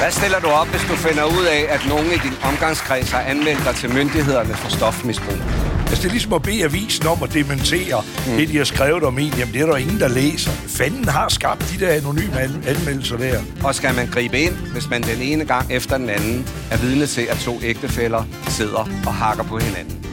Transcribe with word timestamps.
Hvad 0.00 0.10
stiller 0.10 0.40
du 0.40 0.46
op, 0.46 0.66
hvis 0.66 0.80
du 0.90 0.96
finder 0.96 1.24
ud 1.24 1.44
af, 1.44 1.66
at 1.68 1.80
nogen 1.88 2.06
i 2.06 2.18
din 2.26 2.32
omgangskreds 2.42 3.10
har 3.10 3.20
anmeldt 3.20 3.64
dig 3.64 3.74
til 3.74 3.94
myndighederne 3.94 4.54
for 4.54 4.70
stofmisbrug? 4.70 5.38
Altså, 5.88 6.02
det 6.02 6.04
er 6.04 6.10
ligesom 6.10 6.32
at 6.32 6.42
bede 6.42 6.64
avisen 6.64 7.06
om 7.06 7.22
at 7.22 7.34
dementere 7.34 8.02
mm. 8.26 8.36
det, 8.36 8.48
de 8.48 8.56
har 8.56 8.64
skrevet 8.64 9.02
om 9.02 9.18
en. 9.18 9.32
Jamen, 9.38 9.54
det 9.54 9.62
er 9.62 9.66
der 9.66 9.76
ingen, 9.76 10.00
der 10.00 10.08
læser. 10.08 10.50
Fanden 10.50 11.08
har 11.08 11.28
skabt 11.28 11.70
de 11.72 11.84
der 11.84 11.92
anonyme 11.92 12.40
an- 12.40 12.64
anmeldelser 12.66 13.16
der. 13.16 13.40
Og 13.64 13.74
skal 13.74 13.94
man 13.94 14.06
gribe 14.06 14.40
ind, 14.40 14.54
hvis 14.72 14.90
man 14.90 15.02
den 15.02 15.22
ene 15.22 15.44
gang 15.44 15.72
efter 15.72 15.98
den 15.98 16.10
anden 16.10 16.48
er 16.70 16.76
vidne 16.76 17.06
til, 17.06 17.22
at 17.30 17.36
to 17.38 17.60
ægtefæller 17.62 18.24
sidder 18.48 18.88
og 19.06 19.14
hakker 19.14 19.44
på 19.44 19.58
hinanden? 19.58 20.06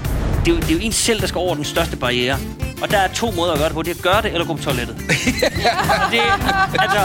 Det 0.46 0.52
er, 0.52 0.56
jo, 0.56 0.62
det 0.62 0.70
er 0.70 0.74
jo 0.74 0.80
en 0.82 0.92
selv, 0.92 1.22
der 1.22 1.28
skal 1.28 1.40
over 1.40 1.56
den 1.56 1.66
største 1.66 1.96
barriere. 1.98 2.38
Og 2.82 2.92
der 2.92 2.98
er 2.98 3.08
to 3.08 3.32
måder 3.32 3.52
at 3.52 3.58
gøre 3.58 3.68
det 3.68 3.76
på. 3.76 3.82
Det 3.82 3.92
er 3.92 3.96
at 3.96 4.02
gøre 4.02 4.22
det, 4.22 4.32
eller 4.34 4.46
gå 4.48 4.54
på 4.56 4.64
toilettet. 4.64 4.96
det, 6.12 6.22
altså, 6.80 7.00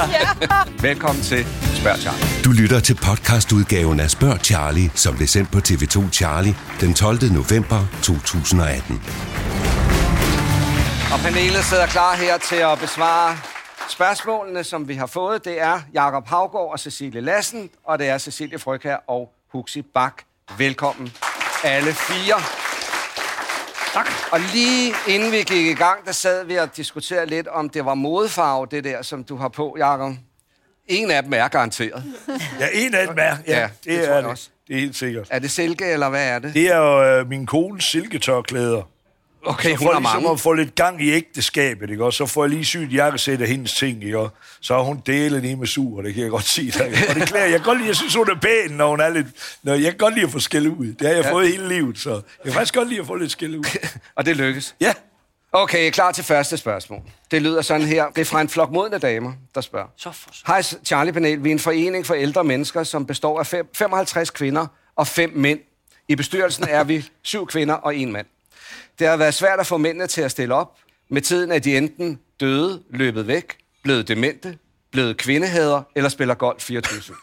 Velkommen 0.81 1.25
til 1.25 1.47
Spørg 1.81 1.99
Charlie. 1.99 2.45
Du 2.45 2.51
lytter 2.63 2.81
til 2.81 2.95
podcastudgaven 2.95 4.01
af 4.01 4.11
Spørg 4.11 4.39
Charlie, 4.45 4.91
som 4.95 5.17
blev 5.17 5.29
sendt 5.29 5.53
på 5.53 5.59
TV2 5.59 6.11
Charlie 6.13 6.55
den 6.81 6.95
12. 6.95 7.19
november 7.33 7.81
2018. 8.03 9.03
Og 11.13 11.19
panelet 11.25 11.65
sidder 11.65 11.87
klar 11.87 12.17
her 12.17 12.39
til 12.39 12.57
at 12.57 12.79
besvare 12.79 13.39
spørgsmålene, 13.89 14.65
som 14.65 14.89
vi 14.89 14.95
har 14.95 15.07
fået. 15.07 15.45
Det 15.45 15.61
er 15.61 15.81
Jakob 15.95 16.27
Havgård 16.29 16.73
og 16.73 16.79
Cecilie 16.81 17.21
Lassen, 17.21 17.71
og 17.85 17.99
det 17.99 18.09
er 18.09 18.19
Cecilie 18.19 18.59
Frøkær 18.59 18.97
og 19.07 19.33
Huxi 19.53 19.83
Bak. 19.83 20.23
Velkommen 20.59 21.13
alle 21.65 21.93
fire. 21.93 22.37
Tak. 23.93 24.07
Og 24.33 24.41
lige 24.41 24.95
inden 25.09 25.33
vi 25.33 25.37
gik 25.37 25.67
i 25.67 25.75
gang, 25.75 26.07
der 26.07 26.13
sad 26.13 26.45
vi 26.45 26.57
og 26.57 26.77
diskuterede 26.77 27.27
lidt, 27.27 27.47
om 27.47 27.69
det 27.69 27.85
var 27.85 27.95
modefarve, 27.95 28.67
det 28.71 28.85
der, 28.85 29.03
som 29.03 29.25
du 29.25 29.37
har 29.37 29.49
på, 29.49 29.77
Jakob. 29.79 30.13
En 30.89 31.11
af 31.11 31.23
dem 31.23 31.33
er 31.33 31.49
garanteret. 31.49 32.05
Ja, 32.61 32.67
en 32.73 32.95
af 32.95 33.07
dem 33.09 33.17
er. 33.19 33.37
Ja, 33.47 33.59
Ja, 33.61 33.63
det 33.63 33.71
det, 33.85 34.09
er 34.11 34.17
det. 34.17 34.25
også. 34.25 34.49
Det 34.69 34.77
er 34.77 34.81
helt 34.81 34.97
sikkert. 34.97 35.27
Er 35.31 35.39
det 35.39 35.51
silke, 35.51 35.85
eller 35.93 36.09
hvad 36.09 36.29
er 36.29 36.39
det? 36.39 36.55
Det 36.55 36.71
er 36.73 36.77
jo 36.77 37.05
øh, 37.05 37.29
min 37.29 37.47
kones 37.47 37.85
silketørklæder. 37.85 38.83
Okay, 39.47 39.71
hun 39.71 39.79
For 39.79 39.93
har 39.93 40.01
ligesom 40.01 40.23
mange. 40.23 40.33
at 40.33 40.41
få 40.41 40.53
lidt 40.53 40.75
gang 40.75 41.03
i 41.03 41.11
ægteskabet, 41.11 41.91
ikke? 41.91 42.05
Og 42.05 42.13
så 42.13 42.27
får 42.27 42.45
jeg 42.45 42.51
lige 42.51 42.65
sygt 42.65 42.93
jakkesæt 42.93 43.41
af 43.41 43.49
hendes 43.49 43.75
ting, 43.75 44.05
ikke? 44.05 44.19
Og 44.19 44.31
så 44.61 44.75
har 44.75 44.81
hun 44.83 45.03
delen 45.07 45.45
i 45.45 45.55
med 45.55 45.67
sur, 45.67 46.03
det 46.03 46.15
kan 46.15 46.23
jeg 46.23 46.31
godt 46.31 46.45
sige 46.45 46.71
dig. 46.71 46.93
Og 47.09 47.15
det 47.15 47.29
klæder, 47.29 47.45
jeg 47.47 47.53
kan 47.59 47.65
godt 47.65 47.79
lide, 47.79 47.89
jeg 47.89 47.97
synes, 47.97 48.15
hun 48.15 48.31
er 48.31 48.35
pæn, 48.43 48.77
når 48.77 48.91
hun 48.91 49.01
er 49.01 49.09
lidt... 49.09 49.27
Når 49.63 49.75
jeg 49.75 49.83
kan 49.91 49.99
godt 49.99 50.15
lide 50.15 50.27
at 50.27 50.33
få 50.33 50.39
skæld 50.39 50.67
ud. 50.67 50.87
Det 50.87 51.07
har 51.07 51.15
jeg 51.15 51.25
ja. 51.25 51.33
fået 51.33 51.49
hele 51.49 51.69
livet, 51.69 51.99
så 51.99 52.11
jeg 52.11 52.21
kan 52.45 52.53
faktisk 52.53 52.75
godt 52.75 52.89
lide 52.89 53.01
at 53.01 53.07
få 53.07 53.15
lidt 53.15 53.31
skæld 53.33 53.57
ud. 53.57 53.65
Og 54.17 54.27
det 54.27 54.37
lykkes. 54.37 54.75
Ja. 54.81 54.93
Okay, 55.53 55.91
klar 55.91 56.13
til 56.13 56.25
første 56.25 56.57
spørgsmål. 56.57 57.03
Det 57.31 57.43
lyder 57.43 57.63
sådan 57.63 57.87
her. 57.87 58.09
Det 58.09 58.21
er 58.21 58.25
fra 58.25 58.41
en 58.41 58.49
flok 58.49 58.71
modne 58.71 58.99
damer, 58.99 59.33
der 59.55 59.61
spørger. 59.61 59.89
så 59.97 60.13
for 60.13 60.31
Hej 60.47 60.63
Charlie 60.63 61.13
Panel, 61.13 61.45
vi 61.45 61.49
er 61.49 61.53
en 61.53 61.59
forening 61.59 62.07
for 62.07 62.15
ældre 62.15 62.45
mennesker, 62.45 62.83
som 62.83 63.07
består 63.07 63.39
af 63.39 63.47
fem, 63.47 63.69
55 63.75 64.31
kvinder 64.31 64.67
og 64.97 65.07
fem 65.07 65.33
mænd. 65.35 65.61
I 66.09 66.17
bestyrelsen 66.17 66.65
er 66.69 66.85
vi 66.85 67.05
syv 67.23 67.47
kvinder 67.47 67.75
og 67.75 67.97
en 67.97 68.13
mand. 68.13 68.27
Det 68.99 69.07
har 69.07 69.17
været 69.17 69.35
svært 69.35 69.61
at 69.61 69.67
få 69.67 69.77
mændene 69.77 70.07
til 70.07 70.21
at 70.21 70.31
stille 70.31 70.55
op. 70.55 70.79
Med 71.11 71.23
tiden 71.23 71.53
er 71.53 71.59
de 71.59 71.77
enten 71.77 72.19
døde, 72.41 72.83
løbet 72.91 73.27
væk, 73.27 73.57
blevet 73.83 74.09
demente, 74.09 74.59
blevet 74.93 75.17
kvindehader 75.17 75.83
eller 75.97 76.11
spiller 76.11 76.35
golf 76.35 76.63
24 76.63 77.17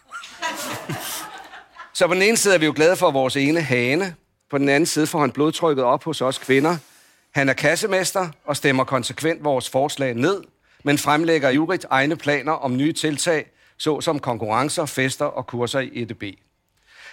Så 1.94 2.08
på 2.08 2.14
den 2.14 2.22
ene 2.22 2.38
side 2.38 2.53
er 2.53 2.58
vi 2.58 2.66
jo 2.66 2.73
glade 2.76 2.96
for 2.96 3.12
vores 3.12 3.36
ene 3.36 3.62
hane. 3.62 4.16
På 4.52 4.58
den 4.58 4.70
anden 4.70 4.86
side 4.86 5.08
får 5.08 5.20
han 5.20 5.31
blodtrykket 5.31 5.86
op 5.86 6.03
hos 6.03 6.22
os 6.22 6.38
kvinder. 6.38 6.78
Han 7.36 7.50
er 7.50 7.53
kassemester 7.53 8.30
og 8.45 8.58
stemmer 8.58 8.83
konsekvent 8.83 9.44
vores 9.44 9.69
forslag 9.69 10.14
ned, 10.14 10.44
men 10.83 10.97
fremlægger 10.97 11.50
ivrigt 11.50 11.86
egne 11.89 12.16
planer 12.16 12.52
om 12.52 12.78
nye 12.78 12.94
tiltag, 12.94 13.52
såsom 13.78 14.19
konkurrencer, 14.19 14.86
fester 14.86 15.25
og 15.25 15.47
kurser 15.47 15.80
i 15.80 16.02
EDB. 16.02 16.23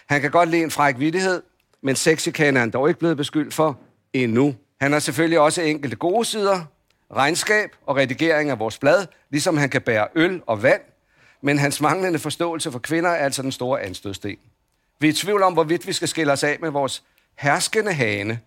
Han 0.07 0.21
kan 0.21 0.31
godt 0.31 0.49
lide 0.49 0.63
en 0.63 0.71
fræk 0.71 0.99
vittighed, 0.99 1.43
men 1.81 1.97
sexikane 1.97 2.59
er 2.59 2.61
han 2.61 2.71
dog 2.71 2.89
ikke 2.89 2.99
blevet 2.99 3.17
beskyldt 3.17 3.55
for 3.55 3.79
endnu. 4.13 4.55
Han 4.81 4.93
har 4.93 4.99
selvfølgelig 4.99 5.41
også 5.41 5.63
enkelte 5.63 5.97
gode 5.97 6.25
sider, 6.25 6.65
regnskab 7.13 7.71
og 7.87 7.97
redigering 7.97 8.51
af 8.51 8.59
vores 8.59 8.79
blad, 8.79 9.07
ligesom 9.31 9.57
han 9.57 9.71
kan 9.71 9.83
bære 9.83 10.09
øl 10.15 10.43
og 10.47 10.63
vand, 10.63 10.83
men 11.41 11.59
hans 11.59 11.81
manglende 11.81 12.19
forståelse 12.19 12.73
for 12.73 12.79
kvinder 12.79 13.11
er 13.11 13.25
altså 13.25 13.43
den 13.43 13.53
store 13.53 13.83
anstødsten. 13.83 14.37
Vi 14.99 15.09
er 15.09 15.13
i 15.13 15.15
tvivl 15.15 15.43
om, 15.43 15.53
hvorvidt 15.53 15.87
vi 15.87 15.93
skal 15.93 16.09
skille 16.09 16.33
os 16.33 16.45
af 16.45 16.59
med 16.61 16.71
vores 16.71 17.03
herskende 17.39 17.93
hane. 17.93 18.41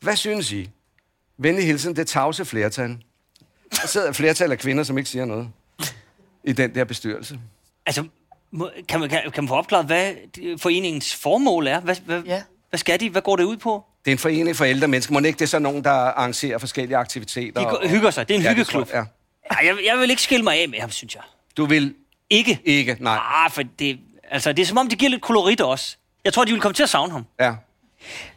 Hvad 0.00 0.16
synes 0.16 0.52
I? 0.52 0.70
Venlig 1.38 1.66
hilsen, 1.66 1.96
det 1.96 2.06
tavse 2.06 2.44
flertal. 2.44 2.96
Der 3.70 3.86
sidder 3.86 4.08
et 4.10 4.16
flertal 4.16 4.52
af 4.52 4.58
kvinder, 4.58 4.84
som 4.84 4.98
ikke 4.98 5.10
siger 5.10 5.24
noget 5.24 5.48
i 6.44 6.52
den 6.52 6.74
der 6.74 6.84
bestyrelse. 6.84 7.38
Altså, 7.86 8.04
må- 8.50 8.70
kan 8.88 9.00
man, 9.00 9.08
kan, 9.08 9.20
kan 9.34 9.44
man 9.44 9.48
få 9.48 9.54
opklaret, 9.54 9.86
hvad 9.86 10.12
foreningens 10.58 11.14
formål 11.14 11.66
er? 11.66 11.80
Hvad, 11.80 11.96
hvad, 12.04 12.22
Ja. 12.22 12.42
hvad 12.70 12.78
skal 12.78 13.00
de? 13.00 13.10
Hvad 13.10 13.22
går 13.22 13.36
det 13.36 13.44
ud 13.44 13.56
på? 13.56 13.84
Det 14.04 14.10
er 14.10 14.14
en 14.14 14.18
forening 14.18 14.56
for 14.56 14.64
ældre 14.64 14.88
mennesker. 14.88 15.12
Må 15.12 15.20
det 15.20 15.26
ikke 15.26 15.38
det 15.38 15.44
er 15.44 15.48
så 15.48 15.58
nogen, 15.58 15.84
der 15.84 15.90
arrangerer 15.90 16.58
forskellige 16.58 16.96
aktiviteter? 16.96 17.60
De 17.60 17.66
går, 17.66 17.76
og- 17.76 17.88
hygger 17.88 18.10
sig. 18.10 18.28
Det 18.28 18.34
er 18.34 18.38
en 18.38 18.44
Ja, 18.44 18.50
hyggeklub. 18.50 18.88
tror 18.88 18.98
Ja. 18.98 19.04
Ej, 19.50 19.58
jeg, 19.66 19.76
jeg 19.86 19.98
vil 19.98 20.10
ikke 20.10 20.22
skille 20.22 20.44
mig 20.44 20.62
af 20.62 20.68
med 20.68 20.78
ham, 20.78 20.90
synes 20.90 21.14
jeg. 21.14 21.22
Du 21.56 21.66
vil 21.66 21.94
Ikke. 22.30 22.60
ikke, 22.64 22.96
nej. 23.00 23.18
Ah, 23.22 23.50
for 23.50 23.62
det, 23.78 24.00
altså, 24.30 24.52
det 24.52 24.62
er 24.62 24.66
som 24.66 24.78
om, 24.78 24.88
det 24.88 24.98
giver 24.98 25.10
lidt 25.10 25.22
kolorit 25.22 25.60
også. 25.60 25.96
Jeg 26.24 26.32
tror, 26.32 26.44
de 26.44 26.52
vil 26.52 26.60
komme 26.60 26.74
til 26.74 26.82
at 26.82 26.88
savne 26.90 27.12
ham. 27.12 27.26
Ja. 27.40 27.54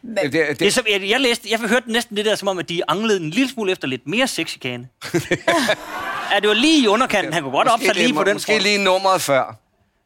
Men- 0.01 0.15
Det, 0.17 0.33
det, 0.33 0.59
Det 0.59 0.67
er 0.67 0.71
som, 0.71 0.85
jeg, 0.91 1.09
jeg, 1.09 1.19
læste, 1.19 1.47
jeg 1.51 1.59
hørte 1.59 1.91
næsten 1.91 2.17
det 2.17 2.25
der, 2.25 2.35
som 2.35 2.47
om, 2.47 2.57
at 2.57 2.69
de 2.69 2.81
anglede 2.87 3.19
en 3.19 3.29
lille 3.29 3.49
smule 3.49 3.71
efter 3.71 3.87
lidt 3.87 4.07
mere 4.07 4.27
sexikane. 4.27 4.87
ja, 5.13 6.39
det 6.41 6.47
var 6.47 6.53
lige 6.53 6.83
i 6.83 6.87
underkanten. 6.87 7.33
Han 7.33 7.43
kunne 7.43 7.51
godt 7.51 7.67
op 7.67 7.79
sig 7.85 7.95
lige 7.95 8.13
på 8.13 8.23
den 8.23 8.33
Måske 8.35 8.51
front. 8.51 8.63
lige 8.63 8.83
nummeret 8.83 9.21
før. 9.21 9.55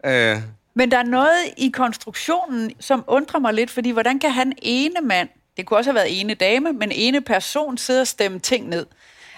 Øh, 0.06 0.38
Men 0.74 0.92
der 0.92 0.98
er 0.98 1.04
noget 1.04 1.36
i 1.58 1.70
konstruktionen, 1.74 2.72
som 2.80 3.04
undrer 3.08 3.40
mig 3.40 3.54
lidt, 3.54 3.72
fordi 3.72 3.90
hvordan 3.90 4.20
kan 4.20 4.32
han 4.32 4.54
ene 4.62 4.96
mand, 5.04 5.30
det 5.58 5.66
kunne 5.66 5.78
også 5.80 5.90
have 5.90 5.96
været 5.96 6.20
ene 6.22 6.34
dame, 6.34 6.74
men 6.74 6.92
ene 6.92 7.22
person 7.22 7.78
sidde 7.78 8.02
og 8.02 8.08
stemme 8.08 8.40
ting 8.40 8.70
ned? 8.70 8.86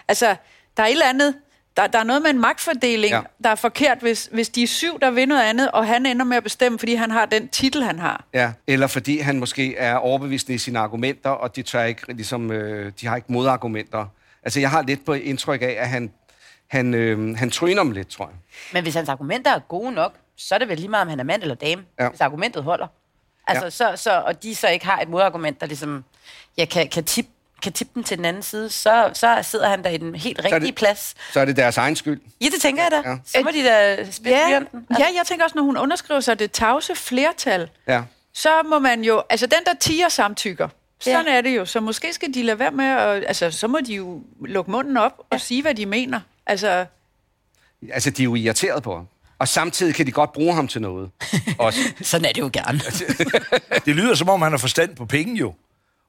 Altså, 0.07 0.35
der 0.77 0.83
er 0.83 0.87
et 0.87 0.91
eller 0.91 1.05
andet, 1.09 1.35
der, 1.77 1.87
der 1.87 1.99
er 1.99 2.03
noget 2.03 2.21
med 2.21 2.29
en 2.29 2.39
magtfordeling, 2.39 3.11
Ja. 3.13 3.21
der 3.43 3.49
er 3.49 3.55
forkert, 3.55 3.97
hvis, 4.01 4.29
hvis 4.31 4.49
de 4.49 4.63
er 4.63 4.67
syv, 4.67 4.99
der 4.99 5.11
vil 5.11 5.27
noget 5.27 5.41
andet, 5.43 5.71
og 5.71 5.87
han 5.87 6.05
ender 6.05 6.25
med 6.25 6.37
at 6.37 6.43
bestemme, 6.43 6.79
fordi 6.79 6.95
han 6.95 7.11
har 7.11 7.25
den 7.25 7.47
titel, 7.47 7.83
han 7.83 7.99
har. 7.99 8.25
ja. 8.33 8.51
Eller 8.67 8.87
fordi 8.87 9.19
han 9.19 9.39
måske 9.39 9.75
er 9.77 9.95
overbevist 9.95 10.49
i 10.49 10.57
sine 10.57 10.79
argumenter, 10.79 11.29
og 11.29 11.55
de, 11.55 11.61
tør 11.61 11.83
ikke, 11.83 12.13
ligesom, 12.13 12.51
øh, 12.51 12.91
de 13.01 13.07
har 13.07 13.15
ikke 13.15 13.31
modargumenter. 13.33 14.05
Altså, 14.43 14.59
jeg 14.59 14.69
har 14.69 14.81
lidt 14.81 15.05
på 15.05 15.13
indtryk 15.13 15.61
af, 15.61 15.75
at 15.79 15.89
han, 15.89 16.11
han, 16.67 16.93
øh, 16.93 17.37
han 17.37 17.49
tryner 17.49 17.83
dem 17.83 17.91
lidt, 17.91 18.07
tror 18.07 18.25
jeg. 18.25 18.35
Men 18.73 18.83
hvis 18.83 18.95
hans 18.95 19.09
argumenter 19.09 19.51
er 19.51 19.59
gode 19.59 19.91
nok, 19.91 20.13
så 20.37 20.55
er 20.55 20.59
det 20.59 20.67
vel 20.69 20.77
lige 20.77 20.89
meget, 20.89 21.01
om 21.01 21.07
han 21.09 21.19
er 21.19 21.23
mand 21.23 21.41
eller 21.41 21.55
dame, 21.55 21.83
Ja. 21.99 22.09
hvis 22.09 22.21
argumentet 22.21 22.63
holder. 22.63 22.87
Altså, 23.47 23.83
Ja. 23.85 23.89
ja. 23.89 23.95
så, 23.95 24.03
så, 24.03 24.21
og 24.25 24.43
de 24.43 24.55
så 24.55 24.67
ikke 24.67 24.85
har 24.85 24.99
et 24.99 25.09
modargument, 25.09 25.61
der 25.61 25.65
ligesom 25.67 26.03
ja, 26.57 26.65
kan, 26.65 26.87
kan, 26.87 27.03
tippe, 27.03 27.31
kan 27.63 27.73
tippe 27.73 27.91
den 27.95 28.03
til 28.03 28.17
den 28.17 28.25
anden 28.25 28.43
side, 28.43 28.69
så, 28.69 29.09
så 29.13 29.39
sidder 29.41 29.69
han 29.69 29.83
der 29.83 29.89
i 29.89 29.97
den 29.97 30.15
helt 30.15 30.39
rigtige 30.43 30.59
det- 30.59 30.75
plads. 30.75 31.15
Så 31.33 31.39
er 31.39 31.45
det 31.45 31.55
deres 31.57 31.77
egen 31.77 31.95
skyld. 31.95 32.21
Ja, 32.41 32.45
det 32.45 32.61
tænker 32.61 32.83
jeg 32.83 32.91
da. 32.91 33.09
Ja. 33.09 33.09
Ja. 33.09 33.17
Så 33.25 33.41
må 33.43 33.49
de 33.53 33.63
da 33.63 34.11
spille 34.11 34.37
Ja, 34.37 34.45
blyanten. 34.47 34.85
ja, 34.99 35.05
jeg 35.05 35.21
tænker 35.25 35.43
også, 35.45 35.55
når 35.55 35.63
hun 35.63 35.77
underskriver 35.77 36.19
sig 36.19 36.39
det 36.39 36.51
tavse 36.51 36.95
flertal, 36.95 37.69
Ja. 37.87 38.01
så 38.33 38.49
må 38.65 38.79
man 38.79 39.03
jo, 39.03 39.23
altså 39.29 39.45
den 39.45 39.59
der 39.65 39.73
tiger 39.79 40.09
samtykker, 40.09 40.67
sådan 40.99 41.25
Ja. 41.27 41.33
er 41.37 41.41
det 41.41 41.55
jo, 41.57 41.65
så 41.65 41.79
måske 41.79 42.13
skal 42.13 42.33
de 42.33 42.43
lade 42.43 42.59
være 42.59 42.71
med, 42.71 42.85
at, 42.85 43.23
altså 43.27 43.51
så 43.51 43.67
må 43.67 43.79
de 43.87 43.93
jo 43.95 44.21
lukke 44.45 44.71
munden 44.71 44.97
op 44.97 45.13
og 45.29 45.41
sige, 45.41 45.61
hvad 45.61 45.75
de 45.75 45.85
mener. 45.85 46.19
Altså, 46.45 46.85
Altså, 47.93 48.09
de 48.09 48.21
er 48.21 48.23
jo 48.23 48.35
irriteret 48.35 48.83
på 48.83 48.95
ham. 48.95 49.07
Og 49.39 49.47
samtidig 49.47 49.95
kan 49.95 50.05
de 50.05 50.11
godt 50.11 50.33
bruge 50.33 50.53
ham 50.53 50.67
til 50.67 50.81
noget. 50.81 51.09
Også. 51.59 51.79
Sådan 52.01 52.25
er 52.25 52.31
det 52.33 52.41
jo 52.41 52.49
gerne. 52.53 52.79
Det 53.85 53.95
lyder, 53.95 54.15
som 54.15 54.29
om 54.29 54.41
han 54.41 54.51
har 54.51 54.57
forstand 54.57 54.95
på 54.95 55.05
penge 55.05 55.35
jo. 55.35 55.53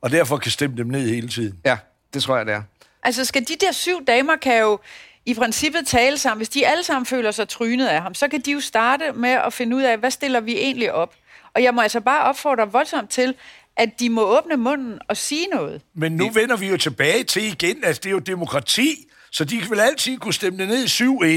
Og 0.04 0.10
derfor 0.10 0.36
kan 0.36 0.50
stemme 0.50 0.76
dem 0.76 0.86
ned 0.86 1.08
hele 1.08 1.28
tiden. 1.28 1.58
Ja, 1.64 1.76
det 2.14 2.22
tror 2.22 2.36
jeg, 2.36 2.46
det 2.46 2.54
er. 2.54 2.62
altså 3.02 3.24
skal 3.24 3.48
de 3.48 3.56
der 3.60 3.72
syv 3.72 4.04
damer 4.06 4.36
kan 4.36 4.60
jo 4.60 4.78
i 5.26 5.34
princippet 5.34 5.86
tale 5.86 6.18
sammen. 6.18 6.38
Hvis 6.38 6.48
de 6.48 6.66
alle 6.66 6.84
sammen 6.84 7.06
føler 7.06 7.30
sig 7.30 7.48
trynet 7.48 7.86
af 7.86 8.02
ham, 8.02 8.14
så 8.14 8.28
kan 8.28 8.40
de 8.40 8.52
jo 8.52 8.60
starte 8.60 9.12
med 9.14 9.30
at 9.30 9.52
finde 9.52 9.76
ud 9.76 9.82
af, 9.82 9.98
hvad 9.98 10.10
stiller 10.10 10.40
vi 10.40 10.52
egentlig 10.56 10.92
op? 10.92 11.14
Og 11.54 11.62
jeg 11.62 11.74
må 11.74 11.80
altså 11.80 12.00
bare 12.00 12.24
opfordre 12.24 12.72
voldsomt 12.72 13.10
til, 13.10 13.34
at 13.76 14.00
de 14.00 14.10
må 14.10 14.38
åbne 14.38 14.56
munden 14.56 14.98
og 15.08 15.16
sige 15.16 15.46
noget. 15.46 15.82
Men 15.94 16.12
nu 16.12 16.28
vender 16.30 16.56
vi 16.56 16.68
jo 16.68 16.76
tilbage 16.76 17.24
til 17.24 17.42
igen, 17.44 17.84
at 17.84 17.96
det 17.96 18.06
er 18.06 18.10
jo 18.12 18.18
demokrati, 18.18 18.94
så 19.32 19.44
de 19.44 19.56
vil 19.70 19.80
altid 19.80 20.18
kunne 20.18 20.34
stemme 20.34 20.58
det 20.58 20.68
ned 20.68 20.84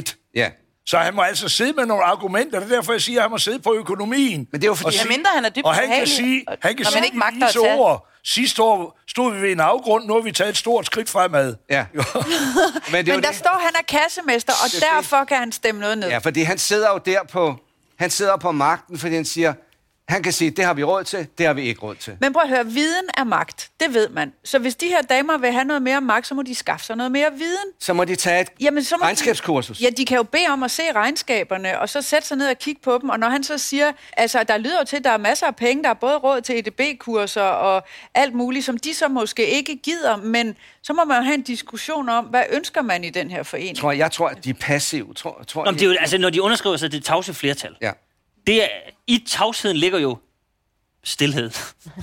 7-1. 0.10 0.16
Ja. 0.36 0.50
Så 0.86 0.98
han 0.98 1.14
må 1.16 1.22
altså 1.22 1.50
sidde 1.50 1.74
med 1.74 1.86
nogle 1.86 2.04
argumenter. 2.04 2.60
Det 2.60 2.72
er 2.72 2.76
derfor, 2.76 2.92
jeg 2.92 3.02
siger, 3.02 3.20
at 3.20 3.24
han 3.24 3.32
må 3.32 3.38
sidde 3.38 3.60
på 3.60 3.74
økonomien. 3.74 4.48
Men 4.52 4.62
det 4.62 4.68
er 4.68 4.70
jo 4.70 4.76
fordi- 4.76 4.88
Og 4.88 4.94
sige- 4.94 5.04
Medmindre 5.08 5.30
han 5.36 5.46
er 5.46 5.50
dybt 5.50 5.66
Og 5.66 5.74
han 5.76 5.90
kan 5.90 6.08
sige, 6.08 6.46
han 6.62 6.76
kan 6.76 6.86
sige 6.86 7.06
ikke 7.06 7.18
magter 7.18 7.46
disse 7.46 7.60
at 7.60 7.66
tage- 7.66 7.78
ord. 7.80 8.08
Sidste 8.30 8.64
år 8.64 9.00
stod 9.08 9.34
vi 9.36 9.42
ved 9.42 9.52
en 9.52 9.60
afgrund, 9.60 10.06
nu 10.06 10.14
har 10.14 10.22
vi 10.22 10.32
taget 10.32 10.50
et 10.50 10.58
stort 10.58 10.86
skridt 10.86 11.10
fremad. 11.10 11.56
Ja. 11.70 11.86
Men, 12.92 13.06
det 13.06 13.14
Men 13.14 13.24
der 13.24 13.30
det. 13.30 13.36
står, 13.36 13.62
han 13.64 13.72
er 13.76 14.00
kassemester, 14.00 14.54
og 14.54 14.70
derfor 14.82 15.24
kan 15.24 15.38
han 15.38 15.52
stemme 15.52 15.82
noget 15.82 15.98
ned. 15.98 16.10
Ja, 16.10 16.18
fordi 16.18 16.42
han 16.42 16.58
sidder 16.58 16.92
jo 16.92 17.00
der 17.06 17.20
på, 17.32 17.56
han 18.00 18.10
sidder 18.10 18.38
på 18.38 18.52
magten, 18.52 18.98
fordi 19.00 19.16
han 19.16 19.26
siger, 19.26 19.54
Han 20.08 20.24
kan 20.24 20.34
sige, 20.34 20.52
det 20.52 20.66
har 20.66 20.74
vi 20.74 20.84
råd 20.84 21.04
til, 21.04 21.28
det 21.38 21.46
har 21.46 21.54
vi 21.54 21.62
ikke 21.62 21.82
råd 21.82 21.96
til. 21.96 22.18
Men 22.22 22.34
prøv 22.34 22.42
at 22.44 22.50
høre, 22.50 22.66
viden 22.66 23.06
er 23.18 23.24
magt. 23.24 23.70
Det 23.80 23.94
ved 23.94 24.10
man. 24.10 24.34
Så 24.44 24.60
hvis 24.60 24.76
de 24.76 24.88
her 24.88 25.02
damer 25.02 25.38
vil 25.38 25.52
have 25.52 25.64
noget 25.66 25.82
mere 25.82 26.02
magt, 26.02 26.28
så 26.28 26.36
må 26.36 26.42
de 26.42 26.56
skaffe 26.56 26.86
sig 26.86 26.96
noget 26.96 27.12
mere 27.12 27.32
viden. 27.38 27.66
Så 27.80 27.94
må 27.94 28.06
de 28.06 28.16
tage 28.16 28.42
et 28.42 28.48
Jamen, 28.60 28.84
så 28.84 28.98
må 28.98 29.06
regnskabskursus. 29.06 29.78
De, 29.78 29.84
ja, 29.84 29.90
de 29.90 30.06
kan 30.06 30.18
jo 30.18 30.24
bede 30.24 30.48
om 30.50 30.64
at 30.64 30.72
se 30.72 30.84
regnskaberne, 30.96 31.80
og 31.80 31.90
så 31.90 32.02
sætte 32.02 32.28
sig 32.28 32.38
ned 32.38 32.50
og 32.50 32.58
kigge 32.58 32.82
på 32.82 32.98
dem. 33.02 33.10
Og 33.10 33.20
når 33.20 33.30
han 33.30 33.44
så 33.44 33.58
siger, 33.58 33.92
altså 34.18 34.44
der 34.44 34.58
lyder 34.58 34.80
jo 34.80 34.86
til, 34.86 34.98
at 34.98 35.04
der 35.04 35.10
er 35.10 35.18
masser 35.18 35.48
af 35.48 35.56
penge, 35.56 35.84
der 35.84 35.90
er 35.90 35.94
både 35.94 36.18
råd 36.18 36.42
til 36.42 36.60
EDB-kurser 36.60 37.42
og 37.42 37.84
alt 38.14 38.34
muligt, 38.34 38.66
som 38.66 38.78
de 38.78 38.94
så 38.94 39.08
måske 39.08 39.48
ikke 39.48 39.76
gider, 39.76 40.16
men 40.16 40.56
så 40.84 40.94
må 40.94 41.04
man 41.04 41.18
jo 41.18 41.24
have 41.24 41.36
en 41.36 41.42
diskussion 41.42 42.10
om, 42.10 42.26
hvad 42.26 42.44
ønsker 42.52 42.82
man 42.82 43.04
i 43.04 43.10
den 43.10 43.32
her 43.32 43.44
forening? 43.44 43.78
Tror, 43.78 43.92
jeg 43.92 44.12
tror, 44.12 44.28
at 44.28 44.44
de 44.44 44.50
er 44.50 44.54
passive. 44.54 45.14
Tror, 45.14 45.44
tror, 45.48 45.66
Nå, 45.66 45.72
det 45.72 45.82
er 45.82 45.86
jo, 45.86 45.96
altså, 46.00 46.18
når 46.18 46.30
de 46.30 46.42
underskriver 46.42 46.78
sig 46.78 46.92
det 46.92 47.04
tavse 47.04 47.34
flertal, 47.34 47.76
Ja, 47.82 47.92
det 48.48 48.64
er, 48.64 48.68
i 49.08 49.26
tavsheden 49.28 49.78
ligger 49.78 50.00
jo 50.00 50.18
stillhed. 51.04 51.52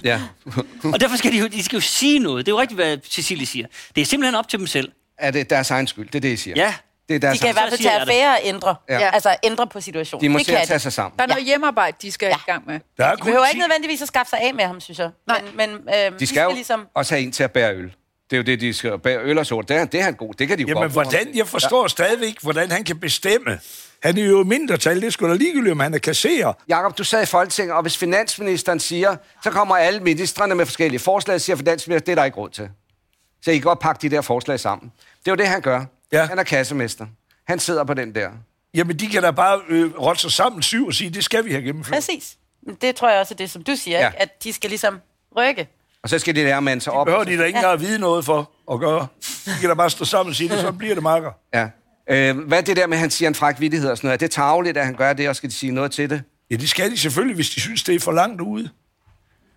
ja. 0.05 0.21
Og 0.93 1.01
derfor 1.01 1.17
skal 1.17 1.33
de 1.33 1.39
jo, 1.39 1.47
de 1.47 1.63
skal 1.65 1.77
jo 1.77 1.81
sige 1.81 2.19
noget. 2.19 2.47
Det 2.47 2.53
er 2.53 2.57
jo 2.57 2.61
rigtigt, 2.61 2.81
hvad 2.81 2.99
Cecilie 3.11 3.47
siger. 3.47 3.67
Det 3.95 4.01
er 4.01 4.05
simpelthen 4.05 4.35
op 4.35 4.49
til 4.49 4.59
dem 4.59 4.67
selv. 4.67 4.93
er 5.19 5.31
det 5.31 5.51
deres 5.51 5.71
egen 5.71 5.87
skyld? 5.87 6.07
Det 6.07 6.15
er 6.15 6.21
det, 6.21 6.29
I 6.33 6.37
siger? 6.37 6.55
Ja. 6.57 6.75
Det 7.09 7.15
er 7.15 7.19
deres 7.21 7.39
De 7.39 7.43
kan 7.43 7.51
i 7.51 7.53
hvert 7.53 7.69
fald 7.69 7.81
tage 7.81 8.01
affære 8.01 8.33
og 8.33 8.41
ændre. 8.45 8.77
Ja. 8.89 9.11
Altså 9.15 9.37
ændre 9.45 9.67
på 9.67 9.81
situationen. 9.81 10.25
De 10.25 10.29
må 10.29 10.39
det 10.39 10.47
se 10.47 10.53
kan 10.53 10.61
at 10.61 10.67
tage 10.67 10.79
de. 10.79 10.83
sig 10.83 10.93
sammen. 10.93 11.17
Der 11.19 11.23
er 11.23 11.29
noget 11.29 11.45
hjemmearbejde, 11.45 11.97
de 12.03 12.13
skal 12.13 12.27
ja. 12.27 12.37
i 12.37 12.41
gang 12.47 12.67
med. 12.67 12.81
Der 12.97 13.05
er 13.07 13.11
De 13.15 13.21
kun 13.21 13.27
behøver 13.27 13.45
10 13.45 13.51
ikke 13.51 13.61
nødvendigvis 13.61 14.03
at 14.03 14.09
skaffe 14.09 14.31
sig 14.31 14.41
af 14.41 14.55
med 14.55 14.65
ham, 14.65 14.81
synes 14.81 14.99
jeg. 14.99 15.11
Nej. 15.27 15.43
Men, 15.57 15.71
men 15.85 15.95
øh, 16.13 16.19
De 16.21 16.27
skal 16.27 16.43
jo 16.43 16.53
ligesom... 16.53 16.87
også 16.95 17.15
have 17.15 17.23
en 17.25 17.33
til 17.33 17.43
at 17.43 17.51
bære 17.53 17.75
øl. 17.75 17.95
Det 18.35 18.39
er 18.39 18.43
jo 18.43 18.57
det, 18.57 18.61
de 18.61 18.75
skal 18.75 18.99
bære 18.99 19.19
øl 19.23 19.39
og 19.39 19.47
sort. 19.47 19.69
Det 19.69 19.77
er, 19.77 19.85
det 19.85 20.01
er 20.01 20.05
han 20.05 20.15
god. 20.15 20.35
Det 20.35 20.49
kan 20.49 20.59
de 20.59 20.63
jo 20.63 20.69
Jamen, 20.69 20.83
godt. 20.83 20.93
hvordan? 20.93 21.37
Jeg 21.37 21.47
forstår 21.47 21.87
stadigvæk 21.89 22.29
ikke, 22.29 22.43
hvordan 22.43 22.71
han 22.71 22.85
kan 22.85 22.99
bestemme. 22.99 23.59
Han 24.03 24.19
er 24.19 24.25
jo 24.25 24.45
mindretal. 24.45 25.01
Det 25.01 25.13
skulle 25.13 25.33
da 25.33 25.39
ligegyldigt, 25.39 25.73
om 25.73 25.81
han 25.81 25.95
er 25.95 25.99
kasserer. 25.99 26.53
Jakob, 26.69 26.99
du 26.99 27.05
sad 27.05 27.23
i 27.23 27.27
Folketinget, 27.27 27.75
og 27.77 27.83
hvis 27.83 27.97
finansministeren 27.97 28.81
siger, 28.81 29.17
så 29.45 29.51
kommer 29.51 29.77
alle 29.77 30.01
ministerne 30.01 30.55
med 30.55 30.67
forskellige 30.67 31.01
forslag, 31.01 31.35
og 31.35 31.41
siger 31.41 31.57
finansministeren, 31.57 32.07
det 32.07 32.13
er 32.13 32.17
der 32.17 32.25
ikke 32.25 32.37
råd 32.37 32.51
til. 32.51 32.69
Så 33.43 33.51
I 33.51 33.55
kan 33.55 33.63
godt 33.63 33.79
pakke 33.79 34.03
de 34.09 34.15
der 34.17 34.21
forslag 34.21 34.61
sammen. 34.61 34.93
Det 35.25 35.31
er 35.31 35.33
jo 35.33 35.37
det, 35.37 35.49
han 35.49 35.61
gør. 35.61 35.85
Ja. 36.13 36.25
Han 36.27 36.39
er 36.39 36.43
kassemester. 36.43 37.07
Han 37.47 37.59
sidder 37.59 37.85
på 37.85 37.95
den 37.95 38.15
der. 38.15 38.31
Jamen, 38.75 38.97
de 38.99 39.07
kan 39.07 39.23
da 39.23 39.31
bare 39.31 39.61
øh, 39.69 39.99
rotte 40.01 40.21
sig 40.21 40.33
sammen 40.33 40.63
syv 40.63 40.87
og 40.87 40.95
sige, 40.95 41.11
det 41.11 41.25
skal 41.25 41.45
vi 41.45 41.51
have 41.51 41.63
gennemført. 41.63 41.95
Præcis. 41.95 42.37
Det 42.81 42.97
tror 42.97 43.11
jeg 43.11 43.21
også 43.21 43.35
er 43.35 43.37
det, 43.37 43.51
som 43.51 43.63
du 43.65 43.77
siger, 43.77 43.99
Ja. 43.99 44.05
ja. 44.05 44.09
ikke? 44.11 44.23
at 44.23 44.45
de 44.45 44.53
skal 44.53 44.71
ligesom 44.71 45.01
rykke. 45.37 45.69
Og 46.05 46.11
så 46.11 46.19
skal 46.19 46.37
de 46.37 46.45
lære 46.45 46.63
mand 46.63 46.81
sig 46.81 46.93
op. 46.93 47.07
Behøver 47.07 47.25
de 47.25 47.39
da 47.39 47.45
ikke 47.45 47.57
engang 47.57 47.73
at 47.73 47.81
vide 47.81 47.99
noget 47.99 48.25
for 48.25 48.51
at 48.73 48.81
gøre. 48.81 49.07
De 49.47 49.51
kan 49.61 49.69
da 49.69 49.75
bare 49.75 49.91
stå 49.91 50.05
sammen 50.05 50.31
og 50.31 50.37
sige, 50.37 50.49
det, 50.49 50.61
så 50.61 50.73
bliver 50.73 50.95
det 50.95 51.03
makker. 51.03 51.31
Ja. 51.55 51.69
Øh, 52.11 52.39
hvad 52.39 52.59
er 52.59 52.63
det 52.63 52.77
der 52.77 52.87
med, 52.87 52.97
at 52.97 53.01
han 53.01 53.11
siger 53.11 53.29
en 53.29 53.35
fræk 53.35 53.61
vittighed 53.61 53.91
og 53.91 53.97
sådan 53.97 54.09
noget? 54.09 54.23
Er 54.23 54.27
det 54.27 54.31
tageligt, 54.31 54.77
at 54.77 54.85
han 54.85 54.95
gør 54.95 55.13
det, 55.13 55.29
og 55.29 55.37
skal 55.37 55.51
de 55.51 55.55
sige 55.55 55.73
noget 55.73 55.93
til 55.93 56.11
det? 56.11 56.23
Ja, 56.51 56.57
det 56.57 56.69
skal 56.69 56.91
de 56.91 56.97
selvfølgelig, 56.97 57.35
hvis 57.35 57.51
de 57.51 57.61
synes, 57.61 57.83
det 57.83 57.95
er 57.95 58.01
for 58.01 58.13
langt 58.13 58.41
ude. 58.41 58.71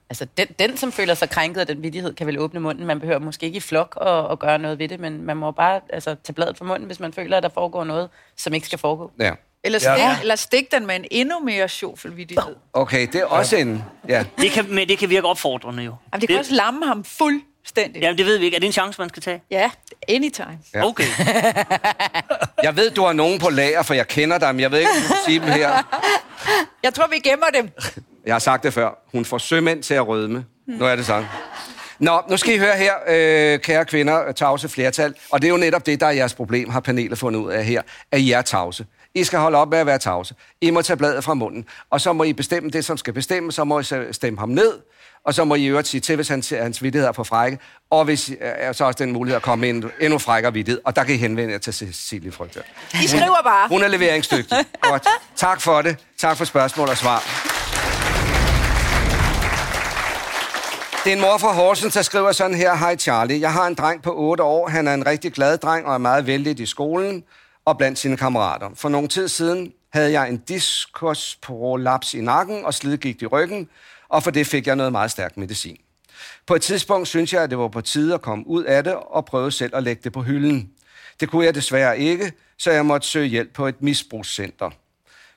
Altså, 0.10 0.28
den, 0.38 0.48
den, 0.60 0.78
som 0.78 0.92
føler 0.92 1.14
sig 1.14 1.30
krænket 1.30 1.62
af 1.62 1.68
den 1.68 1.84
vidighed, 1.84 2.14
kan 2.14 2.28
vel 2.28 2.40
åbne 2.40 2.60
munden. 2.60 2.86
Man 2.86 3.00
behøver 3.00 3.20
måske 3.20 3.46
ikke 3.46 3.58
i 3.58 3.60
flok 3.60 3.98
at, 4.02 4.32
at 4.32 4.40
gøre 4.40 4.60
noget 4.60 4.80
ved 4.80 4.88
det, 4.88 5.00
men 5.00 5.24
man 5.24 5.38
må 5.38 5.52
bare 5.52 5.82
altså, 5.90 6.16
tage 6.24 6.34
bladet 6.34 6.58
fra 6.58 6.66
munden, 6.66 6.86
hvis 6.86 7.00
man 7.00 7.14
føler, 7.14 7.38
at 7.38 7.44
der 7.44 7.50
foregår 7.50 7.84
noget, 7.84 8.10
som 8.36 8.54
ikke 8.54 8.68
skal 8.68 8.80
foregå. 8.80 9.12
Ja. 9.20 9.32
Eller 9.68 9.80
stik, 9.80 9.88
Ja. 9.90 9.96
ja. 10.10 10.18
eller 10.22 10.36
stik 10.36 10.72
den 10.72 10.86
med 10.88 10.96
en 10.96 11.06
endnu 11.12 11.40
mere 11.40 11.70
sjovfuld 11.70 12.14
vittighed. 12.14 12.56
Okay, 12.74 13.08
det 13.08 13.16
er 13.22 13.26
også 13.26 13.56
en... 13.56 13.84
Ja. 14.10 14.24
Det 14.42 14.52
kan, 14.52 14.66
men 14.70 14.88
det 14.90 14.98
kan 14.98 15.10
virke 15.10 15.28
opfordrende 15.28 15.84
jo. 15.84 15.96
Jamen, 16.14 16.22
det 16.22 16.30
kan 16.30 16.40
også 16.40 16.54
lamme 16.54 16.86
ham 16.86 17.04
fuldstændig. 17.04 18.02
Jamen, 18.02 18.18
det 18.18 18.26
ved 18.26 18.38
vi 18.38 18.46
ikke. 18.46 18.56
Er 18.56 18.60
det 18.60 18.68
en 18.68 18.74
chance, 18.74 19.02
man 19.02 19.10
skal 19.10 19.24
tage? 19.24 19.42
Ja, 19.52 19.70
anytime. 20.10 20.58
Ja. 20.74 20.86
Okay. 20.86 21.04
Jeg 22.64 22.76
ved, 22.76 22.92
du 22.92 23.04
har 23.06 23.14
nogen 23.14 23.40
på 23.40 23.50
lager, 23.50 23.84
for 23.84 23.94
jeg 23.94 24.08
kender 24.08 24.38
dig, 24.38 24.56
men 24.56 24.60
jeg 24.60 24.72
ved 24.72 24.80
ikke, 24.80 24.92
om 24.92 25.02
du 25.10 25.14
sige 25.26 25.40
dem 25.40 25.48
her. 25.48 25.70
Jeg 26.84 26.94
tror, 26.94 27.08
vi 27.08 27.20
gemmer 27.20 27.48
dem. 27.54 27.70
Jeg 28.26 28.34
har 28.34 28.40
sagt 28.40 28.64
det 28.64 28.74
før. 28.74 28.90
Hun 29.12 29.26
får 29.26 29.38
sømænd 29.38 29.84
til 29.84 29.94
at 29.94 30.08
rødme. 30.08 30.46
Nu 30.68 30.86
er 30.86 30.96
det 30.96 31.06
sådan. 31.06 31.26
Nå, 32.00 32.22
nu 32.30 32.38
skal 32.38 32.54
I 32.54 32.58
høre 32.58 32.78
her, 32.78 32.94
øh, 33.08 33.60
kære 33.60 33.86
kvinder, 33.86 34.32
tavse 34.32 34.70
flertal. 34.70 35.14
Og 35.32 35.42
det 35.42 35.48
er 35.48 35.52
jo 35.52 35.58
netop 35.58 35.86
det, 35.86 36.00
der 36.00 36.06
er 36.06 36.12
jeres 36.12 36.34
problem, 36.34 36.70
har 36.70 36.80
panelet 36.80 37.18
fundet 37.18 37.40
ud 37.40 37.52
af 37.52 37.66
her, 37.66 37.82
at 38.12 38.20
I 38.20 38.32
er 38.32 38.42
tavse. 38.42 38.86
I 39.18 39.24
skal 39.24 39.40
holde 39.40 39.58
op 39.58 39.70
med 39.70 39.78
at 39.78 39.86
være 39.86 39.98
tavse. 39.98 40.36
I 40.62 40.70
må 40.70 40.82
tage 40.82 40.98
bladet 40.98 41.24
fra 41.24 41.34
munden. 41.34 41.66
Og 41.90 42.02
så 42.02 42.14
må 42.14 42.24
I 42.24 42.34
bestemme 42.34 42.70
det, 42.70 42.86
som 42.86 42.98
skal 42.98 43.14
bestemme. 43.14 43.52
Så 43.52 43.64
må 43.64 43.80
I 43.80 43.84
stemme 44.12 44.40
ham 44.40 44.50
ned. 44.50 44.74
Og 45.26 45.34
så 45.34 45.44
må 45.44 45.56
I 45.56 45.66
øvrigt 45.66 45.88
sige 45.88 46.02
til, 46.02 46.16
hvis 46.16 46.28
han, 46.28 46.44
hans 46.52 46.84
vittighed 46.84 47.08
er 47.08 47.12
for 47.12 47.24
frække. 47.24 47.60
Og 47.90 48.06
hvis 48.06 48.30
øh, 48.30 48.36
er 48.40 48.74
så 48.74 48.86
også 48.86 49.04
den 49.04 49.14
mulighed 49.14 49.36
at 49.36 49.42
komme 49.42 49.62
med 49.62 49.70
en 49.70 49.92
endnu 50.00 50.18
frækkere 50.18 50.54
vittighed. 50.54 50.82
Og 50.86 50.96
der 50.96 51.04
kan 51.04 51.16
I 51.16 51.18
henvende 51.18 51.54
jer 51.54 51.60
til 51.60 51.74
Cecilie 51.74 52.32
Frygter. 52.32 52.62
I 53.04 53.08
skriver 53.08 53.42
bare. 53.44 53.68
Hun 53.68 53.84
er 53.84 53.88
leveringsdygtig. 53.88 54.58
Godt. 54.82 55.08
Tak 55.36 55.62
for 55.62 55.82
det. 55.82 55.98
Tak 56.18 56.38
for 56.38 56.46
spørgsmål 56.46 56.90
og 56.90 56.98
svar. 56.98 57.24
Det 61.04 61.14
er 61.14 61.16
en 61.16 61.22
mor 61.22 61.38
fra 61.38 61.54
Horsens, 61.54 61.94
der 61.94 62.02
skriver 62.02 62.32
sådan 62.32 62.56
her. 62.56 62.76
Hej 62.76 62.96
Charlie, 62.96 63.42
jeg 63.42 63.54
har 63.54 63.68
en 63.68 63.74
dreng 63.74 64.02
på 64.02 64.14
8 64.16 64.44
år. 64.44 64.70
Han 64.70 64.88
er 64.88 64.94
en 64.94 65.06
rigtig 65.06 65.34
glad 65.34 65.58
dreng 65.58 65.86
og 65.86 65.94
er 65.94 65.98
meget 65.98 66.28
vældig 66.28 66.60
i 66.60 66.66
skolen 66.66 67.24
og 67.68 67.78
blandt 67.78 68.00
sine 68.00 68.18
kammerater. 68.18 68.70
For 68.76 68.90
nogle 68.90 69.08
tid 69.08 69.28
siden 69.28 69.74
havde 69.94 70.12
jeg 70.12 70.30
en 70.30 70.38
diskusprolaps 70.38 72.14
i 72.14 72.22
nakken 72.22 72.66
og 72.66 72.74
slidgigt 72.74 73.22
i 73.22 73.26
ryggen, 73.26 73.70
og 74.10 74.24
for 74.24 74.32
det 74.32 74.48
fik 74.48 74.68
jeg 74.68 74.76
noget 74.76 74.92
meget 74.92 75.12
stærk 75.12 75.38
medicin. 75.38 75.78
På 76.46 76.56
et 76.56 76.62
tidspunkt 76.62 77.08
synes 77.08 77.34
jeg, 77.34 77.44
at 77.44 77.50
det 77.50 77.58
var 77.58 77.68
på 77.68 77.82
tide 77.82 78.14
at 78.14 78.22
komme 78.22 78.48
ud 78.48 78.64
af 78.64 78.84
det 78.84 78.94
og 78.94 79.26
prøve 79.26 79.52
selv 79.52 79.76
at 79.76 79.84
lægge 79.84 80.02
det 80.04 80.14
på 80.14 80.22
hylden. 80.22 80.70
Det 81.20 81.30
kunne 81.30 81.46
jeg 81.46 81.56
desværre 81.56 82.00
ikke, 82.00 82.32
så 82.58 82.72
jeg 82.72 82.86
måtte 82.86 83.08
søge 83.08 83.28
hjælp 83.28 83.54
på 83.54 83.68
et 83.68 83.82
misbrugscenter. 83.82 84.70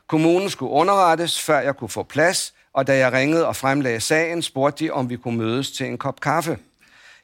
Kommunen 0.06 0.50
skulle 0.50 0.72
underrettes, 0.72 1.42
før 1.42 1.60
jeg 1.60 1.76
kunne 1.76 1.90
få 1.90 2.02
plads, 2.02 2.54
og 2.72 2.86
da 2.86 2.96
jeg 2.96 3.12
ringede 3.12 3.46
og 3.46 3.56
fremlagde 3.56 4.00
sagen, 4.00 4.42
spurgte 4.42 4.84
de, 4.84 4.90
om 4.90 5.10
vi 5.10 5.16
kunne 5.16 5.38
mødes 5.38 5.70
til 5.70 5.86
en 5.86 5.98
kop 5.98 6.20
kaffe. 6.20 6.58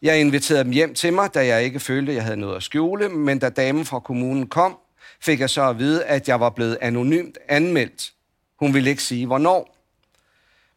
Jeg 0.02 0.20
inviterede 0.20 0.64
dem 0.64 0.73
hjem 0.73 0.94
til 0.94 1.12
mig, 1.12 1.35
da 1.35 1.47
jeg 1.47 1.64
ikke 1.64 1.81
følte, 1.81 2.12
at 2.12 2.17
jeg 2.17 2.25
havde 2.25 2.37
noget 2.37 2.56
at 2.56 2.62
skjule, 2.62 3.09
men 3.09 3.38
da 3.38 3.49
damen 3.49 3.85
fra 3.85 4.00
kommunen 4.00 4.47
kom, 4.47 4.79
fik 5.26 5.40
jeg 5.40 5.50
så 5.50 5.69
at 5.69 5.78
vide, 5.78 6.05
at 6.05 6.28
jeg 6.28 6.40
var 6.40 6.50
blevet 6.50 6.78
anonymt 6.81 7.38
anmeldt. 7.49 8.12
Hun 8.61 8.75
ville 8.75 8.90
ikke 8.90 9.02
sige, 9.02 9.26
hvornår. 9.26 9.76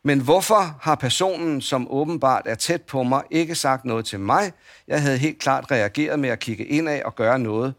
Men 0.04 0.20
hvorfor 0.20 0.78
har 0.82 0.96
personen, 0.96 1.62
som 1.62 1.88
åbenbart 1.92 2.44
er 2.46 2.56
tæt 2.56 2.82
på 2.82 3.04
mig, 3.04 3.24
ikke 3.32 3.56
sagt 3.56 3.86
noget 3.86 4.06
til 4.06 4.20
mig? 4.20 4.52
Jeg 4.88 5.02
havde 5.02 5.18
helt 5.18 5.40
klart 5.40 5.72
reageret 5.72 6.20
med 6.20 6.30
at 6.30 6.40
kigge 6.40 6.66
indad 6.66 7.02
og 7.04 7.16
gøre 7.16 7.40
noget 7.40 7.74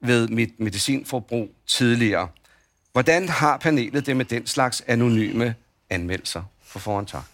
ved 0.00 0.28
mit 0.28 0.60
medicinforbrug 0.60 1.48
tidligere. 1.66 2.28
Hvordan 2.92 3.28
har 3.28 3.56
panelet 3.56 4.06
det 4.06 4.16
med 4.16 4.24
den 4.24 4.46
slags 4.46 4.82
anonyme 4.86 5.54
anmeldelser? 5.90 6.42
For 6.62 6.78
foran 6.78 7.06
tak. 7.06 7.24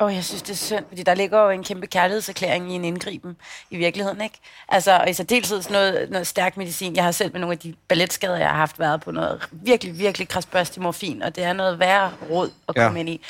Åh, 0.00 0.06
oh, 0.06 0.14
jeg 0.14 0.24
synes, 0.24 0.42
det 0.42 0.50
er 0.50 0.56
synd, 0.56 0.84
fordi 0.88 1.02
der 1.02 1.14
ligger 1.14 1.40
jo 1.42 1.50
en 1.50 1.64
kæmpe 1.64 1.86
kærlighedserklæring 1.86 2.72
i 2.72 2.74
en 2.74 2.84
indgriben 2.84 3.36
i 3.70 3.76
virkeligheden, 3.76 4.20
ikke? 4.20 4.38
Altså, 4.68 4.96
og 4.98 5.10
i 5.10 5.12
særdeleshed 5.12 5.62
sådan 5.62 5.72
noget, 5.72 6.10
noget 6.10 6.26
stærk 6.26 6.56
medicin. 6.56 6.96
Jeg 6.96 7.04
har 7.04 7.12
selv 7.12 7.32
med 7.32 7.40
nogle 7.40 7.52
af 7.52 7.58
de 7.58 7.74
balletskader, 7.88 8.36
jeg 8.36 8.48
har 8.48 8.56
haft, 8.56 8.78
været 8.78 9.00
på 9.00 9.10
noget 9.10 9.40
virkelig, 9.52 9.98
virkelig 9.98 10.28
krasbørstig 10.28 10.82
morfin, 10.82 11.22
og 11.22 11.36
det 11.36 11.44
er 11.44 11.52
noget 11.52 11.78
værre 11.78 12.12
råd 12.30 12.50
at 12.68 12.74
Ja. 12.76 12.82
komme 12.82 13.00
ind 13.00 13.08
i. 13.08 13.20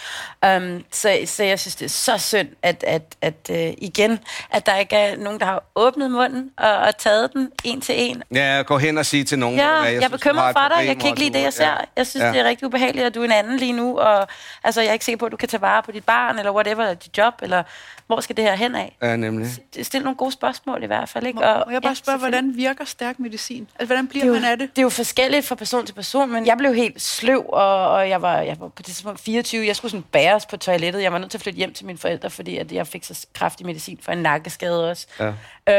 Um, 0.47 0.85
så, 0.93 1.19
så 1.27 1.45
jeg 1.45 1.61
synes, 1.61 1.77
det 1.77 1.85
er 1.85 1.89
så 1.89 2.19
synd, 2.19 2.49
at, 2.63 2.85
at, 2.87 3.03
at 3.23 3.35
uh, 3.51 3.57
igen, 3.79 4.19
at 4.51 4.67
der 4.67 4.77
ikke 4.77 4.97
er 4.97 5.17
nogen, 5.17 5.41
der 5.41 5.47
har 5.47 5.63
åbnet 5.77 6.11
munden 6.11 6.51
og, 6.59 6.77
og 6.77 6.97
taget 6.99 7.33
den 7.33 7.51
en 7.65 7.81
til 7.81 7.95
en. 7.99 8.23
Ja, 8.35 8.63
gå 8.67 8.79
hen 8.79 8.99
og 8.99 9.07
sige 9.07 9.25
til 9.25 9.39
nogen. 9.39 9.57
Ja, 9.59 9.69
jeg, 9.75 9.85
jeg 9.93 9.97
er 9.97 10.03
har 10.03 10.09
bekymret 10.09 10.51
et 10.51 10.57
for 10.59 10.69
dig. 10.77 10.87
Jeg 10.87 10.97
kan 10.99 11.07
ikke 11.09 11.19
lide 11.21 11.31
du- 11.31 11.35
det, 11.39 11.43
jeg 11.45 11.53
ser. 11.53 11.67
Ja. 11.67 11.75
Jeg 11.97 12.07
synes, 12.07 12.25
Ja. 12.25 12.33
det 12.33 12.41
er 12.41 12.45
rigtig 12.45 12.67
ubehageligt, 12.67 13.07
at 13.07 13.15
du 13.15 13.21
er 13.21 13.25
en 13.25 13.33
anden 13.33 13.57
lige 13.57 13.73
nu, 13.73 13.99
og 13.99 14.29
altså, 14.65 14.81
jeg 14.81 14.89
er 14.89 14.93
ikke 14.93 15.05
sikker 15.05 15.19
på, 15.19 15.27
at 15.27 15.33
du 15.33 15.37
kan 15.37 15.49
tage 15.49 15.61
vare 15.61 15.83
på 15.83 15.93
dit 15.93 16.05
barn, 16.05 16.39
eller 16.39 16.51
whatever, 16.59 16.95
dit 16.95 17.19
job, 17.19 17.35
eller 17.43 17.63
hvor 18.07 18.21
skal 18.21 18.37
det 18.37 18.45
her 18.45 18.55
hen 18.55 18.75
af? 18.75 18.97
Ja, 19.03 19.17
nemlig. 19.17 19.47
Stil 19.83 20.03
nogle 20.03 20.17
gode 20.17 20.33
spørgsmål 20.33 20.83
i 20.83 20.87
hvert 20.87 21.09
fald, 21.09 21.27
ikke? 21.27 21.37
Må, 21.37 21.43
må 21.43 21.73
jeg 21.73 21.83
bare 21.83 21.95
spørge, 21.95 21.95
selvfølgelig. 21.95 22.41
hvordan 22.41 22.57
virker 22.57 22.85
stærk 22.85 23.19
medicin? 23.19 23.69
Altså, 23.75 23.87
hvordan 23.87 24.09
bliver 24.09 24.25
det 24.25 24.31
er, 24.31 24.35
jo, 24.35 24.41
man 24.41 24.51
af 24.51 24.59
det? 24.59 24.71
det 24.71 24.79
er 24.79 24.83
jo 24.83 24.89
forskelligt 24.89 25.47
fra 25.47 25.55
person 25.55 25.87
til 25.87 25.95
person, 25.95 26.33
men 26.33 26.47
jeg 26.47 26.57
blev 26.59 26.75
helt 26.75 27.03
sløv, 27.03 27.45
og, 27.49 27.91
og 27.91 28.09
jeg, 28.09 28.23
var, 28.23 28.39
jeg 28.39 28.57
var 28.61 28.69
på 28.69 28.75
det 28.77 28.85
tidspunkt 28.87 29.21
24. 29.21 29.67
Jeg 29.67 29.77
skulle 29.77 29.91
sådan 29.91 30.05
bæres 30.13 30.47
på 30.47 30.57
toilettet. 30.57 31.03
Jeg 31.03 31.13
var 31.13 31.19
nødt 31.19 31.31
til 31.31 31.39
at 31.39 31.43
flytte 31.43 31.57
hjem 31.57 31.73
til 31.73 31.87
mine 31.87 31.99
forældre, 31.99 32.31
fordi 32.31 32.57
at 32.57 32.73
jeg 32.73 32.87
fik 32.87 33.05
så 33.05 33.27
kraftig 33.35 33.67
medicin 33.67 33.99
for 34.03 34.13
en 34.13 34.19
nakkeskade 34.19 34.91
også. 34.91 35.07
Ja. 35.21 35.33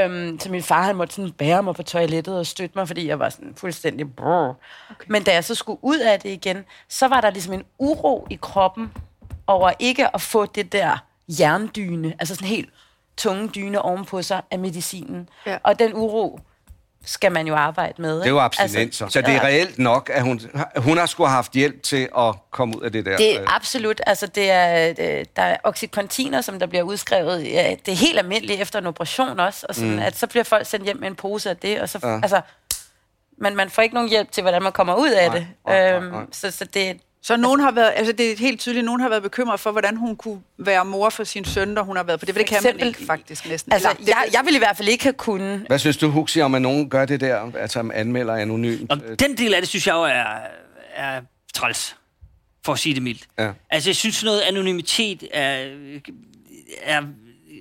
Øhm, 0.05 0.39
så 0.39 0.51
min 0.51 0.63
far 0.63 0.83
han 0.83 0.95
måtte 0.95 1.13
sådan 1.13 1.31
bære 1.31 1.63
mig 1.63 1.75
på 1.75 1.83
toilettet 1.83 2.38
og 2.39 2.45
støtte 2.45 2.77
mig, 2.77 2.88
fordi 2.88 3.07
jeg 3.07 3.19
var 3.19 3.29
sådan 3.29 3.53
fuldstændig 3.57 4.15
brrr. 4.15 4.55
Okay. 4.91 5.05
Men 5.07 5.24
da 5.24 5.33
jeg 5.33 5.43
så 5.43 5.55
skulle 5.55 5.79
ud 5.81 6.00
af 6.00 6.19
det 6.19 6.29
igen, 6.29 6.65
så 6.88 7.07
var 7.07 7.21
der 7.21 7.29
ligesom 7.29 7.53
en 7.53 7.63
uro 7.79 8.27
i 8.29 8.39
kroppen 8.41 8.91
over 9.50 9.72
ikke 9.79 10.15
at 10.15 10.22
få 10.22 10.46
det 10.46 10.72
der 10.72 10.98
jerndyne, 11.39 12.13
altså 12.20 12.36
sådan 12.36 12.48
helt 12.48 12.70
tunge 13.18 13.48
dyne 13.50 13.82
ovenpå 13.82 14.22
sig 14.22 14.41
af 14.51 14.60
medicinen. 14.60 15.29
Ja. 15.46 15.58
Og 15.63 15.79
den 15.79 15.94
uro 15.94 16.39
skal 17.06 17.32
man 17.32 17.48
jo 17.48 17.56
arbejde 17.56 18.01
med. 18.01 18.18
Det 18.20 18.25
er 18.25 18.29
jo 18.29 18.39
abstinenser. 18.39 19.06
Altså, 19.06 19.20
så 19.20 19.25
det 19.25 19.36
er 19.36 19.44
reelt 19.44 19.79
nok, 19.79 20.10
at 20.13 20.22
hun, 20.24 20.41
hun 20.77 20.98
har 20.98 21.06
skulle 21.06 21.27
have 21.27 21.36
haft 21.36 21.53
hjælp 21.53 21.84
til 21.84 22.10
at 22.18 22.36
komme 22.51 22.77
ud 22.77 22.82
af 22.82 22.91
det 22.91 23.06
der. 23.06 23.18
Det 23.18 23.29
øh, 23.38 23.44
er 23.44 23.56
absolut. 23.56 24.01
Altså, 24.08 24.27
det 24.27 24.51
er, 24.51 24.94
det, 24.94 25.36
der 25.36 25.41
er 25.41 25.58
oxycontiner, 25.63 26.41
som 26.41 26.60
der 26.60 26.65
bliver 26.65 26.84
udskrevet. 26.84 27.44
Ja, 27.48 27.75
det 27.86 27.91
er 27.91 27.96
helt 27.96 28.20
almindeligt 28.20 28.62
efter 28.62 28.79
en 28.79 28.86
operation 28.86 29.39
også. 29.39 29.65
Og 29.70 29.75
sådan, 29.75 29.91
mm. 29.94 30.00
at 30.00 30.18
så 30.18 30.27
bliver 30.27 30.44
folk 30.44 30.68
sendt 30.68 30.86
hjem 30.86 30.98
med 30.98 31.08
en 31.08 31.15
pose 31.15 31.50
af 31.50 31.58
det. 31.58 31.82
Og 31.82 31.89
så, 31.89 32.00
Ja. 32.03 32.10
ja. 32.10 32.20
altså, 32.24 32.41
men 33.38 33.56
man 33.56 33.70
får 33.70 33.82
ikke 33.82 33.96
nogen 33.96 34.10
hjælp 34.10 34.32
til, 34.32 34.41
hvordan 34.41 34.63
man 34.63 34.72
kommer 34.72 34.96
ud 34.96 35.10
af 35.10 35.29
Nej, 35.29 35.38
det. 35.38 35.48
nej, 35.68 35.89
nej, 35.89 35.96
Øhm, 35.98 36.06
nej. 36.13 36.24
Så, 36.32 36.51
så 36.51 36.65
det, 36.65 36.98
Så 37.23 37.38
nogen 37.38 37.59
har 37.59 37.71
været, 37.71 37.93
altså 37.95 38.13
det 38.13 38.31
er 38.31 38.38
helt 38.38 38.59
tydeligt, 38.59 38.85
nogen 38.85 39.01
har 39.01 39.09
været 39.09 39.23
bekymret 39.23 39.59
for, 39.59 39.71
hvordan 39.71 39.97
hun 39.97 40.15
kunne 40.15 40.41
være 40.57 40.85
mor 40.85 41.09
for 41.09 41.23
sin 41.23 41.45
søn, 41.45 41.67
når 41.67 41.83
hun 41.83 41.95
har 41.95 42.03
været 42.03 42.19
på 42.19 42.25
det. 42.25 42.33
For 42.35 42.39
det 42.39 42.47
kan 42.47 42.59
man 42.63 42.69
eksempel- 42.73 42.88
ikke 42.88 43.05
faktisk 43.05 43.49
næsten. 43.49 43.73
Altså, 43.73 43.89
Eller, 43.89 43.99
det, 43.99 44.07
jeg, 44.07 44.29
jeg 44.33 44.41
vil 44.45 44.55
i 44.55 44.57
hvert 44.57 44.77
fald 44.77 44.88
ikke 44.89 45.03
have 45.03 45.13
kunnet... 45.13 45.63
Hvad 45.67 45.79
synes 45.79 45.97
du, 45.97 46.09
Huxi, 46.09 46.41
om 46.41 46.55
at 46.55 46.61
nogen 46.61 46.89
gør 46.89 47.05
det 47.05 47.19
der, 47.21 47.51
altså 47.57 47.89
anmelder 47.93 48.35
anonymt? 48.35 48.91
Og 48.91 48.99
den 49.19 49.38
del 49.38 49.53
af 49.53 49.61
det, 49.61 49.69
synes 49.69 49.88
jeg 49.88 49.93
jo 49.93 50.03
er, 50.03 50.23
er 50.95 51.21
træls, 51.53 51.95
for 52.65 52.73
at 52.73 52.79
sige 52.79 52.95
det 52.95 53.03
mildt. 53.03 53.27
Ja. 53.39 53.51
Altså, 53.69 53.89
jeg 53.89 53.95
synes, 53.95 54.23
noget 54.23 54.41
anonymitet 54.41 55.23
er, 55.33 55.69
er 56.83 57.01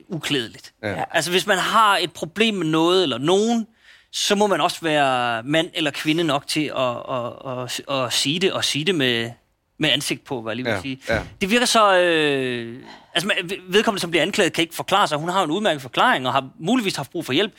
uklædeligt. 0.09 0.73
Ja. 0.83 1.05
Altså, 1.11 1.31
hvis 1.31 1.47
man 1.47 1.59
har 1.59 1.97
et 1.97 2.13
problem 2.13 2.55
med 2.55 2.67
noget 2.67 3.03
eller 3.03 3.19
nogen, 3.19 3.67
så 4.13 4.35
må 4.35 4.47
man 4.47 4.61
også 4.61 4.79
være 4.83 5.43
mand 5.43 5.71
eller 5.75 5.91
kvinde 5.91 6.25
nok 6.25 6.47
til 6.47 6.73
at, 6.77 6.97
at, 7.11 7.89
at, 7.91 8.05
at 8.05 8.13
sige 8.13 8.39
det, 8.41 8.53
og 8.53 8.65
sige 8.65 8.85
det 8.85 8.95
med, 8.95 9.31
med 9.79 9.91
ansigt 9.91 10.25
på, 10.25 10.43
hvad 10.43 10.51
jeg 10.53 10.57
lige 10.57 10.65
vil 10.65 10.73
Ja, 10.73 10.81
sige. 10.81 11.01
ja. 11.09 11.21
Det 11.41 11.51
virker 11.51 11.67
så... 11.67 11.99
Øh, 11.99 12.83
altså, 13.15 13.31
vedkommende, 13.69 14.01
som 14.01 14.11
bliver 14.11 14.23
anklaget, 14.23 14.53
kan 14.53 14.63
ikke 14.63 14.75
forklare 14.75 15.09
sig. 15.09 15.19
Hun 15.19 15.29
har 15.29 15.45
en 15.45 15.51
udmærket 15.51 15.83
forklaring, 15.83 16.27
og 16.27 16.33
har 16.33 16.49
muligvis 16.59 16.97
haft 16.97 17.11
brug 17.11 17.27
for 17.27 17.33
hjælp. 17.33 17.53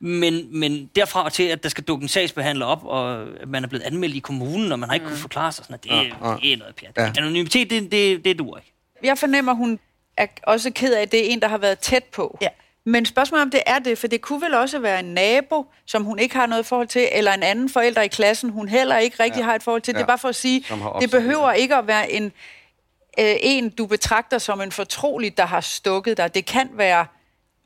Men, 0.00 0.60
men 0.60 0.90
derfra 0.96 1.24
og 1.24 1.32
til, 1.32 1.42
at 1.42 1.62
der 1.62 1.68
skal 1.68 1.84
dukke 1.84 2.02
en 2.02 2.08
sagsbehandler 2.08 2.66
op, 2.66 2.84
og 2.84 3.26
man 3.46 3.64
er 3.64 3.68
blevet 3.68 3.82
anmeldt 3.84 4.14
i 4.16 4.18
kommunen, 4.18 4.72
og 4.72 4.78
man 4.78 4.88
har 4.88 4.94
ikke 4.94 5.06
kunnet 5.06 5.18
forklare 5.20 5.52
sig, 5.52 5.64
sådan, 5.64 5.74
at 5.74 5.84
det, 5.84 5.90
Ja, 5.90 5.96
ja. 6.30 6.36
det 6.42 6.52
er 6.52 6.56
noget 6.56 6.74
pjat. 6.74 6.92
Ja. 6.96 7.02
Ja. 7.02 7.12
Anonymitet, 7.18 7.70
det, 7.70 7.92
det, 7.92 8.24
det 8.24 8.38
duer 8.38 8.56
ikke. 8.58 8.72
jeg 9.04 9.18
fornemmer, 9.18 9.52
hun 9.54 9.78
er 10.16 10.26
også 10.42 10.70
ked 10.70 10.94
af, 10.94 11.02
at 11.02 11.12
det 11.12 11.26
er 11.28 11.32
en, 11.32 11.40
der 11.40 11.48
har 11.48 11.58
været 11.58 11.78
tæt 11.78 12.04
på. 12.04 12.38
Ja. 12.42 12.48
Men 12.88 13.04
spørgsmålet 13.06 13.40
er, 13.40 13.44
om 13.44 13.50
det 13.50 13.60
er 13.66 13.78
det, 13.78 13.98
for 13.98 14.06
det 14.06 14.20
kunne 14.20 14.40
vel 14.42 14.54
også 14.54 14.78
være 14.78 15.00
en 15.00 15.04
nabo, 15.14 15.66
som 15.86 16.04
hun 16.04 16.18
ikke 16.18 16.34
har 16.36 16.46
noget 16.46 16.66
forhold 16.66 16.88
til, 16.88 17.08
eller 17.12 17.32
en 17.32 17.42
anden 17.42 17.68
forælder 17.68 18.02
i 18.02 18.08
klassen, 18.08 18.50
hun 18.50 18.68
heller 18.68 18.98
ikke 18.98 19.22
rigtig 19.22 19.40
ja. 19.40 19.44
har 19.44 19.54
et 19.54 19.62
forhold 19.62 19.82
til. 19.82 19.92
Ja. 19.92 19.98
Det 19.98 20.00
er 20.02 20.04
Ja. 20.04 20.06
bare 20.06 20.18
for 20.18 20.28
at 20.28 20.34
sige, 20.34 20.64
det 21.00 21.10
behøver 21.10 21.50
det. 21.52 21.58
ikke 21.60 21.74
at 21.76 21.86
være 21.86 22.12
en, 22.12 22.24
øh, 23.20 23.34
en, 23.42 23.68
du 23.70 23.86
betragter 23.86 24.38
som 24.38 24.60
en 24.60 24.72
fortrolig, 24.72 25.36
der 25.36 25.46
har 25.46 25.60
stukket 25.60 26.16
dig. 26.16 26.34
Det 26.34 26.46
kan 26.46 26.68
være 26.74 27.06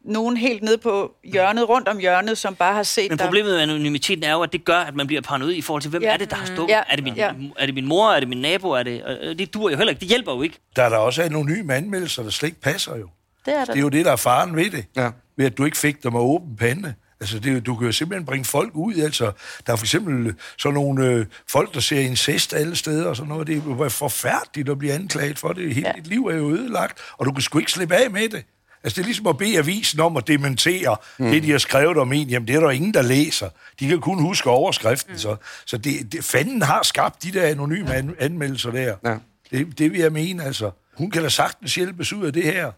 nogen 0.05 0.37
helt 0.37 0.63
nede 0.63 0.79
på 0.79 1.13
hjørnet, 1.25 1.69
rundt 1.69 1.89
om 1.89 1.99
hjørnet, 1.99 2.39
som 2.39 2.55
bare 2.55 2.75
har 2.75 2.83
set 2.83 3.11
Men 3.11 3.19
problemet 3.19 3.53
med 3.53 3.61
anonymiteten 3.61 4.25
er 4.25 4.33
jo, 4.33 4.43
at 4.43 4.53
det 4.53 4.65
gør, 4.65 4.79
at 4.79 4.95
man 4.95 5.07
bliver 5.07 5.23
paranoid 5.23 5.53
i 5.55 5.61
forhold 5.63 5.83
til, 5.83 5.91
hvem 5.91 6.03
Ja. 6.03 6.13
er 6.13 6.17
det, 6.17 6.31
der 6.31 6.37
har 6.37 6.47
stukket? 6.47 6.75
Ja. 6.75 6.83
Er, 6.89 6.95
det 6.95 7.05
min, 7.05 7.15
Ja. 7.15 7.33
er 7.59 7.67
det 7.67 7.75
min 7.75 7.87
mor? 7.87 8.11
Er 8.13 8.21
det 8.21 8.29
min 8.29 8.39
nabo? 8.41 8.71
Er 8.71 8.83
det, 8.83 9.03
og 9.05 9.39
det 9.39 9.55
dur 9.55 9.71
jo 9.71 9.77
heller 9.77 9.91
ikke. 9.91 10.01
Det 10.01 10.09
hjælper 10.09 10.33
jo 10.35 10.43
ikke. 10.43 10.59
Der 10.77 10.83
er 10.83 10.89
der 10.89 10.97
også 10.97 11.23
anonyme 11.23 11.75
anmeldelser, 11.75 12.23
der 12.23 12.31
slet 12.31 12.49
ikke 12.49 12.61
passer 12.61 12.97
jo. 12.97 13.09
Det 13.47 13.55
er 13.55 13.59
der. 13.59 13.65
Det 13.65 13.77
er 13.77 13.81
jo 13.81 13.89
det, 13.89 14.05
der 14.05 14.13
er 14.13 14.17
faren 14.17 14.57
ved 14.57 14.71
det. 14.71 14.85
Ja. 14.97 15.11
Ved 15.37 15.47
at 15.47 15.59
du 15.59 15.65
ikke 15.65 15.79
fik 15.79 16.03
dem 16.03 16.13
med 16.13 16.21
åben 16.21 16.57
pande. 16.57 16.95
Altså, 17.21 17.39
det, 17.39 17.67
du 17.67 17.77
kan 17.77 17.87
jo 17.87 17.93
simpelthen 17.93 18.27
bringe 18.27 18.45
folk 18.45 18.71
ud. 18.75 18.95
Altså, 18.95 19.33
der 19.67 19.73
er 19.73 19.77
for 19.77 19.85
eksempel 19.85 20.35
sådan 20.59 20.75
nogle 20.75 21.07
øh, 21.07 21.27
folk, 21.49 21.75
der 21.75 21.81
ser 21.81 22.01
incest 22.01 22.55
alle 22.55 22.77
steder 22.77 23.07
og 23.07 23.17
sådan 23.17 23.29
noget. 23.29 23.47
Det 23.47 23.57
er 23.57 23.63
jo 23.67 23.89
forfærdeligt 23.89 24.69
at 24.69 24.79
blive 24.79 24.93
anklaget 24.93 25.39
for 25.39 25.53
det. 25.53 25.75
Hele 25.75 25.87
ja. 25.89 25.93
dit 25.97 26.07
liv 26.07 26.27
er 26.27 26.37
jo 26.37 26.51
ødelagt, 26.51 26.99
og 27.19 27.27
du 27.27 27.33
kan 27.33 27.43
sgu 27.43 27.59
ikke 27.59 27.73
slippe 27.73 27.95
af 27.95 28.11
med 28.11 28.29
det. 28.29 28.45
Altså, 28.85 28.97
det 28.97 29.03
er 29.03 29.07
ligesom 29.07 29.27
at 29.27 29.39
bede 29.39 29.59
avisen 29.59 30.01
om 30.01 30.17
at 30.17 30.27
dementere 30.27 30.97
mm. 31.19 31.31
det, 31.31 31.43
de 31.43 31.51
har 31.51 31.59
skrevet 31.59 31.97
om 31.97 32.13
en. 32.13 32.29
Jamen, 32.29 32.49
det 32.49 32.57
er 32.57 32.61
der 32.61 32.71
ingen, 32.71 32.95
der 32.95 33.03
læser. 33.03 33.49
De 33.81 33.89
kan 33.89 34.01
kun 34.01 34.23
huske 34.23 34.51
overskriften. 34.51 35.13
Mm. 35.13 35.19
Så, 35.19 35.37
så 35.67 35.79
det, 35.79 36.13
det, 36.13 36.25
fanden 36.25 36.63
har 36.63 36.83
skabt 36.83 37.23
de 37.23 37.33
der 37.33 37.43
anonyme 37.47 37.95
an, 37.95 38.15
anmeldelser 38.19 38.71
der. 38.71 38.97
Ja. 39.05 39.17
Det, 39.51 39.79
det 39.79 39.93
vil 39.93 40.01
jeg 40.01 40.13
mene, 40.13 40.45
altså. 40.45 40.71
Hun 40.95 41.11
kan 41.11 41.23
da 41.23 41.29
sagtens 41.29 41.75
hjælpes 41.75 42.13
ud 42.13 42.27
af 42.27 42.33
det 42.33 42.45
her. 42.45 42.73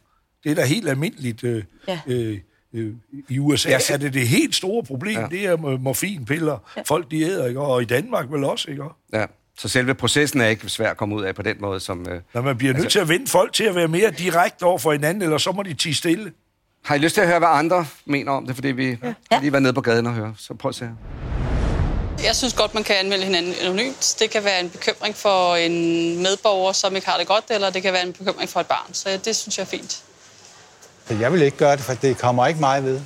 Det 0.44 0.50
er 0.50 0.54
da 0.54 0.64
helt 0.64 0.88
almindeligt. 0.88 1.44
Øh, 1.44 1.64
Ja. 1.88 2.00
øh, 2.06 2.38
øh, 2.74 2.92
I 3.28 3.38
USA 3.38 3.68
ja, 3.70 3.78
se- 3.78 3.92
er 3.92 3.96
det 3.96 4.14
det 4.14 4.28
helt 4.28 4.54
store 4.54 4.82
problem, 4.84 5.20
Ja. 5.20 5.26
det 5.30 5.46
er 5.46 5.56
mo- 5.56 5.78
morfinpiller. 5.78 6.58
Ja. 6.76 6.82
Folk, 6.86 7.10
de 7.10 7.22
æder, 7.22 7.46
ikke? 7.46 7.60
Og 7.60 7.82
i 7.82 7.84
Danmark 7.84 8.26
vel 8.30 8.44
også, 8.44 8.70
ikke? 8.70 8.82
Ja. 9.12 9.24
Så 9.58 9.68
selve 9.68 9.94
processen 9.94 10.40
er 10.40 10.46
ikke 10.46 10.68
svær 10.68 10.90
at 10.90 10.96
komme 10.96 11.14
ud 11.16 11.22
af 11.24 11.34
på 11.34 11.42
den 11.42 11.56
måde, 11.60 11.80
som... 11.80 12.06
Øh... 12.10 12.20
Når 12.34 12.42
man 12.42 12.58
bliver 12.58 12.72
nødt 12.72 12.84
Altså- 12.84 12.94
til 12.98 12.98
at 12.98 13.08
vende 13.08 13.26
folk 13.26 13.52
til 13.52 13.64
at 13.64 13.74
være 13.74 13.88
mere 13.88 14.10
direkte 14.10 14.62
over 14.62 14.78
for 14.78 14.92
hinanden, 14.92 15.22
eller 15.22 15.38
så 15.38 15.52
må 15.52 15.62
de 15.62 15.74
tige 15.74 15.94
stille. 15.94 16.32
Har 16.84 16.94
I 16.94 16.98
lyst 16.98 17.14
til 17.14 17.20
at 17.20 17.26
høre, 17.28 17.38
hvad 17.38 17.48
andre 17.50 17.86
mener 18.04 18.32
om 18.32 18.46
det? 18.46 18.54
Fordi 18.54 18.68
vi 18.68 18.86
ja. 18.88 18.96
har 19.32 19.40
lige 19.40 19.52
været 19.52 19.62
nede 19.62 19.72
på 19.72 19.80
gaden 19.80 20.06
og 20.06 20.12
høre. 20.12 20.34
Så 20.38 20.54
prøv 20.54 20.68
at 20.68 20.74
se 20.74 20.84
her. 20.84 20.92
Jeg 22.26 22.36
synes 22.36 22.52
godt, 22.54 22.74
man 22.74 22.84
kan 22.84 22.96
anmelde 22.96 23.24
hinanden 23.24 23.54
anonymt. 23.62 24.16
Det 24.18 24.30
kan 24.30 24.44
være 24.44 24.60
en 24.60 24.70
bekymring 24.70 25.16
for 25.16 25.54
en 25.54 25.72
medborger, 26.22 26.72
som 26.72 26.94
ikke 26.96 27.08
har 27.08 27.18
det 27.18 27.26
godt, 27.26 27.44
eller 27.50 27.70
det 27.70 27.82
kan 27.82 27.92
være 27.92 28.06
en 28.06 28.12
bekymring 28.12 28.48
for 28.48 28.60
et 28.60 28.66
barn. 28.66 28.94
Så 28.94 29.20
det 29.24 29.36
synes 29.36 29.58
jeg 29.58 29.64
er 29.64 29.68
fint. 29.68 30.02
Jeg 31.20 31.32
vil 31.32 31.42
ikke 31.42 31.56
gøre 31.56 31.76
det, 31.76 31.84
for 31.84 31.94
det 31.94 32.18
kommer 32.18 32.46
ikke 32.46 32.60
mig 32.60 32.84
ved. 32.84 33.00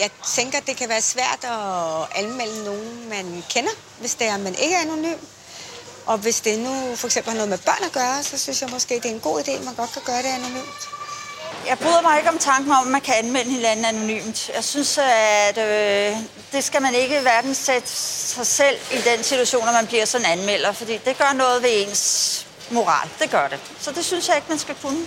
Jeg 0.00 0.10
tænker, 0.36 0.60
det 0.60 0.76
kan 0.76 0.88
være 0.88 1.02
svært 1.02 1.44
at 1.44 2.24
anmelde 2.24 2.64
nogen, 2.64 3.08
man 3.08 3.44
kender, 3.50 3.70
hvis 4.00 4.14
det 4.14 4.26
er, 4.26 4.36
man 4.36 4.54
ikke 4.54 4.74
er 4.74 4.80
anonym. 4.80 5.18
Og 6.06 6.18
hvis 6.18 6.40
det 6.40 6.58
nu 6.58 6.96
for 6.96 7.06
eksempel 7.06 7.30
har 7.30 7.36
noget 7.36 7.50
med 7.50 7.58
børn 7.58 7.84
at 7.84 7.92
gøre, 7.92 8.22
så 8.22 8.38
synes 8.38 8.62
jeg 8.62 8.70
måske, 8.70 8.94
det 8.94 9.06
er 9.06 9.14
en 9.14 9.20
god 9.20 9.40
idé, 9.40 9.50
at 9.50 9.64
man 9.64 9.74
godt 9.74 9.92
kan 9.92 10.02
gøre 10.06 10.18
det 10.18 10.28
anonymt. 10.28 10.88
Jeg 11.68 11.78
bryder 11.78 12.02
mig 12.02 12.18
ikke 12.18 12.30
om 12.30 12.38
tanken 12.38 12.72
om, 12.72 12.86
at 12.86 12.92
man 12.92 13.00
kan 13.00 13.14
anmelde 13.14 13.50
hinanden 13.50 13.84
anonymt. 13.84 14.50
Jeg 14.54 14.64
synes, 14.64 14.98
at 14.98 15.58
øh, 15.58 16.16
det 16.52 16.64
skal 16.64 16.82
man 16.82 16.94
ikke 16.94 17.20
hverken 17.20 17.54
sætte 17.54 17.88
sig 17.88 18.46
selv 18.46 18.76
i 18.92 18.96
den 18.96 19.24
situation, 19.24 19.68
at 19.68 19.74
man 19.74 19.86
bliver 19.86 20.04
sådan 20.04 20.26
anmelder, 20.26 20.72
fordi 20.72 20.98
det 21.04 21.18
gør 21.18 21.32
noget 21.32 21.62
ved 21.62 21.70
ens 21.72 22.46
moral. 22.70 23.08
Det 23.18 23.30
gør 23.30 23.48
det. 23.48 23.60
Så 23.80 23.92
det 23.92 24.04
synes 24.04 24.28
jeg 24.28 24.36
ikke, 24.36 24.48
man 24.48 24.58
skal 24.58 24.74
kunne. 24.82 25.06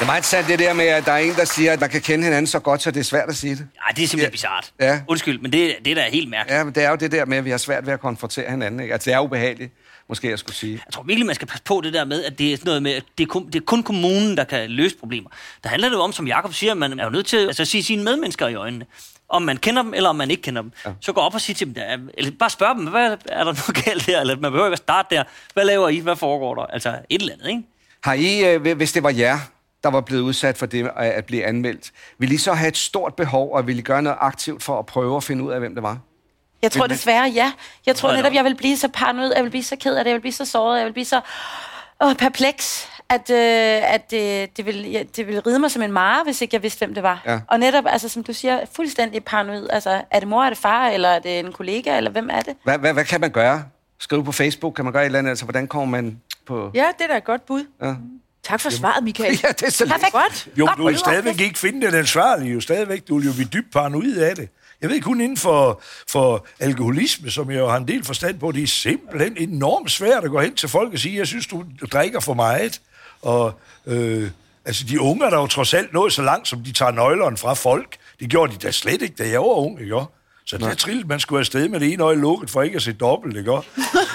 Det 0.00 0.06
er 0.06 0.10
meget 0.10 0.24
sandt 0.24 0.48
det 0.48 0.58
der 0.58 0.72
med, 0.72 0.84
at 0.86 1.04
der 1.04 1.12
er 1.12 1.18
en, 1.18 1.34
der 1.34 1.44
siger, 1.44 1.72
at 1.72 1.80
man 1.80 1.90
kan 1.90 2.00
kende 2.00 2.24
hinanden 2.24 2.46
så 2.46 2.58
godt, 2.58 2.82
så 2.82 2.90
det 2.90 3.00
er 3.00 3.04
svært 3.04 3.28
at 3.28 3.36
sige 3.36 3.54
det. 3.56 3.68
Ej, 3.86 3.92
det 3.96 4.02
er 4.04 4.08
simpelthen 4.08 4.18
Ja. 4.20 4.24
ja. 4.26 4.30
bizart. 4.30 4.72
Ja. 4.80 5.00
Undskyld, 5.08 5.38
men 5.40 5.52
det, 5.52 5.76
det 5.84 5.90
er 5.90 5.94
da 5.94 6.10
helt 6.10 6.30
mærkeligt. 6.30 6.58
Ja, 6.58 6.64
men 6.64 6.74
det 6.74 6.84
er 6.84 6.90
jo 6.90 6.96
det 6.96 7.12
der 7.12 7.24
med, 7.24 7.38
at 7.38 7.44
vi 7.44 7.50
har 7.50 7.58
svært 7.58 7.86
ved 7.86 7.92
at 7.92 8.00
konfrontere 8.00 8.50
hinanden. 8.50 8.80
Ikke? 8.80 8.92
Altså, 8.92 9.10
det 9.10 9.14
er 9.16 9.20
ubehageligt, 9.20 9.72
måske 10.08 10.30
jeg 10.30 10.38
skulle 10.38 10.56
sige. 10.56 10.82
Jeg 10.86 10.92
tror 10.92 11.02
virkelig, 11.02 11.26
man 11.26 11.34
skal 11.34 11.48
passe 11.48 11.62
på 11.64 11.80
det 11.84 11.92
der 11.92 12.04
med, 12.04 12.24
at 12.24 12.38
det 12.38 12.52
er 12.52 12.56
sådan 12.56 12.66
noget 12.68 12.82
med, 12.82 12.92
at 12.92 13.02
det 13.18 13.24
er 13.24 13.28
kun, 13.28 13.46
det 13.46 13.54
er 13.54 13.60
kun 13.64 13.82
kommunen, 13.82 14.36
der 14.36 14.44
kan 14.44 14.70
løse 14.70 14.96
problemer. 14.96 15.30
Der 15.62 15.68
handler 15.68 15.88
det 15.88 15.96
jo 15.96 16.00
om, 16.00 16.12
som 16.12 16.26
Jakob 16.26 16.54
siger, 16.54 16.72
at 16.72 16.78
man 16.78 17.00
er 17.00 17.04
jo 17.04 17.10
nødt 17.10 17.26
til 17.26 17.46
altså, 17.46 17.62
at 17.62 17.68
sige 17.68 17.82
sine 17.82 18.04
medmennesker 18.04 18.48
i 18.48 18.54
øjnene. 18.54 18.86
Om 19.28 19.42
man 19.42 19.56
kender 19.56 19.82
dem, 19.82 19.94
eller 19.94 20.08
om 20.10 20.16
man 20.16 20.30
ikke 20.30 20.42
kender 20.42 20.62
dem. 20.62 20.72
Ja. 20.86 20.90
Så 21.00 21.12
gå 21.12 21.20
op 21.20 21.34
og 21.34 21.40
sige 21.40 21.54
til 21.54 21.66
dem, 21.66 21.74
der, 21.74 21.98
eller 22.14 22.30
bare 22.38 22.50
spørg 22.50 22.76
dem, 22.76 22.86
hvad 22.86 23.16
er 23.26 23.44
der 23.44 23.44
noget 23.44 23.74
galt 23.84 24.02
her? 24.06 24.20
Eller 24.20 24.36
man 24.36 24.52
behøver 24.52 24.66
ikke 24.66 24.72
at 24.72 24.78
starte 24.78 25.14
der. 25.16 25.24
Hvad 25.54 25.64
laver 25.64 25.88
I? 25.88 25.98
Hvad 25.98 26.16
foregår 26.16 26.54
der? 26.54 26.62
Altså 26.62 26.88
et 27.10 27.20
eller 27.20 27.32
andet, 27.34 27.48
ikke? 27.48 27.62
Har 28.04 28.14
I, 28.14 28.44
øh, 28.54 28.76
hvis 28.76 28.92
det 28.92 29.02
var 29.02 29.10
jer, 29.10 29.38
der 29.84 29.90
var 29.90 30.00
blevet 30.00 30.22
udsat 30.22 30.58
for 30.58 30.66
det 30.66 30.84
øh, 30.84 30.90
at 30.96 31.24
blive 31.24 31.44
anmeldt, 31.44 31.90
ville 32.18 32.34
I 32.34 32.38
så 32.38 32.52
have 32.52 32.68
et 32.68 32.76
stort 32.76 33.14
behov, 33.14 33.54
og 33.54 33.66
ville 33.66 33.80
I 33.80 33.82
gøre 33.82 34.02
noget 34.02 34.18
aktivt 34.20 34.62
for 34.62 34.78
at 34.78 34.86
prøve 34.86 35.16
at 35.16 35.24
finde 35.24 35.44
ud 35.44 35.52
af, 35.52 35.60
hvem 35.60 35.74
det 35.74 35.82
var? 35.82 35.98
Jeg 36.62 36.72
tror 36.72 36.86
desværre, 36.86 37.28
ja. 37.34 37.52
Jeg 37.86 37.96
tror 37.96 38.12
netop, 38.12 38.32
jeg 38.32 38.44
vil 38.44 38.56
blive 38.56 38.76
så 38.76 38.88
paranoid, 38.88 39.32
jeg 39.34 39.44
vil 39.44 39.50
blive 39.50 39.62
så 39.62 39.76
ked 39.76 39.94
af 39.96 40.04
det, 40.04 40.10
jeg 40.10 40.14
vil 40.14 40.20
blive 40.20 40.32
så 40.32 40.44
såret, 40.44 40.78
jeg 40.78 40.86
vil 40.86 40.92
blive 40.92 41.04
så 41.04 41.20
åh, 42.00 42.14
perpleks, 42.14 42.88
at, 43.08 43.30
øh, 43.30 43.94
at 43.94 44.12
øh, 44.14 44.48
det, 44.56 44.66
vil, 44.66 44.90
ja, 44.90 45.02
det 45.16 45.26
vil 45.26 45.40
ride 45.40 45.58
mig 45.58 45.70
som 45.70 45.82
en 45.82 45.92
mare, 45.92 46.24
hvis 46.24 46.40
ikke 46.40 46.54
jeg 46.54 46.62
vidste, 46.62 46.78
hvem 46.78 46.94
det 46.94 47.02
var. 47.02 47.22
Ja. 47.26 47.40
Og 47.46 47.60
netop, 47.60 47.84
altså, 47.86 48.08
som 48.08 48.24
du 48.24 48.32
siger, 48.32 48.60
fuldstændig 48.72 49.24
paranoid. 49.24 49.66
Altså, 49.70 50.02
er 50.10 50.18
det 50.18 50.28
mor, 50.28 50.44
er 50.44 50.48
det 50.48 50.58
far, 50.58 50.88
eller 50.88 51.08
er 51.08 51.18
det 51.18 51.38
en 51.38 51.52
kollega, 51.52 51.96
eller 51.96 52.10
hvem 52.10 52.30
er 52.32 52.40
det? 52.40 52.56
Hvad, 52.64 52.78
hvad, 52.78 52.92
hvad 52.92 53.04
kan 53.04 53.20
man 53.20 53.30
gøre? 53.30 53.64
Skrive 53.98 54.24
på 54.24 54.32
Facebook? 54.32 54.74
Kan 54.74 54.84
man 54.84 54.92
gøre 54.92 55.02
et 55.02 55.06
eller 55.06 55.18
andet? 55.18 55.30
Altså, 55.30 55.44
hvordan 55.44 55.68
kommer 55.68 55.86
man 55.86 56.20
på... 56.46 56.70
Ja, 56.74 56.86
det 56.98 57.04
er 57.04 57.08
da 57.08 57.16
et 57.16 57.24
godt 57.24 57.46
bud. 57.46 57.64
Ja. 57.82 57.94
Tak 58.50 58.60
for 58.60 58.70
svaret, 58.70 59.04
Michael. 59.04 59.40
Ja, 59.42 59.48
det 59.48 59.62
er 59.62 59.70
så. 59.70 59.86
Perfekt. 59.86 60.12
Godt. 60.12 60.48
Jo, 60.58 60.66
Godt 60.66 60.78
du 60.78 60.86
vil 60.86 60.98
stadigvæk 60.98 61.40
ikke 61.40 61.58
finde 61.58 61.86
den 61.86 61.94
ansvarlige, 61.94 62.52
jo 62.52 62.60
stadigvæk. 62.60 63.08
Du 63.08 63.18
vil 63.18 63.26
jo 63.26 63.32
blive 63.32 63.48
dybt 63.48 63.72
paranoid 63.72 64.16
af 64.16 64.36
det. 64.36 64.48
Jeg 64.82 64.90
ved 64.90 65.00
kun 65.00 65.20
inden 65.20 65.36
for, 65.36 65.82
for 66.08 66.46
alkoholisme, 66.60 67.30
som 67.30 67.50
jeg 67.50 67.58
jo 67.58 67.68
har 67.68 67.76
en 67.76 67.88
del 67.88 68.04
forstand 68.04 68.38
på, 68.38 68.52
det 68.52 68.62
er 68.62 68.66
simpelthen 68.66 69.36
enormt 69.36 69.90
svært 69.90 70.24
at 70.24 70.30
gå 70.30 70.40
hen 70.40 70.54
til 70.54 70.68
folk 70.68 70.92
og 70.92 70.98
sige, 70.98 71.16
jeg 71.16 71.26
synes, 71.26 71.46
du 71.46 71.64
drikker 71.92 72.20
for 72.20 72.34
meget. 72.34 72.80
Og 73.22 73.60
øh, 73.86 74.30
altså, 74.64 74.84
de 74.84 75.00
unge 75.00 75.26
er 75.26 75.30
der 75.30 75.36
jo 75.36 75.46
trods 75.46 75.74
alt 75.74 75.92
nået 75.92 76.12
så 76.12 76.22
langt, 76.22 76.48
som 76.48 76.64
de 76.64 76.72
tager 76.72 76.92
nøglerne 76.92 77.36
fra 77.36 77.54
folk. 77.54 77.96
Det 78.20 78.28
gjorde 78.30 78.52
de 78.52 78.58
da 78.58 78.70
slet 78.70 79.02
ikke, 79.02 79.14
da 79.18 79.28
jeg 79.28 79.40
var 79.40 79.46
ung, 79.46 79.80
ikke? 79.80 79.96
Så 80.50 80.58
det 80.58 80.66
er 80.66 80.74
trillet, 80.74 81.08
man 81.08 81.20
skulle 81.20 81.40
afsted 81.40 81.68
med 81.68 81.80
det 81.80 81.92
ene 81.92 82.02
øje 82.02 82.16
lukket, 82.16 82.50
for 82.50 82.62
ikke 82.62 82.76
at 82.76 82.82
se 82.82 82.92
dobbelt, 82.92 83.36
ikke? 83.36 83.50
Det 83.50 83.62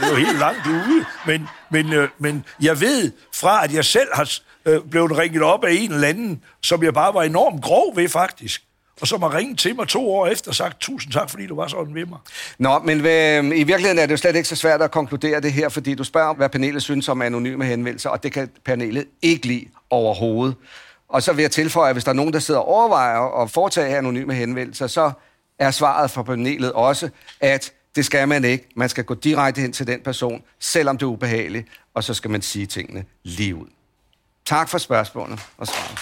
er 0.04 0.10
jo 0.10 0.16
helt 0.16 0.40
langt 0.40 0.68
ude. 0.68 1.06
Men, 1.26 1.48
men, 1.72 1.94
øh, 1.94 2.10
men 2.20 2.46
jeg 2.62 2.82
ved 2.82 3.12
fra, 3.34 3.64
at 3.64 3.74
jeg 3.74 3.86
selv 3.86 4.08
har 4.14 4.32
øh, 4.66 4.82
blevet 4.92 5.18
ringet 5.18 5.44
op 5.44 5.64
af 5.64 5.74
en 5.74 5.92
eller 5.92 6.08
anden, 6.08 6.44
som 6.62 6.84
jeg 6.84 6.94
bare 6.94 7.14
var 7.14 7.24
enormt 7.24 7.64
grov 7.64 7.96
ved, 7.96 8.10
faktisk. 8.10 8.64
Og 9.02 9.08
som 9.08 9.22
har 9.22 9.36
ringet 9.36 9.60
til 9.60 9.76
mig 9.76 9.88
to 9.88 10.14
år 10.14 10.28
efter 10.28 10.52
og 10.52 10.56
sagt, 10.56 10.80
tusind 10.80 11.14
tak, 11.14 11.30
fordi 11.30 11.48
du 11.48 11.56
var 11.56 11.68
sådan 11.68 11.96
ved 11.96 12.06
mig. 12.06 12.18
Nå, 12.60 12.80
men 12.80 13.04
ved, 13.04 13.44
i 13.44 13.64
virkeligheden 13.64 14.00
er 14.00 14.06
det 14.06 14.12
jo 14.12 14.18
slet 14.18 14.36
ikke 14.36 14.48
så 14.48 14.56
svært 14.56 14.82
at 14.82 14.92
konkludere 14.92 15.42
det 15.42 15.54
her, 15.54 15.70
fordi 15.70 15.96
du 15.96 16.04
spørger 16.04 16.34
hvad 16.34 16.50
panelet 16.50 16.84
synes 16.84 17.10
om 17.10 17.22
anonyme 17.22 17.66
henvendelser, 17.66 18.10
og 18.10 18.24
det 18.24 18.32
kan 18.32 18.50
panelet 18.66 19.06
ikke 19.22 19.48
lide 19.48 19.66
overhovedet. 19.90 20.56
Og 21.10 21.24
så 21.24 21.34
vil 21.34 21.42
jeg 21.42 21.52
tilføje, 21.52 21.90
at 21.90 21.96
hvis 21.96 22.04
der 22.04 22.12
er 22.12 22.16
nogen, 22.16 22.34
der 22.34 22.40
sidder 22.40 22.60
og 22.60 22.68
overvejer 22.68 23.42
at 23.42 23.52
foretage 23.52 23.98
anonyme 23.98 24.34
henvendelser, 24.34 24.88
så 24.88 25.12
er 25.60 25.72
svaret 25.72 26.12
fra 26.12 26.24
panelet 26.24 26.72
også, 26.72 27.10
at 27.42 27.74
det 27.96 28.06
skal 28.06 28.28
man 28.28 28.44
ikke. 28.44 28.68
Man 28.76 28.90
skal 28.90 29.04
gå 29.04 29.14
direkte 29.14 29.62
hen 29.62 29.74
til 29.74 29.88
den 29.88 30.02
person, 30.02 30.44
selvom 30.60 30.98
det 30.98 31.06
er 31.06 31.10
ubehageligt, 31.10 31.68
og 31.94 32.04
så 32.04 32.14
skal 32.14 32.32
man 32.32 32.42
sige 32.42 32.66
tingene 32.66 33.06
lige 33.24 33.56
ud. 33.56 33.68
Tak 34.46 34.70
for 34.70 34.78
spørgsmålet 34.78 35.40
og 35.58 35.68
svaret. 35.68 36.00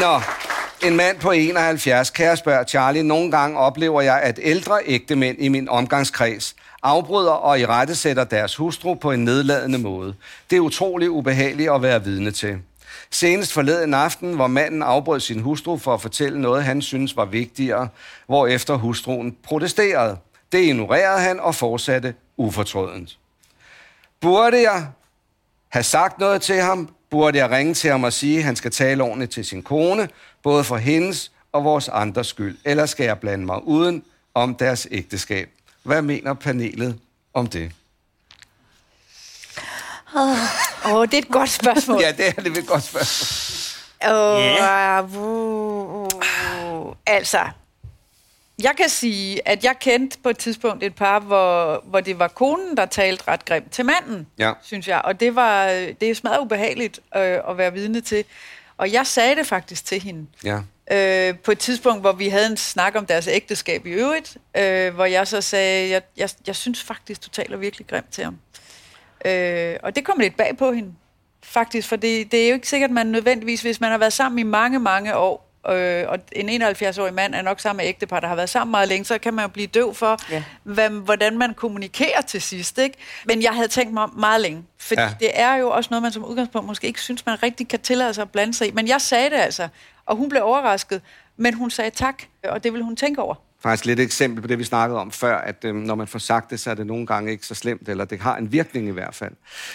Nå, 0.00 0.20
En 0.82 0.96
mand 0.96 1.20
på 1.20 1.30
71, 1.30 2.10
kære 2.10 2.36
spørger 2.36 2.64
Charlie, 2.64 3.02
nogle 3.02 3.30
gange 3.30 3.58
oplever 3.58 4.00
jeg, 4.00 4.20
at 4.22 4.38
ældre 4.42 4.78
ægtemænd 4.86 5.38
i 5.40 5.48
min 5.48 5.68
omgangskreds 5.68 6.56
afbryder 6.82 7.30
og 7.30 7.60
i 7.60 7.66
rette 7.66 7.94
sætter 7.94 8.24
deres 8.24 8.56
hustru 8.56 8.94
på 8.94 9.12
en 9.12 9.24
nedladende 9.24 9.78
måde. 9.78 10.14
Det 10.50 10.56
er 10.56 10.60
utrolig 10.60 11.10
ubehageligt 11.10 11.70
at 11.70 11.82
være 11.82 12.04
vidne 12.04 12.30
til. 12.30 12.58
Senest 13.10 13.52
forleden 13.52 13.94
aften, 13.94 14.34
hvor 14.34 14.46
manden 14.46 14.82
afbrød 14.82 15.20
sin 15.20 15.40
hustru 15.40 15.78
for 15.78 15.94
at 15.94 16.02
fortælle 16.02 16.40
noget, 16.40 16.64
han 16.64 16.82
synes 16.82 17.16
var 17.16 17.24
vigtigere, 17.24 17.88
hvorefter 18.26 18.74
hustruen 18.74 19.36
protesterede. 19.42 20.16
Det 20.52 20.58
ignorerede 20.58 21.20
han 21.20 21.40
og 21.40 21.54
fortsatte 21.54 22.14
ufortrødent. 22.36 23.18
Burde 24.20 24.62
jeg 24.62 24.86
have 25.68 25.82
sagt 25.82 26.18
noget 26.18 26.42
til 26.42 26.60
ham? 26.60 26.88
Burde 27.10 27.38
jeg 27.38 27.50
ringe 27.50 27.74
til 27.74 27.90
ham 27.90 28.04
og 28.04 28.12
sige, 28.12 28.38
at 28.38 28.44
han 28.44 28.56
skal 28.56 28.70
tale 28.70 29.02
ordentligt 29.02 29.32
til 29.32 29.44
sin 29.44 29.62
kone, 29.62 30.08
både 30.42 30.64
for 30.64 30.76
hendes 30.76 31.32
og 31.52 31.64
vores 31.64 31.88
andres 31.88 32.26
skyld? 32.26 32.58
Eller 32.64 32.86
skal 32.86 33.04
jeg 33.04 33.18
blande 33.18 33.46
mig 33.46 33.64
uden 33.64 34.02
om 34.34 34.54
deres 34.54 34.88
ægteskab? 34.90 35.48
Hvad 35.82 36.02
mener 36.02 36.34
panelet 36.34 36.98
om 37.34 37.46
det? 37.46 37.72
Åh, 40.86 40.94
oh, 40.94 41.06
det 41.06 41.14
er 41.14 41.18
et 41.18 41.28
godt 41.28 41.50
spørgsmål. 41.50 42.00
Ja, 42.06 42.12
det 42.12 42.26
er 42.28 42.32
det 42.42 42.58
et 42.58 42.66
godt 42.66 42.82
spørgsmål. 42.82 44.12
Og, 44.12 44.40
Ja. 44.42 45.02
uh, 45.02 46.08
altså, 47.06 47.40
jeg 48.62 48.72
kan 48.76 48.88
sige, 48.88 49.48
at 49.48 49.64
jeg 49.64 49.74
kendte 49.80 50.18
på 50.22 50.28
et 50.28 50.38
tidspunkt 50.38 50.84
et 50.84 50.94
par, 50.94 51.18
hvor, 51.20 51.82
hvor 51.84 52.00
det 52.00 52.18
var 52.18 52.28
konen, 52.28 52.76
der 52.76 52.86
talte 52.86 53.24
ret 53.28 53.44
grimt 53.44 53.70
til 53.72 53.84
manden, 53.84 54.26
Ja. 54.38 54.52
synes 54.62 54.88
jeg. 54.88 55.00
Og 55.04 55.20
det 55.20 55.34
var 55.36 55.66
det 56.00 56.02
er 56.02 56.14
smadret 56.14 56.40
ubehageligt 56.40 57.00
øh, 57.16 57.38
at 57.48 57.58
være 57.58 57.72
vidne 57.72 58.00
til. 58.00 58.24
Og 58.78 58.92
jeg 58.92 59.06
sagde 59.06 59.36
det 59.36 59.46
faktisk 59.46 59.84
til 59.84 60.00
hende. 60.02 60.26
Ja. 60.44 60.58
Øh, 60.90 61.38
på 61.38 61.50
et 61.52 61.58
tidspunkt, 61.58 62.00
hvor 62.00 62.12
vi 62.12 62.28
havde 62.28 62.46
en 62.46 62.56
snak 62.56 62.94
om 62.96 63.06
deres 63.06 63.26
ægteskab 63.28 63.86
i 63.86 63.90
øvrigt, 63.90 64.36
øh, 64.56 64.94
hvor 64.94 65.04
jeg 65.04 65.28
så 65.28 65.40
sagde, 65.40 65.90
jeg, 65.90 66.02
jeg, 66.16 66.30
jeg 66.46 66.56
synes 66.56 66.82
faktisk, 66.82 67.24
du 67.24 67.28
taler 67.28 67.56
virkelig 67.56 67.86
grimt 67.86 68.10
til 68.12 68.24
ham. 68.24 68.34
Øh, 68.34 68.60
og 69.82 69.96
det 69.96 70.04
kom 70.04 70.18
lidt 70.18 70.36
bag 70.36 70.56
på 70.56 70.72
hende, 70.72 70.92
faktisk, 71.44 71.88
for 71.88 71.96
det, 71.96 72.32
det 72.32 72.44
er 72.44 72.48
jo 72.48 72.54
ikke 72.54 72.68
sikkert, 72.68 72.90
at 72.90 72.94
man 72.94 73.06
nødvendigvis, 73.06 73.62
hvis 73.62 73.80
man 73.80 73.90
har 73.90 73.98
været 73.98 74.12
sammen 74.12 74.38
i 74.38 74.42
mange, 74.42 74.78
mange 74.78 75.16
år, 75.16 75.46
øh, 75.68 76.04
og 76.08 76.18
en 76.32 76.62
71-årig 76.62 77.14
mand 77.14 77.34
er 77.34 77.42
nok 77.42 77.60
sammen 77.60 77.76
med 77.76 77.88
ægtepar, 77.88 78.20
der 78.20 78.28
har 78.28 78.34
været 78.36 78.48
sammen 78.50 78.70
meget 78.70 78.88
længe, 78.88 79.04
så 79.04 79.18
kan 79.18 79.34
man 79.34 79.42
jo 79.42 79.48
blive 79.48 79.66
døv 79.66 79.94
for, 79.94 80.18
ja. 80.30 80.42
Hvad, 80.62 80.90
hvordan 80.90 81.38
man 81.38 81.54
kommunikerer 81.54 82.20
til 82.20 82.42
sidst. 82.42 82.78
Ikke? 82.78 82.98
Men 83.24 83.42
jeg 83.42 83.52
havde 83.52 83.68
tænkt 83.68 83.92
mig 83.94 84.02
om 84.02 84.14
meget 84.18 84.40
længe, 84.40 84.64
fordi 84.78 85.00
Ja. 85.00 85.10
det 85.20 85.30
er 85.34 85.54
jo 85.54 85.70
også 85.70 85.88
noget, 85.90 86.02
man 86.02 86.12
som 86.12 86.24
udgangspunkt 86.24 86.66
måske 86.66 86.86
ikke 86.86 87.00
synes, 87.00 87.26
man 87.26 87.42
rigtig 87.42 87.68
kan 87.68 87.80
tillade 87.80 88.14
sig 88.14 88.22
at 88.22 88.30
blande 88.30 88.54
sig 88.54 88.68
i. 88.68 88.70
Men 88.70 88.88
jeg 88.88 89.00
sagde 89.00 89.30
det 89.30 89.36
altså, 89.36 89.68
og 90.06 90.16
hun 90.16 90.28
blev 90.28 90.42
overrasket, 90.44 91.02
men 91.36 91.54
hun 91.54 91.70
sagde 91.70 91.90
tak, 91.90 92.22
og 92.44 92.64
det 92.64 92.72
vil 92.72 92.82
hun 92.82 92.96
tænke 92.96 93.22
over. 93.22 93.34
Faktisk 93.66 93.84
lidt 93.84 94.00
et 94.00 94.04
eksempel 94.04 94.42
på 94.42 94.48
det, 94.48 94.58
vi 94.58 94.64
snakkede 94.64 95.00
om 95.00 95.10
før, 95.10 95.38
at 95.38 95.64
øhm, 95.64 95.78
når 95.78 95.94
man 95.94 96.06
får 96.06 96.18
sagt 96.18 96.50
det, 96.50 96.60
så 96.60 96.70
er 96.70 96.74
det 96.74 96.86
nogle 96.86 97.06
gange 97.06 97.32
ikke 97.32 97.46
så 97.46 97.54
slemt, 97.54 97.88
eller 97.88 98.04
det 98.04 98.20
har 98.20 98.36
en 98.36 98.52
virkning 98.52 98.88
i 98.88 98.90
hvert 98.90 99.14
fald. 99.14 99.32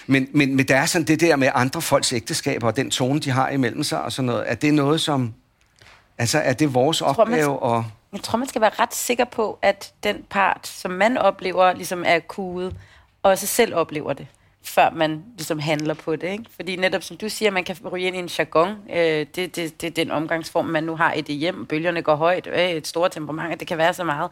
Men, 0.07 0.27
men, 0.33 0.55
men 0.55 0.67
der 0.67 0.75
er 0.75 0.85
sådan 0.85 1.07
det 1.07 1.19
der 1.19 1.35
med 1.35 1.49
andre 1.53 1.81
folks 1.81 2.13
ægteskaber, 2.13 2.67
og 2.67 2.75
den 2.75 2.91
tone, 2.91 3.19
de 3.19 3.29
har 3.29 3.49
imellem 3.49 3.83
sig, 3.83 4.01
og 4.01 4.11
sådan 4.11 4.25
noget. 4.25 4.51
Er 4.51 4.55
det 4.55 4.73
noget, 4.73 5.01
som... 5.01 5.33
Altså, 6.17 6.39
er 6.39 6.53
det 6.53 6.73
vores 6.73 6.99
tror, 6.99 7.25
man 7.25 7.33
opgave 7.33 7.77
at... 7.77 7.83
Jeg 8.13 8.23
tror, 8.23 8.37
man 8.37 8.47
skal 8.47 8.61
være 8.61 8.71
ret 8.79 8.95
sikker 8.95 9.25
på, 9.25 9.59
at 9.61 9.93
den 10.03 10.25
part, 10.29 10.67
som 10.67 10.91
man 10.91 11.17
oplever, 11.17 11.73
ligesom 11.73 12.03
er 12.07 12.19
kuget, 12.19 12.75
også 13.23 13.47
selv 13.47 13.75
oplever 13.75 14.13
det, 14.13 14.27
før 14.63 14.89
man 14.89 15.23
ligesom 15.37 15.59
handler 15.59 15.93
på 15.93 16.15
det. 16.15 16.27
Ikke? 16.29 16.45
Fordi 16.55 16.75
netop 16.75 17.03
som 17.03 17.17
du 17.17 17.29
siger, 17.29 17.51
man 17.51 17.63
kan 17.63 17.75
ryge 17.91 18.07
ind 18.07 18.15
i 18.15 18.19
en 18.19 18.29
jargon. 18.37 18.69
Øh, 18.89 19.25
det, 19.35 19.55
det, 19.55 19.81
det 19.81 19.83
er 19.83 19.91
den 19.91 20.11
omgangsform, 20.11 20.65
man 20.65 20.83
nu 20.83 20.95
har 20.95 21.13
i 21.13 21.21
det 21.21 21.35
hjem. 21.35 21.65
Bølgerne 21.65 22.01
går 22.01 22.15
højt, 22.15 22.47
øh, 22.47 22.69
et 22.69 22.87
stort 22.87 23.11
temperament, 23.11 23.59
det 23.59 23.67
kan 23.67 23.77
være 23.77 23.93
så 23.93 24.03
meget. 24.03 24.31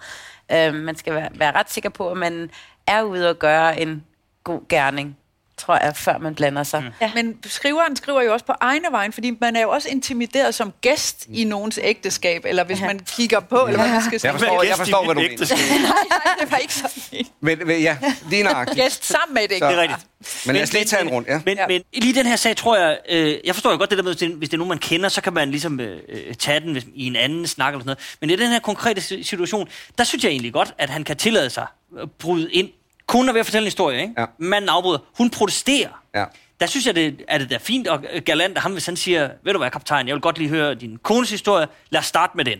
Øh, 0.51 0.73
man 0.73 0.95
skal 0.95 1.13
være, 1.13 1.29
være 1.35 1.51
ret 1.51 1.71
sikker 1.71 1.89
på, 1.89 2.09
at 2.09 2.17
man 2.17 2.49
er 2.87 3.03
ude 3.03 3.29
og 3.29 3.39
gøre 3.39 3.81
en 3.81 4.03
god 4.43 4.61
gerning, 4.69 5.17
tror 5.59 5.79
jeg, 5.83 5.95
før 5.95 6.17
man 6.17 6.35
blander 6.35 6.63
sig. 6.63 6.81
Mm. 6.81 6.89
Ja. 7.01 7.11
Men 7.15 7.37
skriveren 7.45 7.95
skriver 7.95 8.21
jo 8.21 8.33
også 8.33 8.45
på 8.45 8.53
egne 8.61 8.87
vejen, 8.91 9.13
fordi 9.13 9.37
man 9.41 9.55
er 9.55 9.61
jo 9.61 9.69
også 9.69 9.89
intimideret 9.89 10.55
som 10.55 10.73
gæst 10.81 11.25
i 11.29 11.43
nogens 11.43 11.79
ægteskab, 11.83 12.45
eller 12.45 12.63
hvis 12.63 12.81
man 12.81 12.99
kigger 12.99 13.39
på, 13.39 13.65
eller 13.65 13.79
hvad 13.79 13.91
man 13.91 14.01
skal 14.01 14.19
sige. 14.19 14.31
Jeg 14.31 14.39
forstår, 14.39 14.63
jeg 14.63 14.77
forstår 14.77 15.05
hvad 15.05 15.15
du 15.15 15.21
mener. 15.21 15.37
Nej, 15.81 15.91
nej, 16.09 16.35
det 16.41 16.51
var 16.51 16.57
ikke 16.57 16.73
sådan. 16.73 17.25
Men, 17.41 17.59
men 17.67 17.81
ja, 17.81 17.97
lige 18.29 18.43
nøjagtigt. 18.43 18.77
Gæst 18.77 19.05
sammen 19.05 19.33
med 19.33 19.41
et 19.41 19.51
ægteskab. 19.51 19.69
Det 19.69 19.77
er 19.77 19.81
rigtigt. 19.81 20.07
Men 20.45 20.55
lad 20.55 20.63
os 20.63 20.73
lige 20.73 20.85
tage 20.85 21.01
en 21.01 21.09
rundt, 21.09 21.27
ja. 21.27 21.41
Men, 21.45 21.57
ja. 21.57 21.67
men 21.67 21.81
lige 21.93 22.13
den 22.13 22.25
her 22.25 22.35
sag, 22.35 22.55
tror 22.55 22.77
jeg... 22.77 22.97
Øh, 23.09 23.37
jeg 23.45 23.55
forstår 23.55 23.71
jo 23.71 23.77
godt 23.77 23.89
det 23.89 23.97
der 23.97 24.03
med, 24.03 24.11
hvis 24.11 24.19
det, 24.19 24.29
hvis 24.37 24.49
det 24.49 24.53
er 24.53 24.57
nogen, 24.57 24.69
man 24.69 24.77
kender, 24.77 25.09
så 25.09 25.21
kan 25.21 25.33
man 25.33 25.51
ligesom 25.51 25.79
øh, 25.79 25.99
øh, 26.09 26.33
tage 26.35 26.59
den 26.59 26.71
hvis, 26.71 26.85
i 26.95 27.07
en 27.07 27.15
anden 27.15 27.47
snak 27.47 27.73
eller 27.73 27.79
sådan 27.79 27.87
noget. 27.87 28.17
Men 28.21 28.29
i 28.29 28.35
den 28.35 28.51
her 28.51 28.59
konkrete 28.59 29.01
si- 29.01 29.23
situation, 29.23 29.69
der 29.97 30.03
synes 30.03 30.23
jeg 30.23 30.29
egentlig 30.29 30.53
godt, 30.53 30.73
at 30.77 30.89
han 30.89 31.03
kan 31.03 31.17
tillade 31.17 31.49
sig 31.49 31.65
at 32.01 32.11
bryde 32.11 32.53
ind. 32.53 32.69
Konen 33.09 33.29
er 33.29 33.33
ved 33.33 33.39
at 33.39 33.45
fortælle 33.45 33.63
en 33.63 33.67
historie, 33.67 34.01
ikke? 34.01 34.13
Ja. 34.17 34.25
Manden 34.37 34.69
afbryder. 34.69 34.99
Hun 35.17 35.29
protesterer. 35.29 35.89
Ja. 36.15 36.25
Der 36.59 36.65
synes 36.65 36.85
jeg, 36.87 36.95
det 36.95 37.21
er 37.27 37.37
det 37.37 37.49
da 37.49 37.57
fint 37.57 37.87
og 37.87 38.03
galant 38.25 38.55
af 38.57 38.61
ham, 38.63 38.71
hvis 38.71 38.85
han 38.85 38.95
siger, 38.95 39.29
ved 39.43 39.53
du 39.53 39.59
hvad, 39.59 39.69
kaptajn, 39.71 40.07
jeg 40.07 40.13
vil 40.15 40.21
godt 40.21 40.37
lige 40.37 40.49
høre 40.49 40.75
din 40.75 40.97
kones 41.03 41.29
historie. 41.29 41.67
Lad 41.89 41.99
os 41.99 42.05
starte 42.05 42.37
med 42.37 42.45
den. 42.45 42.59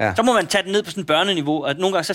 Ja. 0.00 0.14
Så 0.14 0.22
må 0.22 0.32
man 0.32 0.46
tage 0.46 0.62
den 0.64 0.72
ned 0.72 0.82
på 0.82 0.90
sådan 0.90 1.00
et 1.00 1.06
børneniveau, 1.06 1.64
og 1.64 1.74
nogle 1.74 1.92
gange 1.92 2.04
så, 2.04 2.14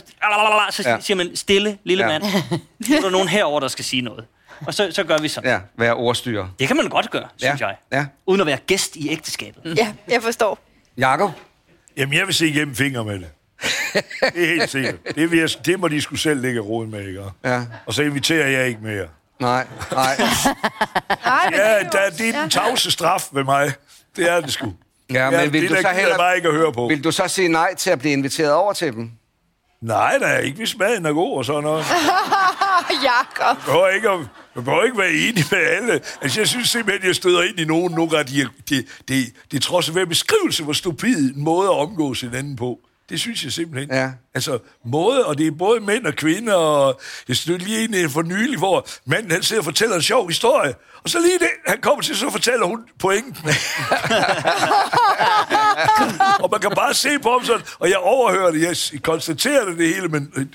så 0.71 0.89
Ja. 0.89 0.99
siger 0.99 1.15
man, 1.17 1.35
stille, 1.35 1.77
lille 1.83 2.03
Ja. 2.03 2.19
mand. 2.19 2.23
Nu 2.89 2.95
er 2.95 3.01
der 3.01 3.09
nogen 3.09 3.27
herover 3.27 3.59
der 3.59 3.67
skal 3.67 3.85
sige 3.85 4.01
noget. 4.01 4.25
Og 4.67 4.73
så, 4.73 4.87
så 4.91 5.03
gør 5.03 5.17
vi 5.17 5.27
sådan. 5.27 5.49
Ja, 5.49 5.59
være 5.75 5.93
ordstyrer. 5.93 6.47
Det 6.59 6.67
kan 6.67 6.77
man 6.77 6.89
godt 6.89 7.11
gøre, 7.11 7.27
synes 7.37 7.61
Ja. 7.61 7.67
jeg. 7.67 7.75
Ja. 7.91 8.05
Uden 8.25 8.41
at 8.41 8.47
være 8.47 8.57
gæst 8.57 8.95
i 8.95 9.09
ægteskabet. 9.09 9.77
Ja, 9.77 9.93
jeg 10.07 10.23
forstår. 10.23 10.59
Jakob? 10.97 11.31
Jamen, 11.97 12.13
jeg 12.17 12.25
vil 12.27 12.35
se 12.35 12.47
igennem 12.47 12.75
fingre 12.75 13.05
med 13.05 13.13
det. 13.19 13.27
Det 13.93 14.04
er 14.21 14.45
helt 14.45 14.69
sikkert. 14.69 14.95
Det, 15.15 15.32
vil 15.32 15.39
jeg, 15.39 15.49
det 15.65 15.80
må 15.80 15.88
de 15.88 16.01
skulle 16.01 16.19
selv 16.19 16.41
lægge 16.41 16.60
råd 16.60 16.88
med, 16.88 17.08
ikke? 17.08 17.23
Ja. 17.43 17.62
Og 17.86 17.93
så 17.93 18.01
inviterer 18.01 18.47
jeg 18.47 18.67
ikke 18.67 18.80
mere. 18.84 19.08
Nej, 19.39 19.67
nej. 19.91 20.15
Ja, 21.25 21.49
det 21.49 21.60
er 21.62 21.89
der, 21.89 22.10
det 22.17 22.36
er 22.36 22.41
den 22.41 22.49
tavse 22.49 22.91
straf 22.91 23.23
ved 23.32 23.43
mig. 23.43 23.73
Det 24.15 24.32
er 24.32 24.41
det 24.41 24.54
sgu. 24.54 24.73
Ja, 25.13 25.30
men 25.30 25.54
vil 25.54 25.62
det 25.62 25.69
du 25.69 25.75
der 25.75 25.82
så 25.82 25.88
heller... 25.88 26.17
bare 26.17 26.36
ikke 26.36 26.47
at 26.47 26.54
høre 26.54 26.73
på. 26.73 26.88
Vil 26.88 27.04
du 27.04 27.12
så 27.12 27.27
sige 27.27 27.47
nej 27.47 27.75
til 27.75 27.89
at 27.89 27.99
blive 27.99 28.13
inviteret 28.13 28.54
over 28.54 28.73
til 28.73 28.93
dem? 28.93 29.12
Nej, 29.82 30.17
der 30.19 30.27
er 30.27 30.39
ikke, 30.39 30.58
hvis 30.58 30.77
maden 30.77 31.06
er 31.06 31.13
god 31.13 31.38
og 31.38 31.45
sådan 31.45 31.63
noget. 31.63 31.86
Jakob. 33.04 33.58
Jeg 33.58 33.65
behøver 33.65 33.88
ikke, 33.88 34.10
at, 34.10 34.19
jeg 34.56 34.63
behøver 34.63 34.84
ikke 34.84 34.97
være 34.97 35.12
enig 35.12 35.43
med 35.51 35.60
alle. 35.60 36.01
Altså, 36.21 36.39
jeg 36.39 36.47
synes 36.47 36.69
simpelthen, 36.69 37.08
jeg 37.08 37.15
støder 37.15 37.43
ind 37.43 37.60
i 37.60 37.65
nogen 37.65 37.93
nogle 37.93 38.12
gange. 38.12 38.32
Det, 38.32 38.49
det, 38.69 38.86
det, 39.08 39.25
det 39.51 39.58
er 39.58 39.62
trods 39.62 39.95
ved 39.95 40.06
beskrivelse, 40.06 40.63
hvor 40.63 40.73
stupid 40.73 41.36
en 41.36 41.43
måde 41.43 41.69
at 41.69 41.77
omgås 41.77 42.21
hinanden 42.21 42.56
på. 42.56 42.80
Det 43.12 43.19
synes 43.19 43.43
jeg 43.43 43.52
simpelthen. 43.52 43.89
Ja. 43.97 44.12
Altså, 44.33 44.59
måde, 44.85 45.25
og 45.25 45.37
det 45.37 45.47
er 45.47 45.51
både 45.51 45.79
mænd 45.79 46.05
og 46.05 46.13
kvinder, 46.13 46.53
og 46.53 46.99
jeg 47.27 47.35
stødte 47.35 47.65
lige 47.65 48.03
en 48.03 48.09
for 48.09 48.21
nylig, 48.21 48.57
hvor 48.57 48.87
manden 49.05 49.31
han 49.31 49.43
sidder 49.43 49.61
og 49.61 49.65
fortæller 49.65 49.95
en 49.95 50.01
sjov 50.01 50.27
historie, 50.27 50.73
og 51.03 51.09
så 51.09 51.19
lige 51.19 51.39
det, 51.39 51.47
han 51.67 51.81
kommer 51.81 52.01
til, 52.01 52.15
så 52.15 52.29
fortæller 52.29 52.65
hun 52.65 52.79
pointen. 52.99 53.35
og 56.43 56.49
man 56.51 56.59
kan 56.61 56.71
bare 56.75 56.93
se 56.93 57.19
på 57.19 57.31
ham 57.31 57.45
sådan, 57.45 57.61
og 57.79 57.89
jeg 57.89 57.97
overhører 57.97 58.51
det, 58.51 58.61
jeg 58.93 59.01
konstaterer 59.01 59.65
det, 59.65 59.77
det 59.77 59.87
hele, 59.87 60.07
men 60.07 60.31
øh, 60.35 60.45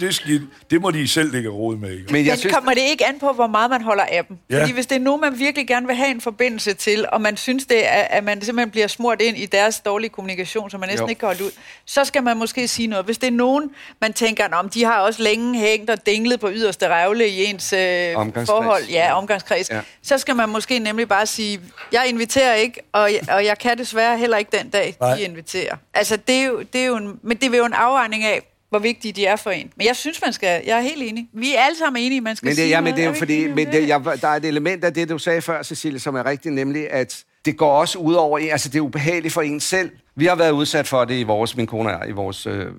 det, 0.00 0.14
skal, 0.14 0.40
det 0.70 0.80
må 0.80 0.90
de 0.90 1.08
selv 1.08 1.32
lægge 1.32 1.48
råd 1.48 1.76
med. 1.76 1.90
Ikke? 1.90 2.12
Men 2.12 2.26
jeg 2.26 2.32
Men 2.32 2.38
synes... 2.38 2.54
kommer 2.54 2.74
det 2.74 2.80
ikke 2.80 3.06
an 3.06 3.18
på, 3.18 3.32
hvor 3.32 3.46
meget 3.46 3.70
man 3.70 3.82
holder 3.82 4.04
af 4.04 4.24
dem? 4.24 4.38
Ja. 4.50 4.60
Fordi 4.60 4.72
hvis 4.72 4.86
det 4.86 4.96
er 4.96 5.00
nogen, 5.00 5.20
man 5.20 5.38
virkelig 5.38 5.66
gerne 5.68 5.86
vil 5.86 5.96
have 5.96 6.10
en 6.10 6.20
forbindelse 6.20 6.74
til, 6.74 7.06
og 7.12 7.20
man 7.20 7.36
synes, 7.36 7.66
det 7.66 7.86
er, 7.86 8.02
at 8.02 8.24
man 8.24 8.42
simpelthen 8.42 8.70
bliver 8.70 8.86
smurt 8.86 9.20
ind 9.20 9.36
i 9.36 9.46
deres 9.46 9.80
dårlige 9.80 10.10
kommunikation, 10.10 10.70
som 10.70 10.80
man 10.80 10.88
næsten 10.88 11.06
jo. 11.06 11.08
ikke 11.08 11.18
kan 11.18 11.26
holde 11.26 11.44
ud, 11.44 11.50
så 11.86 12.04
skal 12.04 12.22
man 12.22 12.36
måske 12.36 12.68
sige 12.68 12.88
noget. 12.88 13.04
Hvis 13.12 13.18
det 13.18 13.26
er 13.26 13.30
nogen, 13.30 13.70
man 14.00 14.12
tænker, 14.12 14.48
om 14.48 14.68
de 14.68 14.84
har 14.84 15.00
også 15.00 15.22
længe 15.22 15.58
hængt 15.60 15.90
og 15.90 16.06
dinglet 16.06 16.40
på 16.40 16.50
yderste 16.52 16.88
revle 16.88 17.28
i 17.28 17.44
ens 17.44 17.72
øh, 17.72 17.78
Omgangskreds. 18.16 18.46
forhold, 18.48 18.84
ja, 18.84 19.14
omgangskreds, 19.18 19.70
Ja. 19.70 19.80
så 20.02 20.18
skal 20.18 20.36
man 20.36 20.48
måske 20.48 20.78
nemlig 20.78 21.08
bare 21.08 21.26
sige, 21.26 21.60
jeg 21.92 22.04
inviterer 22.08 22.54
ikke, 22.54 22.80
og 22.92 23.12
jeg, 23.12 23.20
og 23.34 23.44
jeg 23.44 23.58
kan 23.58 23.78
desværre 23.78 24.18
heller 24.18 24.36
ikke 24.36 24.56
den 24.58 24.68
dag, 24.70 24.96
Nej. 25.00 25.16
de 25.16 25.22
inviterer. 25.22 25.76
Altså, 25.94 26.16
det 26.16 26.34
er 26.34 26.44
jo, 26.46 26.62
det 26.72 26.80
er 26.80 26.86
jo 26.86 26.96
en, 26.96 27.18
men 27.22 27.36
det 27.36 27.54
er 27.54 27.58
jo 27.58 27.64
en 27.64 27.72
afvejning 27.72 28.24
af, 28.24 28.42
hvor 28.70 28.78
vigtige 28.78 29.12
de 29.12 29.26
er 29.26 29.36
for 29.36 29.50
en. 29.50 29.72
Men 29.76 29.86
jeg 29.86 29.96
synes, 29.96 30.20
man 30.24 30.32
skal... 30.32 30.62
Jeg 30.66 30.76
er 30.76 30.80
helt 30.82 31.02
enig. 31.02 31.28
Vi 31.32 31.54
er 31.54 31.60
alle 31.60 31.78
sammen 31.78 32.02
enige, 32.02 32.20
man 32.20 32.36
skal 32.36 32.46
Men 32.46 32.50
det, 32.50 32.56
sige 32.56 32.68
ja, 32.68 32.80
men 32.80 32.84
noget. 32.84 32.96
det 32.96 33.04
er 33.04 33.08
jo 33.08 33.14
fordi, 33.14 33.46
men 33.46 33.72
det, 33.72 33.88
jeg, 33.88 34.00
der 34.20 34.28
er 34.28 34.36
et 34.36 34.44
element 34.44 34.84
af 34.84 34.94
det, 34.94 35.08
du 35.08 35.18
sagde 35.18 35.42
før, 35.42 35.62
Cecilie, 35.62 36.00
som 36.00 36.14
er 36.14 36.26
rigtigt, 36.26 36.54
nemlig 36.54 36.90
at 36.90 37.24
det 37.44 37.56
går 37.56 37.78
også 37.78 37.98
ud 37.98 38.14
over 38.14 38.38
en, 38.38 38.50
altså 38.50 38.68
det 38.68 38.78
er 38.78 38.82
ubehageligt 38.82 39.34
for 39.34 39.42
en 39.42 39.60
selv. 39.60 39.90
Vi 40.16 40.26
har 40.26 40.34
været 40.34 40.50
udsat 40.50 40.88
for 40.88 41.04
det 41.04 41.14
i 41.14 41.22
vores, 41.22 41.56
min 41.56 41.66
kone 41.66 41.88
og 41.88 42.00
jeg, 42.00 42.08
i 42.08 42.12
vores 42.12 42.46
øh, 42.46 42.66
øh, 42.66 42.72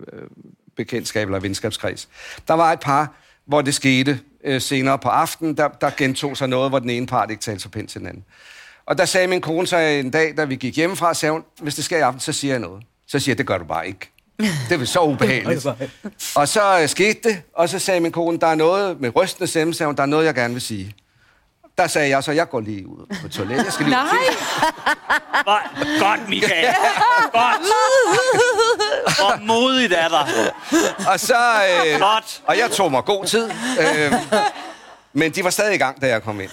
bekendtskab 0.76 1.28
eller 1.28 1.40
venskabskreds. 1.40 2.10
Der 2.48 2.54
var 2.54 2.72
et 2.72 2.80
par, 2.80 3.14
hvor 3.46 3.62
det 3.62 3.74
skete 3.74 4.20
øh, 4.44 4.62
senere 4.62 5.00
på 5.00 5.10
aftenen, 5.10 5.58
der, 5.58 5.68
der 5.68 5.90
gentog 5.98 6.38
sig 6.38 6.50
noget, 6.50 6.72
hvor 6.72 6.80
den 6.80 6.90
ene 6.90 7.08
part 7.08 7.32
ikke 7.32 7.42
talte 7.42 7.60
så 7.60 7.70
pænt 7.70 7.90
til 7.90 8.00
den 8.00 8.08
anden. 8.08 8.24
Og 8.86 8.98
der 8.98 9.06
sagde 9.06 9.28
min 9.28 9.42
kone 9.42 9.68
så 9.68 9.78
en 9.78 10.12
dag, 10.12 10.34
da 10.38 10.46
vi 10.46 10.56
gik 10.56 10.76
hjemmefra, 10.76 11.14
sagde 11.14 11.34
hun, 11.34 11.44
hvis 11.62 11.76
det 11.76 11.84
sker 11.84 11.98
i 11.98 12.02
aften, 12.02 12.20
så 12.20 12.32
siger 12.32 12.54
jeg 12.54 12.62
noget. 12.62 12.84
Så 13.08 13.20
siger 13.20 13.34
jeg, 13.34 13.38
det 13.38 13.48
gør 13.48 13.58
du 13.58 13.66
bare 13.66 13.88
ikke. 13.88 14.10
Det 14.70 14.82
er 14.82 14.86
så 14.86 15.00
ubehageligt. 15.00 15.66
og 16.36 16.48
så 16.48 16.80
øh, 16.82 16.88
skete 16.88 17.30
det, 17.30 17.42
og 17.54 17.70
så 17.70 17.80
sagde 17.80 18.00
min 18.00 18.12
kone, 18.12 18.40
der 18.40 18.48
er 18.48 18.56
noget 18.56 19.02
med 19.02 19.16
rystende 19.16 19.48
stemme, 19.48 19.74
sagde 19.74 19.88
hun, 19.88 19.96
der 19.96 20.04
er 20.04 20.08
noget, 20.08 20.26
jeg 20.26 20.36
gerne 20.36 20.54
vil 20.54 20.62
sige. 20.62 20.96
Der 21.78 21.88
sagde 21.88 22.10
jeg 22.10 22.24
så, 22.24 22.32
jeg 22.32 22.50
går 22.50 22.60
lige 22.60 22.88
ud 22.88 23.16
på 23.22 23.30
toilettet. 23.30 23.66
Jeg 23.66 23.74
skal 23.74 23.86
lige 23.86 23.96
Nej, 23.96 24.18
Hvor- 25.44 25.62
Godt, 26.10 26.30
Michael. 26.30 26.76
Godt. 27.32 27.62
Hvor 29.18 29.46
modigt 29.46 29.94
er 29.94 30.08
der. 30.08 30.26
Og 31.12 31.20
så... 31.20 31.36
Øh, 31.86 31.98
Flot. 31.98 32.42
og 32.46 32.58
jeg 32.58 32.72
tog 32.72 32.92
mig 32.92 33.04
god 33.06 33.26
tid. 33.26 33.52
Øh, 33.80 34.14
men 35.14 35.32
de 35.32 35.44
var 35.44 35.50
stadig 35.50 35.76
i 35.76 35.78
gang, 35.78 36.02
da 36.02 36.08
jeg 36.08 36.24
kom 36.24 36.42
ind. 36.42 36.50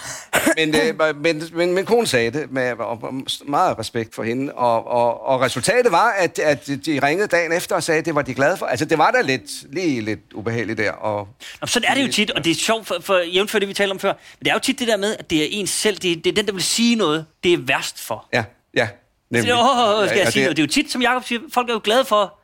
Men, 0.57 0.75
øh, 0.75 1.15
men, 1.23 1.43
men 1.53 1.73
min 1.73 1.85
kone 1.85 2.07
sagde 2.07 2.31
det 2.31 2.51
med 2.51 2.71
og, 2.79 3.13
meget 3.45 3.79
respekt 3.79 4.15
for 4.15 4.23
hende. 4.23 4.53
Og, 4.53 4.87
og, 4.87 5.25
og 5.27 5.41
resultatet 5.41 5.91
var, 5.91 6.09
at, 6.17 6.39
at 6.39 6.67
de 6.67 6.99
ringede 7.03 7.27
dagen 7.27 7.51
efter 7.53 7.75
og 7.75 7.83
sagde, 7.83 7.99
at 7.99 8.05
det 8.05 8.15
var 8.15 8.21
de 8.21 8.33
glade 8.33 8.57
for. 8.57 8.65
Altså, 8.65 8.85
det 8.85 8.97
var 8.97 9.11
da 9.11 9.21
lidt, 9.21 9.73
lige 9.73 10.01
lidt 10.01 10.19
ubehageligt 10.33 10.77
der. 10.77 10.91
Og, 10.91 11.27
Nå, 11.61 11.67
sådan 11.67 11.89
er 11.91 11.93
det 11.95 12.07
jo 12.07 12.11
tit, 12.11 12.31
og 12.31 12.43
det 12.45 12.51
er 12.51 12.55
sjovt 12.55 12.87
for, 12.87 12.95
for 13.01 13.17
jævnfør 13.19 13.59
det, 13.59 13.67
vi 13.67 13.73
talte 13.73 13.91
om 13.91 13.99
før. 13.99 14.13
Men 14.39 14.45
det 14.45 14.49
er 14.49 14.53
jo 14.53 14.59
tit 14.59 14.79
det 14.79 14.87
der 14.87 14.97
med, 14.97 15.15
at 15.19 15.29
det 15.29 15.43
er 15.43 15.47
ens 15.51 15.69
selv, 15.69 15.97
det 15.97 16.11
er, 16.11 16.15
det 16.15 16.27
er 16.27 16.33
den, 16.33 16.45
der 16.45 16.53
vil 16.53 16.63
sige 16.63 16.95
noget, 16.95 17.25
det 17.43 17.53
er 17.53 17.57
værst 17.57 17.99
for. 17.99 18.25
ja, 18.33 18.43
ja. 18.75 18.87
Så 18.87 19.35
Nemlig. 19.35 19.53
det, 19.53 19.61
åh, 19.61 20.07
skal 20.07 20.17
jeg 20.19 20.27
sige 20.33 20.41
det- 20.41 20.45
noget? 20.45 20.57
Det 20.57 20.63
er 20.63 20.67
jo 20.67 20.71
tit, 20.71 20.91
som 20.91 21.01
Jacob 21.01 21.27
siger, 21.27 21.41
folk 21.53 21.69
er 21.69 21.73
jo 21.73 21.81
glade 21.83 22.05
for 22.05 22.39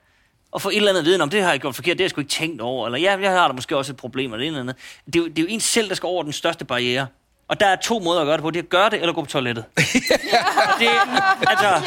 at 0.55 0.61
få 0.61 0.69
et 0.69 0.77
eller 0.77 0.89
andet 0.89 1.05
viden 1.05 1.21
om, 1.21 1.29
det 1.29 1.41
har 1.43 1.51
jeg 1.51 1.59
gjort 1.59 1.75
forkert, 1.75 1.97
det 1.97 2.03
har 2.03 2.05
jeg 2.05 2.09
sgu 2.09 2.21
ikke 2.21 2.31
tænkt 2.31 2.61
over, 2.61 2.85
eller 2.85 2.99
ja, 2.99 3.17
jeg 3.19 3.31
har 3.31 3.47
da 3.47 3.53
måske 3.53 3.77
også 3.77 3.91
et 3.91 3.97
problem, 3.97 4.33
eller 4.33 4.43
et 4.43 4.47
eller 4.47 4.59
andet. 4.59 4.75
Det 5.05 5.15
er, 5.15 5.19
jo, 5.19 5.27
det 5.27 5.39
er 5.39 5.41
jo 5.41 5.47
en 5.49 5.59
selv, 5.59 5.89
der 5.89 5.95
skal 5.95 6.07
over 6.07 6.23
den 6.23 6.33
største 6.33 6.65
barriere. 6.65 7.07
Og 7.47 7.59
der 7.59 7.65
er 7.65 7.75
to 7.75 7.99
måder 7.99 8.21
at 8.21 8.25
gøre 8.25 8.37
det 8.37 8.41
på. 8.41 8.51
Det 8.51 8.59
er 8.59 8.63
at 8.63 8.69
gøre 8.69 8.89
det, 8.89 8.99
eller 8.99 9.13
gå 9.13 9.21
på 9.21 9.27
toilettet. 9.27 9.65
Og 9.75 9.83
det, 10.79 10.89
altså, 11.47 11.81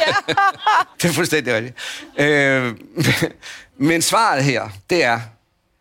Det 1.01 1.09
er 1.09 1.13
fuldstændig 1.13 1.53
rigtigt. 1.53 1.75
Øh, 2.17 2.75
men 3.77 4.01
svaret 4.01 4.43
her, 4.43 4.69
det 4.89 5.03
er, 5.03 5.19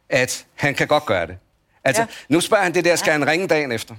at 0.09 0.47
han 0.55 0.75
kan 0.75 0.87
godt 0.87 1.07
gøre 1.07 1.27
det. 1.27 1.37
Altså, 1.85 2.03
ja. 2.03 2.07
nu 2.29 2.41
spørger 2.41 2.63
han 2.63 2.75
det 2.75 2.85
der, 2.85 2.97
skal 2.97 3.13
han 3.13 3.27
ringe 3.27 3.49
dagen 3.49 3.73
efter? 3.73 3.95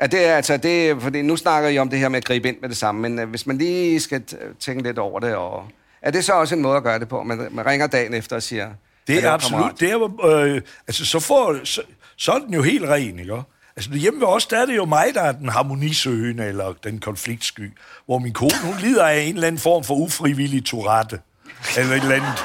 Ja, 0.00 0.06
det 0.06 0.26
er, 0.26 0.36
altså, 0.36 0.56
det 0.56 0.90
er, 0.90 1.00
fordi 1.00 1.22
nu 1.22 1.36
snakker 1.36 1.68
I 1.68 1.78
om 1.78 1.88
det 1.90 1.98
her 1.98 2.08
med 2.08 2.16
at 2.16 2.24
gribe 2.24 2.48
ind 2.48 2.56
med 2.60 2.68
det 2.68 2.76
samme, 2.76 3.00
men 3.00 3.18
øh, 3.18 3.28
hvis 3.28 3.46
man 3.46 3.58
lige 3.58 4.00
skal 4.00 4.22
tænke 4.60 4.82
lidt 4.82 4.98
over 4.98 5.20
det, 5.20 5.34
og, 5.34 5.68
er 6.02 6.10
det 6.10 6.24
så 6.24 6.32
også 6.32 6.54
en 6.54 6.62
måde 6.62 6.76
at 6.76 6.82
gøre 6.82 6.98
det 6.98 7.08
på? 7.08 7.22
Man, 7.22 7.48
man 7.50 7.66
ringer 7.66 7.86
dagen 7.86 8.14
efter 8.14 8.36
og 8.36 8.42
siger... 8.42 8.68
Det 9.06 9.16
er 9.16 9.20
"Hallo, 9.20 9.34
absolut. 9.34 9.58
kammerat." 9.60 9.80
Det 9.80 9.88
er, 9.88 9.92
jo, 9.92 10.30
øh, 10.30 10.60
altså, 10.86 11.06
så, 11.06 11.20
får, 11.20 11.56
så, 11.64 11.82
så 12.16 12.32
er 12.32 12.38
den 12.38 12.54
jo 12.54 12.62
helt 12.62 12.84
ren, 12.84 13.18
ikke? 13.18 13.42
Altså, 13.76 13.90
hjemme 13.92 14.20
ved 14.20 14.26
os, 14.26 14.46
der 14.46 14.58
er 14.62 14.66
det 14.66 14.76
jo 14.76 14.84
mig, 14.84 15.06
der 15.14 15.22
er 15.22 15.32
den 15.32 15.48
harmonisøgende, 15.48 16.44
eller 16.44 16.72
den 16.84 16.98
konfliktsky, 17.00 17.72
hvor 18.06 18.18
min 18.18 18.32
kone, 18.32 18.58
hun 18.62 18.74
lider 18.80 19.04
af 19.06 19.20
en 19.20 19.34
eller 19.34 19.46
anden 19.46 19.60
form 19.60 19.84
for 19.84 19.94
ufrivillig 19.94 20.64
Tourette. 20.64 21.20
Eller 21.78 21.96
et 21.96 22.02
eller 22.02 22.14
andet. 22.14 22.44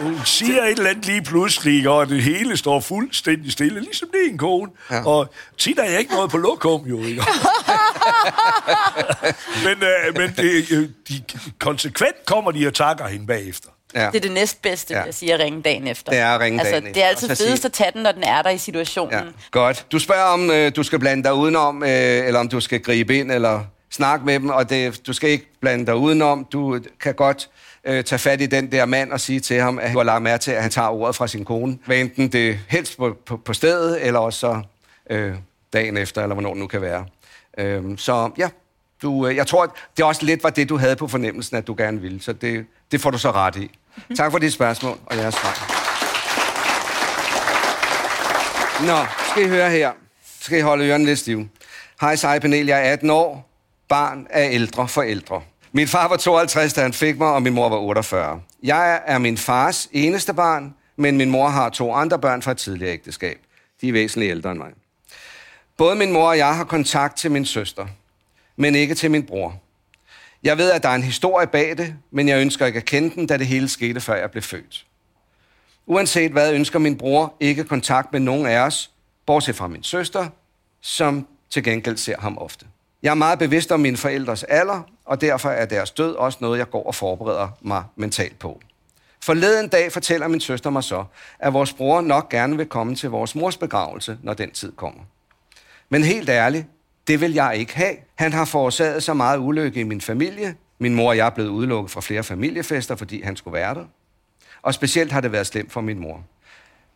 Hun 0.00 0.20
siger 0.24 0.62
et 0.62 0.70
eller 0.70 0.90
andet 0.90 1.06
lige 1.06 1.22
pludselig, 1.22 1.88
og 1.88 2.08
det 2.08 2.22
hele 2.22 2.56
står 2.56 2.80
fuldstændig 2.80 3.52
stille, 3.52 3.80
ligesom 3.80 4.08
det 4.12 4.26
er 4.26 4.30
en 4.30 4.38
kone. 4.38 4.70
Ja. 4.90 5.06
Og 5.06 5.32
tit 5.58 5.78
er 5.78 5.84
jeg 5.84 5.98
ikke 5.98 6.12
noget 6.12 6.30
på 6.30 6.36
lokum, 6.36 6.86
jo, 6.86 7.02
ikke? 7.02 7.22
men 9.64 9.82
øh, 9.82 10.16
men 10.16 10.34
det, 10.36 10.72
øh, 10.72 10.88
de, 11.08 11.22
konsekvent 11.58 12.26
kommer 12.26 12.50
de 12.50 12.66
og 12.66 12.74
takker 12.74 13.06
hende 13.06 13.26
bagefter. 13.26 13.68
Ja. 13.94 14.06
Det 14.06 14.16
er 14.16 14.20
det 14.20 14.32
næstbedste, 14.32 14.94
Ja. 14.94 15.02
jeg 15.02 15.14
siger, 15.14 15.34
at 15.34 15.40
ringe 15.40 15.62
dagen 15.62 15.86
efter. 15.86 16.12
Det 16.12 16.20
er 16.20 16.28
at 16.30 16.40
ringe 16.40 16.60
altså, 16.60 16.80
dagen 16.80 16.94
Det 16.94 17.02
er 17.02 17.06
altid 17.06 17.28
fedest 17.28 17.64
at 17.64 17.72
tage 17.72 17.90
den, 17.94 18.02
når 18.02 18.12
den 18.12 18.22
er 18.22 18.42
der 18.42 18.50
i 18.50 18.58
situationen. 18.58 19.12
Ja, 19.14 19.20
godt. 19.50 19.86
Du 19.92 19.98
spørger, 19.98 20.22
om 20.24 20.50
øh, 20.50 20.72
du 20.76 20.82
skal 20.82 20.98
blande 20.98 21.24
dig 21.24 21.34
udenom, 21.34 21.82
øh, 21.82 21.88
eller 21.90 22.40
om 22.40 22.48
du 22.48 22.60
skal 22.60 22.80
gribe 22.80 23.18
ind, 23.18 23.32
eller 23.32 23.64
snakke 23.90 24.26
med 24.26 24.34
dem, 24.40 24.48
og 24.48 24.70
det, 24.70 25.06
du 25.06 25.12
skal 25.12 25.30
ikke 25.30 25.46
blande 25.60 25.86
dig 25.86 25.96
udenom. 25.96 26.46
Du 26.52 26.80
kan 27.00 27.14
godt 27.14 27.48
øh, 27.84 28.04
tage 28.04 28.18
fat 28.18 28.40
i 28.40 28.46
den 28.46 28.72
der 28.72 28.84
mand 28.84 29.12
og 29.12 29.20
sige 29.20 29.40
til 29.40 29.60
ham, 29.60 29.78
at 29.78 29.92
du 29.92 29.98
har 29.98 30.04
lagt 30.04 30.22
mærke 30.22 30.42
til, 30.42 30.50
at 30.50 30.62
han 30.62 30.70
tager 30.70 30.88
ordet 30.88 31.16
fra 31.16 31.26
sin 31.26 31.44
kone. 31.44 31.78
Hvad 31.86 31.96
enten 31.96 32.28
det 32.28 32.58
helst 32.68 32.96
på, 32.98 33.16
på, 33.26 33.36
på 33.36 33.52
stedet, 33.52 34.06
eller 34.06 34.20
også 34.20 34.38
så, 34.38 34.60
øh, 35.10 35.34
dagen 35.72 35.96
efter, 35.96 36.22
eller 36.22 36.34
hvornår 36.34 36.50
det 36.50 36.58
nu 36.58 36.66
kan 36.66 36.80
være. 36.82 37.04
Øh, 37.58 37.98
så 37.98 38.30
ja, 38.38 38.48
du, 39.02 39.26
øh, 39.26 39.36
jeg 39.36 39.46
tror, 39.46 39.62
at 39.62 39.70
det 39.96 40.04
også 40.04 40.24
lidt 40.24 40.42
var 40.42 40.50
det, 40.50 40.68
du 40.68 40.76
havde 40.76 40.96
på 40.96 41.08
fornemmelsen, 41.08 41.56
at 41.56 41.66
du 41.66 41.74
gerne 41.78 42.00
ville. 42.00 42.22
Så 42.22 42.32
det, 42.32 42.66
det 42.92 43.00
får 43.00 43.10
du 43.10 43.18
så 43.18 43.30
ret 43.30 43.56
i. 43.56 43.70
Tak 44.16 44.30
for 44.30 44.38
dit 44.38 44.52
spørgsmål, 44.52 44.98
og 45.06 45.16
jeres 45.16 45.34
svar. 45.34 45.78
Nå, 48.86 49.06
skal 49.30 49.44
I 49.44 49.48
høre 49.48 49.70
her. 49.70 49.92
Skal 50.40 50.58
I 50.58 50.62
holde 50.62 50.86
ørerne 50.86 51.04
lidt 51.04 51.18
stive. 51.18 51.48
Hej, 52.00 52.16
sej 52.16 52.38
panel. 52.38 52.66
Jeg 52.66 52.88
er 52.88 52.92
18 52.92 53.10
år. 53.10 53.50
Barn 53.88 54.26
af 54.30 54.48
ældre 54.52 54.88
forældre. 54.88 55.42
Min 55.72 55.88
far 55.88 56.08
var 56.08 56.16
52, 56.16 56.72
da 56.72 56.82
han 56.82 56.92
fik 56.92 57.18
mig, 57.18 57.28
og 57.28 57.42
min 57.42 57.54
mor 57.54 57.68
var 57.68 57.76
48. 57.76 58.40
Jeg 58.62 59.02
er 59.06 59.18
min 59.18 59.38
fars 59.38 59.88
eneste 59.92 60.34
barn, 60.34 60.74
men 60.96 61.16
min 61.16 61.30
mor 61.30 61.48
har 61.48 61.68
to 61.68 61.92
andre 61.92 62.18
børn 62.18 62.42
fra 62.42 62.50
et 62.50 62.56
tidligere 62.56 62.92
ægteskab. 62.92 63.38
De 63.80 63.88
er 63.88 63.92
væsentligt 63.92 64.30
ældre 64.30 64.50
end 64.50 64.58
mig. 64.58 64.70
Både 65.78 65.96
min 65.96 66.12
mor 66.12 66.28
og 66.28 66.38
jeg 66.38 66.56
har 66.56 66.64
kontakt 66.64 67.16
til 67.16 67.30
min 67.30 67.44
søster, 67.44 67.86
men 68.56 68.74
ikke 68.74 68.94
til 68.94 69.10
min 69.10 69.26
bror. 69.26 69.60
Jeg 70.42 70.58
ved, 70.58 70.70
at 70.70 70.82
der 70.82 70.88
er 70.88 70.94
en 70.94 71.02
historie 71.02 71.46
bag 71.46 71.78
det, 71.78 71.94
men 72.10 72.28
jeg 72.28 72.40
ønsker 72.40 72.66
ikke 72.66 72.76
at 72.76 72.84
kende 72.84 73.14
den, 73.14 73.26
da 73.26 73.36
det 73.36 73.46
hele 73.46 73.68
skete, 73.68 74.00
før 74.00 74.14
jeg 74.14 74.30
blev 74.30 74.42
født. 74.42 74.86
Uanset 75.86 76.32
hvad, 76.32 76.52
ønsker 76.52 76.78
min 76.78 76.98
bror 76.98 77.34
ikke 77.40 77.64
kontakt 77.64 78.12
med 78.12 78.20
nogen 78.20 78.46
af 78.46 78.58
os, 78.58 78.90
bortset 79.26 79.56
fra 79.56 79.68
min 79.68 79.82
søster, 79.82 80.28
som 80.80 81.26
til 81.50 81.64
gengæld 81.64 81.96
ser 81.96 82.20
ham 82.20 82.38
ofte. 82.38 82.66
Jeg 83.02 83.10
er 83.10 83.14
meget 83.14 83.38
bevidst 83.38 83.72
om 83.72 83.80
mine 83.80 83.96
forældres 83.96 84.44
alder, 84.44 84.82
og 85.04 85.20
derfor 85.20 85.48
er 85.48 85.66
deres 85.66 85.90
død 85.90 86.14
også 86.14 86.38
noget, 86.40 86.58
jeg 86.58 86.70
går 86.70 86.86
og 86.86 86.94
forbereder 86.94 87.48
mig 87.60 87.84
mentalt 87.96 88.38
på. 88.38 88.60
Forleden 89.24 89.68
dag 89.68 89.92
fortæller 89.92 90.28
min 90.28 90.40
søster 90.40 90.70
mig 90.70 90.84
så, 90.84 91.04
at 91.38 91.52
vores 91.52 91.72
bror 91.72 92.00
nok 92.00 92.28
gerne 92.28 92.56
vil 92.56 92.66
komme 92.66 92.94
til 92.94 93.10
vores 93.10 93.34
mors 93.34 93.56
begravelse, 93.56 94.18
når 94.22 94.34
den 94.34 94.50
tid 94.50 94.72
kommer. 94.72 95.02
Men 95.88 96.04
helt 96.04 96.28
ærligt, 96.28 96.66
det 97.06 97.20
vil 97.20 97.32
jeg 97.32 97.56
ikke 97.56 97.76
have. 97.76 97.96
Han 98.14 98.32
har 98.32 98.44
forårsaget 98.44 99.02
så 99.02 99.14
meget 99.14 99.38
ulykke 99.38 99.80
i 99.80 99.82
min 99.82 100.00
familie. 100.00 100.54
Min 100.78 100.94
mor 100.94 101.08
og 101.08 101.16
jeg 101.16 101.26
er 101.26 101.30
blevet 101.30 101.48
udelukket 101.48 101.90
fra 101.90 102.00
flere 102.00 102.22
familiefester, 102.22 102.96
fordi 102.96 103.22
han 103.22 103.36
skulle 103.36 103.54
være 103.54 103.74
der. 103.74 103.84
Og 104.62 104.74
specielt 104.74 105.12
har 105.12 105.20
det 105.20 105.32
været 105.32 105.46
slemt 105.46 105.72
for 105.72 105.80
min 105.80 105.98
mor. 105.98 106.24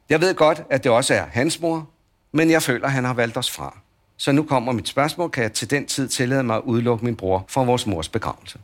Jeg 0.09 0.21
ved 0.21 0.35
godt, 0.35 0.63
at 0.71 0.85
det 0.85 0.93
også 0.93 1.15
er 1.15 1.27
hans 1.33 1.61
mor, 1.61 1.91
men 2.33 2.51
jeg 2.51 2.63
føler, 2.63 2.87
at 2.87 2.93
han 2.93 3.05
har 3.05 3.15
valgt 3.15 3.37
os 3.37 3.51
fra. 3.51 3.79
Så 4.17 4.33
nu 4.33 4.43
kommer 4.43 4.73
mit 4.73 4.89
spørgsmål. 4.89 5.31
Kan 5.31 5.43
jeg 5.43 5.53
til 5.53 5.71
den 5.71 5.87
tid 5.87 6.09
tillade 6.09 6.43
mig 6.43 6.57
at 6.57 6.63
udelukke 6.63 7.05
min 7.05 7.17
bror 7.17 7.45
fra 7.49 7.63
vores 7.63 7.87
mors 7.87 8.09
begravelse? 8.09 8.59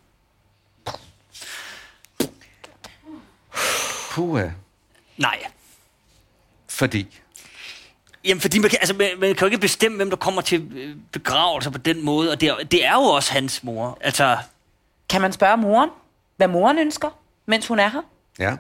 Puha. 4.11 4.49
nej. 5.17 5.39
Fordi... 6.69 7.21
Jamen, 8.25 8.41
fordi 8.41 8.59
man 8.59 8.71
kan, 8.71 8.79
altså, 8.81 8.95
man, 8.95 9.09
man 9.19 9.35
kan 9.35 9.41
jo 9.41 9.47
ikke 9.47 9.59
bestemme, 9.59 9.97
hvem 9.97 10.11
der 10.11 10.17
kommer 10.17 10.41
til 10.43 10.73
øh, 10.77 10.97
begravelser 11.13 11.71
på 11.71 11.79
den 11.79 12.05
måde, 12.05 12.31
og 12.31 12.41
det 12.41 12.49
er, 12.49 12.55
det 12.57 12.85
er 12.87 12.93
jo 12.95 13.01
også 13.03 13.33
hans 13.33 13.65
mor. 13.65 13.99
Altså, 14.01 14.37
Kan 15.09 15.21
man 15.21 15.33
spørge 15.33 15.57
moren, 15.57 15.91
hvad 16.37 16.49
moren 16.49 16.79
ønsker, 16.79 17.09
mens 17.47 17.67
hun 17.67 17.79
er 17.79 17.89
her? 17.89 18.01
Ja. 18.39 18.57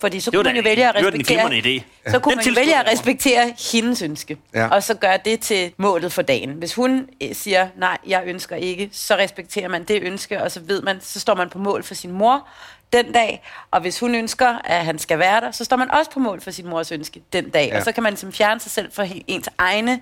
Fordi 0.00 0.20
så 0.20 0.30
Det 0.30 0.36
kunne 0.38 0.44
man 0.44 0.56
jo 0.56 0.62
vælge 0.62 0.88
at 0.88 0.94
det 0.94 1.04
respektere, 1.06 1.48
glimrende 1.48 1.76
idé. 1.78 2.10
så 2.10 2.18
kunne 2.18 2.36
man 2.36 2.44
jo 2.44 2.52
vælge 2.56 2.76
at 2.80 2.86
respektere 2.92 3.54
hendes 3.72 4.02
ønske. 4.02 4.36
Ja. 4.54 4.68
Og 4.68 4.82
så 4.82 4.94
gøre 4.94 5.18
det 5.24 5.40
til 5.40 5.72
målet 5.76 6.12
for 6.12 6.22
dagen. 6.22 6.50
Hvis 6.50 6.74
hun 6.74 7.08
øh, 7.22 7.34
siger, 7.34 7.68
nej, 7.76 7.98
jeg 8.06 8.22
ønsker 8.26 8.56
ikke, 8.56 8.88
så 8.92 9.16
respekterer 9.16 9.68
man 9.68 9.84
det 9.84 10.02
ønske, 10.02 10.42
og 10.42 10.50
så 10.50 10.60
ved 10.60 10.82
man, 10.82 11.00
så 11.00 11.20
står 11.20 11.34
man 11.34 11.50
på 11.50 11.58
mål 11.58 11.82
for 11.82 11.94
sin 11.94 12.12
mor 12.12 12.48
den 12.92 13.12
dag. 13.12 13.42
Og 13.70 13.80
hvis 13.80 14.00
hun 14.00 14.14
ønsker, 14.14 14.58
at 14.64 14.84
han 14.84 14.98
skal 14.98 15.18
være 15.18 15.40
der, 15.40 15.50
så 15.50 15.64
står 15.64 15.76
man 15.76 15.90
også 15.90 16.10
på 16.10 16.18
mål 16.20 16.40
for 16.40 16.50
sin 16.50 16.66
mors 16.68 16.92
ønske 16.92 17.22
den 17.32 17.50
dag. 17.50 17.68
Ja. 17.68 17.78
Og 17.78 17.84
så 17.84 17.92
kan 17.92 18.02
man 18.02 18.12
ligesom 18.12 18.32
fjerne 18.32 18.60
sig 18.60 18.72
selv 18.72 18.92
fra 18.92 19.06
ens 19.26 19.48
egne 19.58 20.00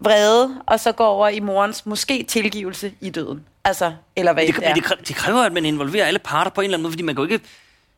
vrede, 0.00 0.54
og 0.66 0.80
så 0.80 0.92
gå 0.92 1.04
over 1.04 1.28
i 1.28 1.40
morens 1.40 1.86
måske 1.86 2.22
tilgivelse 2.22 2.92
i 3.00 3.10
døden. 3.10 3.44
Altså, 3.64 3.92
eller 4.16 4.32
hvad 4.32 4.46
det, 4.46 4.56
det 4.56 4.68
er. 4.68 4.74
det, 4.74 4.84
kræ- 4.84 5.02
det 5.08 5.16
kræver, 5.16 5.42
at 5.42 5.52
man 5.52 5.64
involverer 5.64 6.06
alle 6.06 6.18
parter 6.18 6.50
på 6.50 6.60
en 6.60 6.64
eller 6.64 6.76
anden 6.76 6.82
måde, 6.82 6.92
fordi 6.92 7.02
man 7.02 7.14
kan 7.14 7.24
jo 7.24 7.32
ikke... 7.32 7.44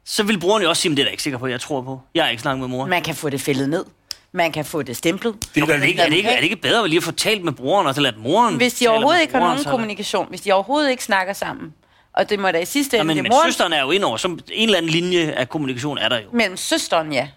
Så 0.04 0.22
vil 0.22 0.40
brugeren 0.40 0.62
jo 0.62 0.68
også 0.68 0.82
sige, 0.82 0.92
at 0.92 0.96
det 0.96 1.02
er 1.02 1.06
jeg 1.06 1.12
ikke 1.12 1.22
sikker 1.22 1.38
på, 1.38 1.46
jeg 1.46 1.60
tror 1.60 1.82
på. 1.82 2.00
Jeg 2.14 2.24
har 2.24 2.30
ikke 2.30 2.42
snakket 2.42 2.60
med 2.60 2.68
mor. 2.68 2.86
Man 2.86 3.02
kan 3.02 3.14
få 3.14 3.30
det 3.30 3.40
fældet 3.40 3.68
ned. 3.68 3.84
Man 4.32 4.52
kan 4.52 4.64
få 4.64 4.82
det 4.82 4.96
stemplet. 4.96 5.34
Det 5.54 5.62
er, 5.62 5.66
er, 5.66 5.76
det 5.76 5.88
ikke, 5.88 6.02
er, 6.02 6.08
det 6.08 6.16
ikke, 6.16 6.28
er 6.28 6.36
det 6.36 6.44
ikke 6.44 6.56
bedre 6.56 6.84
at 6.84 6.90
lige 6.90 6.96
at 6.96 7.02
få 7.02 7.12
talt 7.12 7.44
med 7.44 7.52
broren, 7.52 7.86
og 7.86 7.94
så 7.94 8.00
lade 8.00 8.16
moren 8.18 8.56
Hvis 8.56 8.74
de 8.74 8.88
overhovedet 8.88 9.20
ikke 9.20 9.32
har 9.32 9.40
nogen 9.40 9.58
er 9.58 9.70
kommunikation, 9.70 10.28
hvis 10.28 10.40
de 10.40 10.52
overhovedet 10.52 10.90
ikke 10.90 11.04
snakker 11.04 11.32
sammen, 11.32 11.74
og 12.16 12.30
det 12.30 12.38
må 12.38 12.50
da 12.50 12.58
i 12.58 12.64
sidste 12.64 12.96
Ja, 12.96 13.00
ende, 13.02 13.06
men, 13.08 13.16
det 13.16 13.22
men 13.22 13.32
er 13.32 13.36
moren, 13.36 13.48
søsteren 13.52 13.72
er 13.72 13.80
jo 13.80 13.90
indover, 13.90 14.16
så 14.16 14.28
en 14.28 14.42
eller 14.52 14.78
anden 14.78 14.90
linje 14.90 15.32
af 15.32 15.48
kommunikation 15.48 15.98
er 15.98 16.08
der 16.08 16.20
jo. 16.20 16.26
mellem 16.32 16.56
søsteren, 16.56 17.12
ja. 17.12 17.28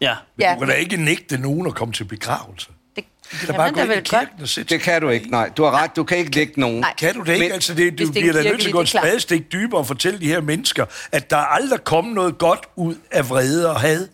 Ja. 0.00 0.14
ja. 0.40 0.52
Du 0.54 0.58
kan 0.58 0.68
da 0.68 0.74
ikke 0.74 0.96
nægte 0.96 1.38
nogen 1.38 1.66
at 1.66 1.74
komme 1.74 1.94
til 1.94 2.04
begravelse. 2.04 2.68
Det 2.96 3.04
kan 3.30 3.38
kan 3.38 3.48
da 3.48 3.56
bare 3.56 3.72
gå 3.72 3.80
ind 3.80 3.92
i 3.92 4.00
kirken 4.00 4.42
og 4.42 4.48
sætte 4.48 4.74
Det 4.74 4.82
kan 4.82 5.02
du 5.02 5.08
ikke, 5.08 5.30
nej. 5.30 5.48
Du 5.56 5.64
har 5.64 5.82
ret, 5.82 5.96
du 5.96 6.04
kan 6.04 6.18
ikke 6.18 6.34
lægge 6.34 6.60
nogen. 6.60 6.80
Nej. 6.80 6.94
Kan 6.98 7.14
du 7.14 7.20
det 7.22 7.32
ikke? 7.32 7.44
Men- 7.44 7.52
altså, 7.52 7.74
det, 7.74 7.92
du 7.92 7.96
det 8.04 8.08
er 8.08 8.12
bliver 8.12 8.32
da 8.32 8.42
nødt 8.42 8.60
til 8.60 8.68
at 8.68 8.72
gå 8.72 8.80
et 8.80 8.88
spadestik 8.88 9.52
dybere 9.52 9.80
og 9.80 9.86
fortælle 9.86 10.20
de 10.20 10.26
her 10.26 10.40
mennesker, 10.40 10.84
at 11.12 11.30
der 11.30 11.36
aldrig 11.36 11.84
kommer 11.84 12.14
noget 12.14 12.38
godt 12.38 12.60
ud 12.76 12.94
af 13.10 13.28
vrede 13.30 13.70
og 13.70 13.80
had. 13.80 14.08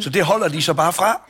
Så 0.00 0.10
det 0.10 0.24
holder 0.24 0.48
de 0.48 0.62
så 0.62 0.74
bare 0.74 0.92
fra. 0.92 1.20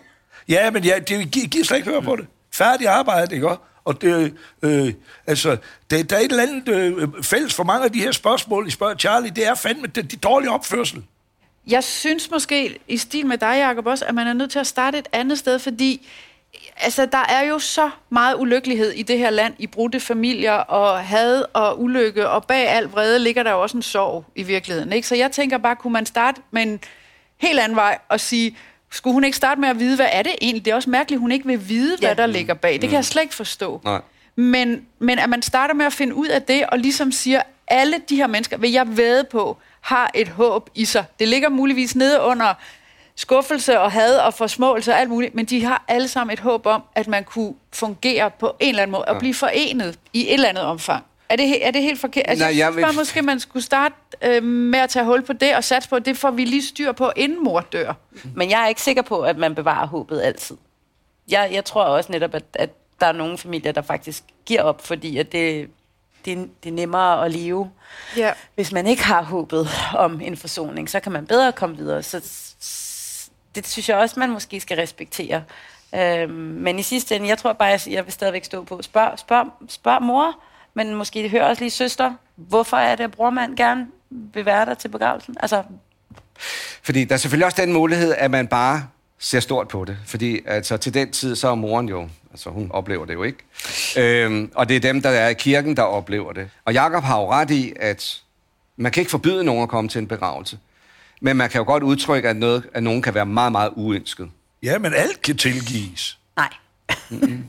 Ja, 0.49 0.71
men 0.71 0.85
ja, 0.85 0.99
det 0.99 1.31
gi- 1.31 1.47
giver 1.47 1.65
slet 1.65 1.77
ikke 1.79 1.91
høre 1.91 2.03
på 2.03 2.17
det. 2.17 2.27
Færdig 2.55 2.89
arbejde, 2.89 3.35
ikke 3.35 3.49
også? 3.49 3.61
Og 3.85 4.03
det, 4.03 4.35
øh, 4.63 4.93
altså, 5.27 5.57
det, 5.91 6.11
der 6.11 6.17
er 6.17 6.21
et 6.21 6.31
eller 6.31 6.43
andet 6.43 6.69
øh, 6.69 7.09
fælles 7.23 7.55
for 7.55 7.65
mange 7.65 7.85
af 7.85 7.93
de 7.93 8.01
her 8.01 8.13
spørgsmål, 8.13 8.67
I 8.67 8.71
spørger 8.71 8.95
Charlie, 8.95 9.31
det 9.31 9.47
er 9.47 9.55
fandme 9.55 9.87
det, 9.87 10.11
de 10.11 10.17
dårlige 10.17 10.51
opførsel. 10.51 11.05
Jeg 11.67 11.85
synes 11.85 12.31
måske, 12.31 12.79
i 12.89 12.97
stil 12.97 13.27
med 13.27 13.39
dig, 13.39 13.57
Jacob, 13.59 13.87
også, 13.87 14.05
at 14.05 14.15
man 14.15 14.27
er 14.27 14.33
nødt 14.33 14.51
til 14.51 14.59
at 14.59 14.67
starte 14.67 14.99
et 14.99 15.09
andet 15.13 15.39
sted, 15.39 15.59
fordi 15.59 16.09
altså, 16.77 17.07
der 17.07 17.25
er 17.29 17.43
jo 17.43 17.59
så 17.59 17.91
meget 18.11 18.37
ulykkelighed 18.39 18.91
i 18.91 19.03
det 19.03 19.19
her 19.19 19.31
land, 19.31 19.55
i 19.59 19.67
brudte 19.67 20.01
familier 20.01 20.53
og 20.53 21.05
had 21.05 21.45
og 21.53 21.81
ulykke, 21.81 22.29
og 22.29 22.45
bag 22.45 22.69
al 22.69 22.85
vrede 22.85 23.19
ligger 23.19 23.43
der 23.43 23.51
jo 23.51 23.63
også 23.63 23.77
en 23.77 23.83
sorg 23.83 24.25
i 24.35 24.43
virkeligheden. 24.43 24.93
Ikke? 24.93 25.09
Så 25.09 25.15
jeg 25.15 25.33
tænker 25.33 25.59
bare, 25.59 25.77
kunne 25.77 25.93
man 25.93 26.07
starte 26.07 26.41
med 26.51 26.63
en 26.63 26.81
helt 27.39 27.61
anden 27.61 27.77
vej 27.77 27.99
og 28.09 28.21
sige, 28.21 28.57
skulle 28.91 29.15
hun 29.15 29.25
ikke 29.25 29.37
starte 29.37 29.61
med 29.61 29.69
at 29.69 29.79
vide, 29.79 29.97
hvad 29.97 30.09
er 30.13 30.23
det 30.23 30.33
egentlig? 30.41 30.65
Det 30.65 30.71
er 30.71 30.75
også 30.75 30.91
mærkeligt, 30.91 31.21
hun 31.21 31.33
ikke 31.33 31.47
vil 31.47 31.69
vide, 31.69 31.97
hvad 32.01 32.17
der 32.17 32.27
ligger 32.27 32.55
bag. 32.55 32.73
Det 32.73 32.81
kan 32.81 32.97
jeg 32.97 33.05
slet 33.05 33.23
ikke 33.23 33.35
forstå. 33.35 33.81
Nej. 33.85 34.01
Men, 34.37 34.87
men 34.99 35.19
at 35.19 35.29
man 35.29 35.43
starter 35.43 35.75
med 35.75 35.87
at 35.87 35.93
finde 35.93 36.15
ud 36.15 36.29
af 36.29 36.43
det, 36.43 36.67
og 36.67 36.79
ligesom 36.79 37.13
siger, 37.13 37.43
alle 37.69 37.97
de 38.09 38.17
her 38.17 38.27
mennesker, 38.27 38.59
vil 38.59 38.73
jeg 38.73 38.97
væde 38.97 39.25
på, 39.25 39.57
har 39.81 40.11
et 40.15 40.29
håb 40.29 40.71
i 40.75 40.85
sig. 40.85 41.05
Det 41.19 41.29
ligger 41.29 41.49
muligvis 41.49 41.97
nede 41.97 42.21
under 42.21 42.55
skuffelse 43.17 43.81
og 43.81 43.93
had 43.93 44.17
og 44.17 44.35
forsmåelse 44.35 44.93
og 44.93 45.01
alt 45.01 45.11
muligt, 45.11 45.35
men 45.35 45.45
de 45.45 45.65
har 45.65 45.85
alle 45.89 46.09
sammen 46.09 46.33
et 46.33 46.41
håb 46.41 46.67
om, 46.67 46.83
at 46.95 47.09
man 47.09 47.25
kunne 47.25 47.55
fungere 47.73 48.31
på 48.31 48.57
en 48.61 48.69
eller 48.69 48.83
anden 48.83 48.93
måde 48.93 49.05
og 49.05 49.19
blive 49.19 49.35
forenet 49.35 49.99
i 50.13 50.27
et 50.29 50.35
eller 50.35 50.49
andet 50.49 50.65
omfang. 50.65 51.05
Er 51.31 51.37
det, 51.37 51.67
er 51.67 51.71
det 51.71 51.83
helt 51.83 52.01
forkert? 52.01 52.25
Altså, 52.29 52.45
Nej, 52.45 52.49
jeg 52.51 52.59
jeg 52.59 52.75
vil- 52.77 52.83
bare, 52.83 52.93
måske 52.93 53.23
man 53.23 53.41
skulle 53.41 53.63
starte 53.63 53.95
øh, 54.23 54.43
med 54.43 54.79
at 54.79 54.91
tage 54.91 55.05
hul 55.05 55.23
på 55.23 55.33
det 55.33 55.57
og 55.57 55.65
satse 55.65 55.89
på, 55.89 55.97
at 55.97 56.05
det 56.07 56.17
får 56.19 56.31
vi 56.31 56.45
lige 56.45 56.63
styr 56.67 56.93
på, 56.93 57.13
inden 57.17 57.45
mor 57.45 57.61
dør. 57.61 57.93
Men 58.37 58.51
jeg 58.51 58.63
er 58.63 58.67
ikke 58.67 58.83
sikker 58.83 59.03
på, 59.03 59.21
at 59.21 59.37
man 59.39 59.55
bevarer 59.55 59.87
håbet 59.87 60.21
altid. 60.23 60.57
Jeg, 61.29 61.49
jeg 61.53 61.65
tror 61.65 61.85
også 61.85 62.13
netop, 62.13 62.35
at, 62.35 62.45
at 62.55 62.71
der 63.01 63.07
er 63.07 63.13
nogle 63.13 63.39
familier, 63.39 63.73
der 63.73 63.83
faktisk 63.83 64.25
giver 64.47 64.63
op, 64.63 64.87
fordi 64.87 65.17
at 65.19 65.33
det, 65.33 65.71
det, 66.25 66.51
det 66.65 66.71
er 66.71 66.75
nemmere 66.75 67.25
at 67.25 67.31
leve. 67.31 67.71
Ja. 68.17 68.33
Hvis 68.55 68.73
man 68.73 68.87
ikke 68.87 69.05
har 69.05 69.23
håbet 69.23 69.69
om 69.95 70.21
en 70.21 70.37
forsoning, 70.37 70.91
så 70.91 71.01
kan 71.01 71.13
man 71.13 71.27
bedre 71.27 71.53
komme 71.53 71.77
videre. 71.77 72.03
Så 72.03 72.17
det 73.55 73.67
synes 73.69 73.89
jeg 73.89 73.97
også, 73.97 74.21
man 74.21 74.31
måske 74.31 74.61
skal 74.61 74.77
respektere. 74.79 75.43
Øhm, 75.95 76.31
men 76.33 76.79
i 76.79 76.83
sidste 76.83 77.17
ende, 77.17 77.29
jeg 77.29 77.39
tror 77.39 77.53
bare, 77.53 77.69
jeg, 77.69 77.81
jeg 77.91 78.05
vil 78.05 78.13
stadigvæk 78.13 78.45
stå 78.45 78.65
på. 78.65 78.83
Spørg, 78.83 79.19
spørg, 79.19 79.47
spørg 79.69 80.03
mor, 80.03 80.39
men 80.75 80.95
måske 80.95 81.29
hør 81.29 81.45
også 81.45 81.63
lige 81.63 81.71
søster. 81.71 82.13
Hvorfor 82.37 82.77
er 82.77 82.97
det, 82.97 83.05
at 83.05 83.11
brormand 83.11 83.57
gerne 83.57 83.87
vil 84.11 84.45
være 84.45 84.67
der 84.67 84.75
til 84.75 84.89
begravelsen? 84.89 85.37
Altså, 85.41 85.63
Fordi 86.83 87.05
der 87.05 87.15
er 87.15 87.19
selvfølgelig 87.19 87.47
også 87.47 87.63
den 87.63 87.73
mulighed, 87.73 88.15
at 88.19 88.31
man 88.31 88.47
bare 88.49 88.83
ser 89.19 89.41
stort 89.41 89.69
på 89.69 89.85
det. 89.85 89.97
Fordi 90.07 90.41
altså, 90.47 90.77
til 90.77 90.95
den 90.95 91.11
tid, 91.13 91.37
så 91.37 91.49
er 91.49 91.55
moren 91.55 91.89
jo, 91.89 92.09
altså 92.31 92.51
hun 92.51 92.71
oplever 92.73 93.05
det 93.05 93.15
jo 93.15 93.23
ikke. 93.23 93.39
Øhm, 93.99 94.53
og 94.55 94.69
det 94.69 94.77
er 94.77 94.81
dem, 94.81 95.03
der 95.03 95.11
er 95.11 95.29
i 95.29 95.35
kirken, 95.35 95.77
der 95.77 95.83
oplever 95.83 96.33
det. 96.33 96.51
Og 96.65 96.73
Jakob 96.73 97.03
har 97.05 97.21
jo 97.21 97.33
ret 97.33 97.51
i, 97.51 97.73
at 97.81 98.21
man 98.77 98.93
kan 98.93 99.01
ikke 99.01 99.11
forbyde 99.11 99.45
nogen 99.45 99.63
at 99.63 99.69
komme 99.69 99.89
til 99.89 99.99
en 99.99 100.07
begravelse. 100.07 100.59
Men 101.21 101.37
man 101.37 101.51
kan 101.51 101.59
jo 101.59 101.65
godt 101.65 101.83
udtrykke, 101.83 102.29
at, 102.29 102.37
noget, 102.37 102.67
at 102.75 102.83
nogen 102.83 103.03
kan 103.03 103.15
være 103.15 103.27
meget, 103.27 103.53
meget 103.53 103.71
uønsket. 103.77 104.31
Ja, 104.63 104.79
men 104.79 104.95
alt 104.95 105.23
kan 105.23 105.37
tilgives. 105.37 106.19
nej. 106.37 106.49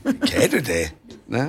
Kan 0.02 0.50
det 0.50 0.66
da? 0.66 0.88
Ja. 1.32 1.44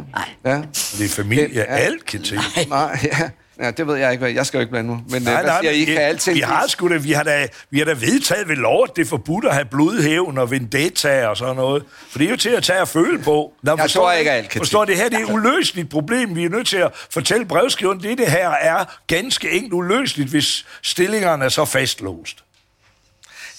Ja. 0.46 0.62
Det 0.98 1.06
er 1.06 1.10
familie, 1.16 1.50
Ja. 1.54 1.64
alt 1.64 2.06
kan 2.06 2.24
tilgives. 2.24 2.68
Nej, 2.70 3.00
ja. 3.04 3.30
ja. 3.66 3.72
det 3.72 3.88
ved 3.88 3.96
jeg 3.96 4.12
ikke. 4.12 4.22
hvad- 4.22 4.32
Jeg 4.34 4.46
skal 4.46 4.58
jo 4.58 4.62
ikke 4.62 4.72
blande 4.72 4.90
mig. 4.90 5.00
Men 5.10 5.22
nej, 5.22 5.44
nej, 5.44 5.62
siger, 5.62 5.72
I 5.72 5.84
kan 5.84 5.96
det- 5.96 6.02
alting... 6.02 6.36
vi 6.36 6.42
har 6.42 6.68
sgu 6.68 6.90
da, 6.90 6.98
vi 6.98 7.12
har 7.12 7.24
da, 7.24 7.48
vi 7.70 7.78
har 7.78 7.86
da 7.86 7.94
vedtaget 7.94 8.48
ved 8.50 8.56
lov, 8.56 8.84
at 8.90 8.96
det 8.96 9.02
er 9.02 9.10
forbudt 9.10 9.46
at 9.46 9.54
have 9.54 9.66
blodhævn 9.66 10.38
og 10.38 10.52
vendetta 10.52 11.28
og 11.28 11.38
sådan 11.38 11.56
noget. 11.56 11.84
For 12.10 12.18
det 12.20 12.26
er 12.26 12.30
jo 12.32 12.38
til 12.38 12.50
at 12.50 12.64
tage 12.64 12.82
og 12.82 12.88
føle 12.88 13.20
på. 13.24 13.54
Nå, 13.64 13.72
Jeg 13.72 13.80
forstår 13.80 14.02
tror 14.02 14.12
du 14.12 14.18
ikke, 14.18 14.32
at 14.32 14.38
alt 14.38 14.50
kan 14.50 14.60
Forstår 14.62 14.86
det 14.86 14.98
her, 14.98 15.10
det 15.10 15.20
er 15.20 15.26
et 15.26 15.34
uløseligt 15.34 15.90
problem. 15.90 16.36
Vi 16.36 16.46
er 16.46 16.50
nødt 16.50 16.68
til 16.68 16.78
at 16.78 16.92
fortælle 17.12 17.46
brevskriveren, 17.46 18.00
det 18.04 18.18
det 18.18 18.28
her 18.32 18.50
er 18.50 18.86
ganske 19.08 19.52
enkelt 19.52 19.74
uløseligt, 19.74 20.30
hvis 20.30 20.66
stillingerne 20.82 21.46
er 21.46 21.50
så 21.50 21.66
fastlåst. 21.66 22.44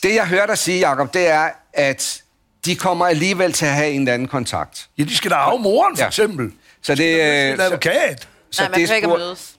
Det, 0.03 0.15
jeg 0.15 0.27
hører 0.27 0.47
dig 0.47 0.59
sige, 0.59 0.89
Jacob, 0.89 1.15
det 1.15 1.29
er, 1.31 1.49
at 1.73 2.21
de 2.65 2.77
kommer 2.77 3.07
alligevel 3.07 3.53
til 3.53 3.67
at 3.67 3.73
have 3.73 3.91
en 3.91 4.01
eller 4.01 4.13
anden 4.15 4.29
kontakt. 4.29 4.89
Ja, 4.99 5.05
de 5.05 5.17
skal 5.17 5.31
da 5.31 5.35
af 5.37 5.61
moren, 5.61 5.97
for 5.97 6.03
Ja. 6.03 6.07
eksempel. 6.07 6.51
Så 6.83 6.95
det, 6.95 7.15
En 7.15 7.53
øh, 7.53 7.57
så, 7.57 7.63
advokat. 7.63 8.29
så, 8.51 8.63
Nej, 8.63 8.71
man 8.71 8.81
det 8.81 8.87
kan 8.89 8.97
ikke 8.97 9.09
mødes. 9.09 9.55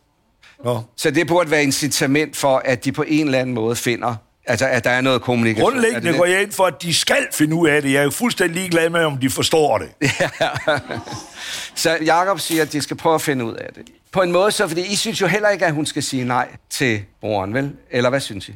Nå. 0.64 0.82
så 0.98 1.12
det 1.12 1.28
burde 1.28 1.52
være 1.52 1.64
incitament 1.64 2.38
for, 2.38 2.62
at 2.66 2.86
de 2.86 2.92
på 2.92 3.04
en 3.08 3.26
eller 3.26 3.40
anden 3.40 3.56
måde 3.56 3.76
finder, 3.76 4.16
altså 4.48 4.66
at 4.68 4.84
der 4.84 4.90
er 4.90 5.02
noget 5.02 5.22
kommunikation. 5.22 5.68
Er 5.68 5.72
Grundlæggende 5.72 6.08
det 6.08 6.18
går 6.18 6.26
jeg 6.26 6.42
ind 6.42 6.52
for, 6.52 6.66
at 6.66 6.82
de 6.82 6.94
skal 6.94 7.28
finde 7.34 7.56
ud 7.56 7.68
af 7.70 7.82
det. 7.82 7.92
Jeg 7.94 8.00
er 8.00 8.04
jo 8.04 8.10
fuldstændig 8.12 8.56
ligeglad 8.56 8.90
med, 8.90 9.04
om 9.04 9.18
de 9.18 9.30
forstår 9.30 9.78
det. 9.78 9.90
Så 11.76 11.98
Jacob 12.06 12.40
siger, 12.40 12.62
at 12.62 12.74
de 12.74 12.82
skal 12.82 12.98
prøve 12.98 13.16
at 13.16 13.22
finde 13.22 13.46
ud 13.46 13.54
af 13.54 13.70
det. 13.76 13.84
På 14.12 14.22
en 14.22 14.32
måde 14.32 14.52
så, 14.52 14.68
fordi 14.68 14.82
I 14.92 14.96
synes 14.96 15.22
jo 15.22 15.28
heller 15.28 15.50
ikke, 15.50 15.66
at 15.66 15.74
hun 15.74 15.86
skal 15.86 16.04
sige 16.04 16.24
nej 16.24 16.48
til 16.70 17.04
broren, 17.22 17.54
vel? 17.54 17.72
Eller 17.92 18.10
hvad 18.10 18.20
synes 18.20 18.50
I? 18.50 18.56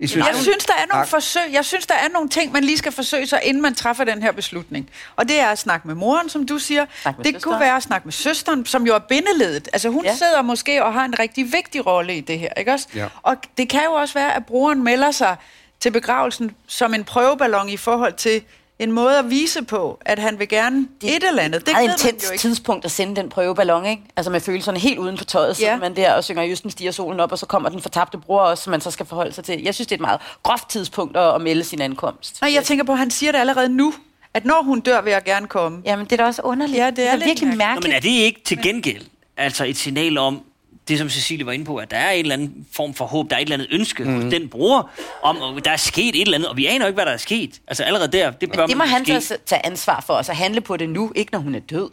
I 0.00 0.06
synes, 0.06 0.26
Jeg 0.26 0.36
synes, 0.36 0.64
der 0.64 0.72
er 0.72 0.86
nogle 0.92 1.04
Tak. 1.04 1.08
forsøg. 1.10 1.42
Jeg 1.52 1.64
synes, 1.64 1.86
der 1.86 1.94
er 1.94 2.08
nogle 2.12 2.28
ting, 2.28 2.52
man 2.52 2.64
lige 2.64 2.78
skal 2.78 2.92
forsøge 2.92 3.26
sig, 3.26 3.40
inden 3.44 3.62
man 3.62 3.74
træffer 3.74 4.04
den 4.04 4.22
her 4.22 4.32
beslutning. 4.32 4.90
Og 5.16 5.28
det 5.28 5.40
er 5.40 5.46
at 5.46 5.58
snakke 5.58 5.86
med 5.86 5.94
moren, 5.94 6.28
som 6.28 6.46
du 6.46 6.58
siger. 6.58 6.84
Det 6.84 7.14
søsteren. 7.16 7.40
kunne 7.40 7.60
være 7.60 7.76
at 7.76 7.82
snakke 7.82 8.06
med 8.06 8.12
søsteren, 8.12 8.66
som 8.66 8.86
jo 8.86 8.94
er 8.94 8.98
bindeledet. 8.98 9.68
Altså 9.72 9.88
hun 9.88 10.04
Ja. 10.04 10.10
ja. 10.10 10.16
sidder 10.16 10.42
måske 10.42 10.84
og 10.84 10.92
har 10.92 11.04
en 11.04 11.18
rigtig 11.18 11.52
vigtig 11.52 11.86
rolle 11.86 12.16
i 12.16 12.20
det 12.20 12.38
her, 12.38 12.48
ikke 12.56 12.72
også? 12.72 12.86
Ja. 12.94 13.06
Og 13.22 13.36
det 13.58 13.68
kan 13.68 13.80
jo 13.84 13.92
også 13.92 14.14
være, 14.14 14.34
at 14.36 14.46
broren 14.46 14.84
melder 14.84 15.10
sig 15.10 15.36
til 15.80 15.90
begravelsen 15.90 16.50
som 16.66 16.94
en 16.94 17.04
prøveballon 17.04 17.68
i 17.68 17.76
forhold 17.76 18.12
til 18.12 18.42
en 18.78 18.92
måde 18.92 19.18
at 19.18 19.30
vise 19.30 19.62
på, 19.64 19.98
at 20.00 20.18
han 20.18 20.38
vil 20.38 20.48
gerne 20.48 20.88
det, 21.00 21.16
et 21.16 21.24
eller 21.28 21.42
andet. 21.42 21.60
Det 21.60 21.66
Det 21.66 21.74
er 21.74 21.78
et 21.78 21.84
intens 22.04 22.30
tidspunkt 22.40 22.84
at 22.84 22.90
sende 22.90 23.16
den 23.16 23.28
prøveballon, 23.28 23.86
ikke? 23.86 24.02
Altså 24.16 24.30
med 24.30 24.40
følelserne 24.40 24.78
helt 24.78 24.98
uden 24.98 25.16
på 25.16 25.24
tøjet, 25.24 25.56
så 25.56 25.62
Ja. 25.62 25.76
man 25.76 25.96
der 25.96 26.12
og 26.12 26.24
synger 26.24 26.42
Jysten 26.42 26.70
stiger 26.70 26.90
solen 26.90 27.20
op, 27.20 27.32
og 27.32 27.38
så 27.38 27.46
kommer 27.46 27.68
den 27.68 27.82
fortabte 27.82 28.18
bror 28.18 28.40
også, 28.40 28.64
som 28.64 28.70
man 28.70 28.80
så 28.80 28.90
skal 28.90 29.06
forholde 29.06 29.32
sig 29.32 29.44
til. 29.44 29.62
Jeg 29.62 29.74
synes, 29.74 29.86
det 29.86 29.92
er 29.92 29.96
et 29.96 30.00
meget 30.00 30.20
groft 30.42 30.70
tidspunkt 30.70 31.16
at, 31.16 31.34
at 31.34 31.40
melde 31.40 31.64
sin 31.64 31.80
ankomst. 31.80 32.40
Nej, 32.40 32.54
jeg 32.54 32.64
tænker 32.64 32.84
på, 32.84 32.92
at 32.92 32.98
han 32.98 33.10
siger 33.10 33.32
det 33.32 33.38
allerede 33.38 33.68
nu, 33.68 33.94
at 34.34 34.44
når 34.44 34.62
hun 34.62 34.80
dør, 34.80 35.00
vil 35.00 35.10
jeg 35.10 35.24
gerne 35.24 35.46
komme. 35.46 35.82
Jamen, 35.84 36.04
det 36.04 36.12
er 36.12 36.16
da 36.16 36.24
også 36.24 36.42
underligt. 36.42 36.78
Ja, 36.78 36.90
det 36.90 37.06
er 37.08 37.16
lidt 37.16 37.26
virkelig 37.26 37.48
mærkeligt. 37.48 37.58
Nå, 37.58 37.64
mærkeligt. 37.64 37.84
men 37.90 37.96
er 37.96 38.00
det 38.00 38.24
ikke 38.24 38.40
til 38.44 38.62
gengæld 38.62 39.04
altså 39.36 39.64
et 39.64 39.76
signal 39.76 40.18
om, 40.18 40.42
det 40.88 40.98
som 40.98 41.10
Cecilie 41.10 41.46
var 41.46 41.52
inde 41.52 41.64
på, 41.64 41.76
at 41.76 41.90
der 41.90 41.96
er 41.96 42.10
en 42.10 42.20
eller 42.20 42.34
anden 42.34 42.66
form 42.72 42.94
for 42.94 43.04
håb, 43.04 43.30
der 43.30 43.36
er 43.36 43.40
et 43.40 43.42
eller 43.42 43.56
andet 43.56 43.68
ønske 43.70 44.04
mm. 44.04 44.22
hos 44.22 44.32
den 44.32 44.48
bror, 44.48 44.90
om 45.22 45.56
at 45.56 45.64
der 45.64 45.70
er 45.70 45.76
sket 45.76 46.08
et 46.14 46.20
eller 46.20 46.34
andet, 46.34 46.48
og 46.48 46.56
vi 46.56 46.66
aner 46.66 46.84
jo 46.84 46.86
ikke, 46.86 46.94
hvad 46.96 47.06
der 47.06 47.12
er 47.12 47.16
sket. 47.16 47.60
Altså 47.66 47.82
allerede 47.82 48.12
der, 48.12 48.30
det 48.30 48.52
bør 48.52 48.66
det 48.66 48.76
må 48.76 48.84
han 48.84 49.20
så 49.20 49.36
tage 49.46 49.66
ansvar 49.66 50.04
for, 50.06 50.14
og 50.14 50.24
så 50.24 50.32
handle 50.32 50.60
på 50.60 50.76
det 50.76 50.88
nu, 50.88 51.12
ikke 51.14 51.32
når 51.32 51.38
hun 51.38 51.54
er 51.54 51.60
død. 51.60 51.90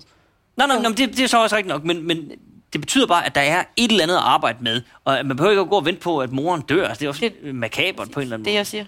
Nå, 0.58 0.65
nå, 0.65 0.79
men 0.79 0.97
det, 0.97 1.17
det 1.17 1.19
er 1.19 1.27
så 1.27 1.43
også 1.43 1.55
rigtigt 1.55 1.73
nok, 1.73 1.84
men, 1.84 2.08
men 2.08 2.31
det 2.73 2.81
betyder 2.81 3.08
bare, 3.08 3.25
at 3.25 3.36
der 3.36 3.41
er 3.41 3.63
et 3.77 3.91
eller 3.91 4.03
andet 4.03 4.15
at 4.15 4.21
arbejde 4.21 4.58
med, 4.62 4.81
og 5.05 5.19
man 5.25 5.38
behøver 5.38 5.51
ikke 5.51 5.62
at 5.62 5.69
gå 5.69 5.75
og 5.75 5.86
vente 5.86 6.01
på, 6.01 6.19
at 6.19 6.31
moren 6.31 6.62
dør. 6.62 6.88
Altså, 6.88 6.99
det 6.99 7.05
er 7.05 7.10
også 7.10 7.21
lidt 7.21 7.55
makabert 7.55 8.12
på 8.12 8.19
en 8.19 8.23
eller 8.23 8.36
anden 8.36 8.45
Det, 8.45 8.51
måde. 8.51 8.58
jeg 8.58 8.67
siger. 8.67 8.86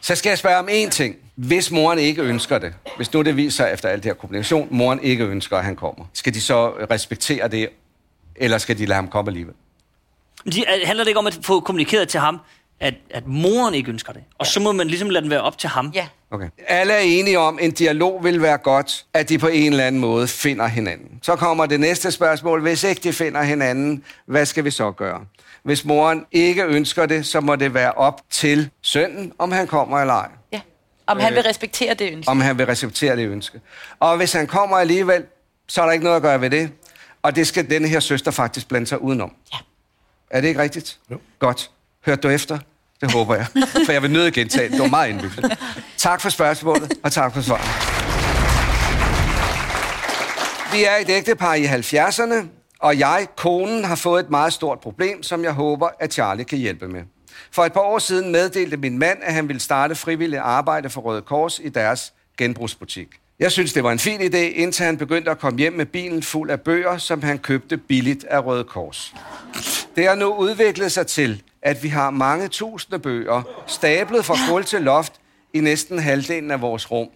Så 0.00 0.14
skal 0.14 0.30
jeg 0.30 0.38
spørge 0.38 0.58
om 0.58 0.68
én 0.68 0.88
ting. 0.90 1.16
Hvis 1.36 1.70
moren 1.70 1.98
ikke 1.98 2.22
ønsker 2.22 2.58
det, 2.58 2.74
hvis 2.96 3.12
nu 3.12 3.22
det 3.22 3.36
viser 3.36 3.50
sig 3.64 3.72
efter 3.72 3.88
alt 3.88 4.02
det 4.02 4.08
her 4.10 4.14
kommunikation, 4.14 4.68
moren 4.70 5.00
ikke 5.02 5.24
ønsker, 5.24 5.56
at 5.56 5.64
han 5.64 5.76
kommer, 5.76 6.04
skal 6.12 6.34
de 6.34 6.40
så 6.40 6.68
respektere 6.90 7.48
det, 7.48 7.68
eller 8.36 8.58
skal 8.58 8.78
de 8.78 8.86
lade 8.86 8.94
ham 8.96 9.08
komme 9.08 9.28
alligevel? 9.28 9.54
De, 10.52 10.64
er- 10.66 10.86
handler 10.86 11.04
det 11.04 11.08
ikke 11.08 11.18
om 11.18 11.26
at 11.26 11.38
få 11.42 11.60
kommunikeret 11.60 12.08
til 12.08 12.20
ham, 12.20 12.40
at, 12.80 12.94
at 13.10 13.26
moren 13.26 13.74
ikke 13.74 13.90
ønsker 13.90 14.12
det? 14.12 14.22
Og 14.38 14.46
så 14.46 14.60
må 14.60 14.72
man 14.72 14.86
ligesom 14.86 15.10
lade 15.10 15.22
den 15.22 15.30
være 15.30 15.40
op 15.40 15.58
til 15.58 15.68
ham. 15.68 15.92
Ja. 15.94 16.06
Okay. 16.30 16.48
Alle 16.68 16.92
er 16.92 16.98
enige 16.98 17.38
om, 17.38 17.58
at 17.58 17.64
en 17.64 17.70
dialog 17.70 18.24
vil 18.24 18.42
være 18.42 18.58
godt, 18.58 19.04
at 19.14 19.28
de 19.28 19.38
på 19.38 19.46
en 19.48 19.72
eller 19.72 19.84
anden 19.84 20.00
måde 20.00 20.28
finder 20.28 20.66
hinanden. 20.66 21.08
Så 21.22 21.36
kommer 21.36 21.66
det 21.66 21.80
næste 21.80 22.10
spørgsmål. 22.10 22.60
Hvis 22.62 22.84
ikke 22.84 23.00
de 23.00 23.12
finder 23.12 23.42
hinanden, 23.42 24.04
hvad 24.26 24.46
skal 24.46 24.64
vi 24.64 24.70
så 24.70 24.90
gøre? 24.90 25.20
Hvis 25.62 25.84
moren 25.84 26.24
ikke 26.32 26.64
ønsker 26.64 27.06
det, 27.06 27.26
så 27.26 27.40
må 27.40 27.56
det 27.56 27.74
være 27.74 27.92
op 27.92 28.20
til 28.30 28.70
sønnen, 28.82 29.32
om 29.38 29.52
han 29.52 29.66
kommer 29.66 29.98
eller 30.00 30.14
ej. 30.14 30.28
ja. 30.52 30.60
Om 31.06 31.20
han 31.20 31.34
vil 31.34 31.42
respektere 31.42 31.94
det 31.94 32.12
ønske. 32.12 32.30
Om 32.30 32.40
han 32.40 32.58
vil 32.58 32.66
receptere 32.66 33.16
det 33.16 33.28
ønske. 33.28 33.60
Og 34.00 34.16
hvis 34.16 34.32
han 34.32 34.46
kommer 34.46 34.76
alligevel, 34.76 35.24
så 35.68 35.80
er 35.82 35.86
der 35.86 35.92
ikke 35.92 36.04
noget 36.04 36.16
at 36.16 36.22
gøre 36.22 36.40
ved 36.40 36.50
det. 36.50 36.70
Og 37.24 37.36
det 37.36 37.46
skal 37.46 37.70
denne 37.70 37.88
her 37.88 38.00
søster 38.00 38.30
faktisk 38.30 38.68
blande 38.68 38.86
sig 38.86 39.02
udenom. 39.02 39.32
Ja. 39.52 39.58
Er 40.30 40.40
det 40.40 40.48
ikke 40.48 40.60
rigtigt? 40.62 40.98
Jo. 41.10 41.18
Godt. 41.38 41.70
Hørte 42.06 42.20
du 42.20 42.28
efter? 42.28 42.58
Det 43.00 43.12
håber 43.12 43.34
jeg. 43.34 43.46
For 43.86 43.92
jeg 43.92 44.02
vil 44.02 44.10
nødt 44.10 44.34
gentage 44.34 44.64
det. 44.64 44.72
Det 44.72 44.80
var 44.80 44.88
meget 44.88 45.10
indviklet. 45.10 45.58
Tak 45.96 46.20
for 46.20 46.28
spørgsmålet, 46.28 46.92
og 47.02 47.12
tak 47.12 47.34
for 47.34 47.40
svaret. 47.40 47.64
Vi 50.72 50.84
er 50.84 50.96
et 50.96 51.08
ægtepar 51.08 51.54
i 51.54 51.64
70'erne, 51.64 52.46
og 52.78 52.98
jeg, 52.98 53.26
konen, 53.36 53.84
har 53.84 53.96
fået 53.96 54.24
et 54.24 54.30
meget 54.30 54.52
stort 54.52 54.80
problem, 54.80 55.22
som 55.22 55.44
jeg 55.44 55.52
håber, 55.52 55.88
at 56.00 56.12
Charlie 56.12 56.44
kan 56.44 56.58
hjælpe 56.58 56.88
med. 56.88 57.02
For 57.52 57.64
et 57.64 57.72
par 57.72 57.80
år 57.80 57.98
siden 57.98 58.32
meddelte 58.32 58.76
min 58.76 58.98
mand, 58.98 59.18
at 59.22 59.34
han 59.34 59.48
ville 59.48 59.60
starte 59.60 59.94
frivilligt 59.94 60.42
arbejde 60.42 60.90
for 60.90 61.00
Røde 61.00 61.22
Kors 61.22 61.60
i 61.64 61.68
deres 61.68 62.12
genbrugsbutik. 62.38 63.08
Jeg 63.38 63.52
synes, 63.52 63.72
det 63.72 63.84
var 63.84 63.92
en 63.92 63.98
fin 63.98 64.20
idé, 64.20 64.36
indtil 64.36 64.84
han 64.84 64.96
begyndte 64.96 65.30
at 65.30 65.38
komme 65.38 65.58
hjem 65.58 65.72
med 65.72 65.86
bilen 65.86 66.22
fuld 66.22 66.50
af 66.50 66.60
bøger, 66.60 66.98
som 66.98 67.22
han 67.22 67.38
købte 67.38 67.76
billigt 67.76 68.24
af 68.24 68.44
Røde 68.44 68.64
Kors. 68.64 69.14
Det 69.96 70.08
har 70.08 70.14
nu 70.14 70.34
udviklet 70.34 70.92
sig 70.92 71.06
til, 71.06 71.42
at 71.62 71.82
vi 71.82 71.88
har 71.88 72.10
mange 72.10 72.48
tusinde 72.48 72.98
bøger, 72.98 73.42
stablet 73.66 74.24
fra 74.24 74.34
gulv 74.50 74.64
til 74.64 74.82
loft 74.82 75.12
i 75.54 75.60
næsten 75.60 75.98
halvdelen 75.98 76.50
af 76.50 76.60
vores 76.60 76.90
rum. 76.90 77.08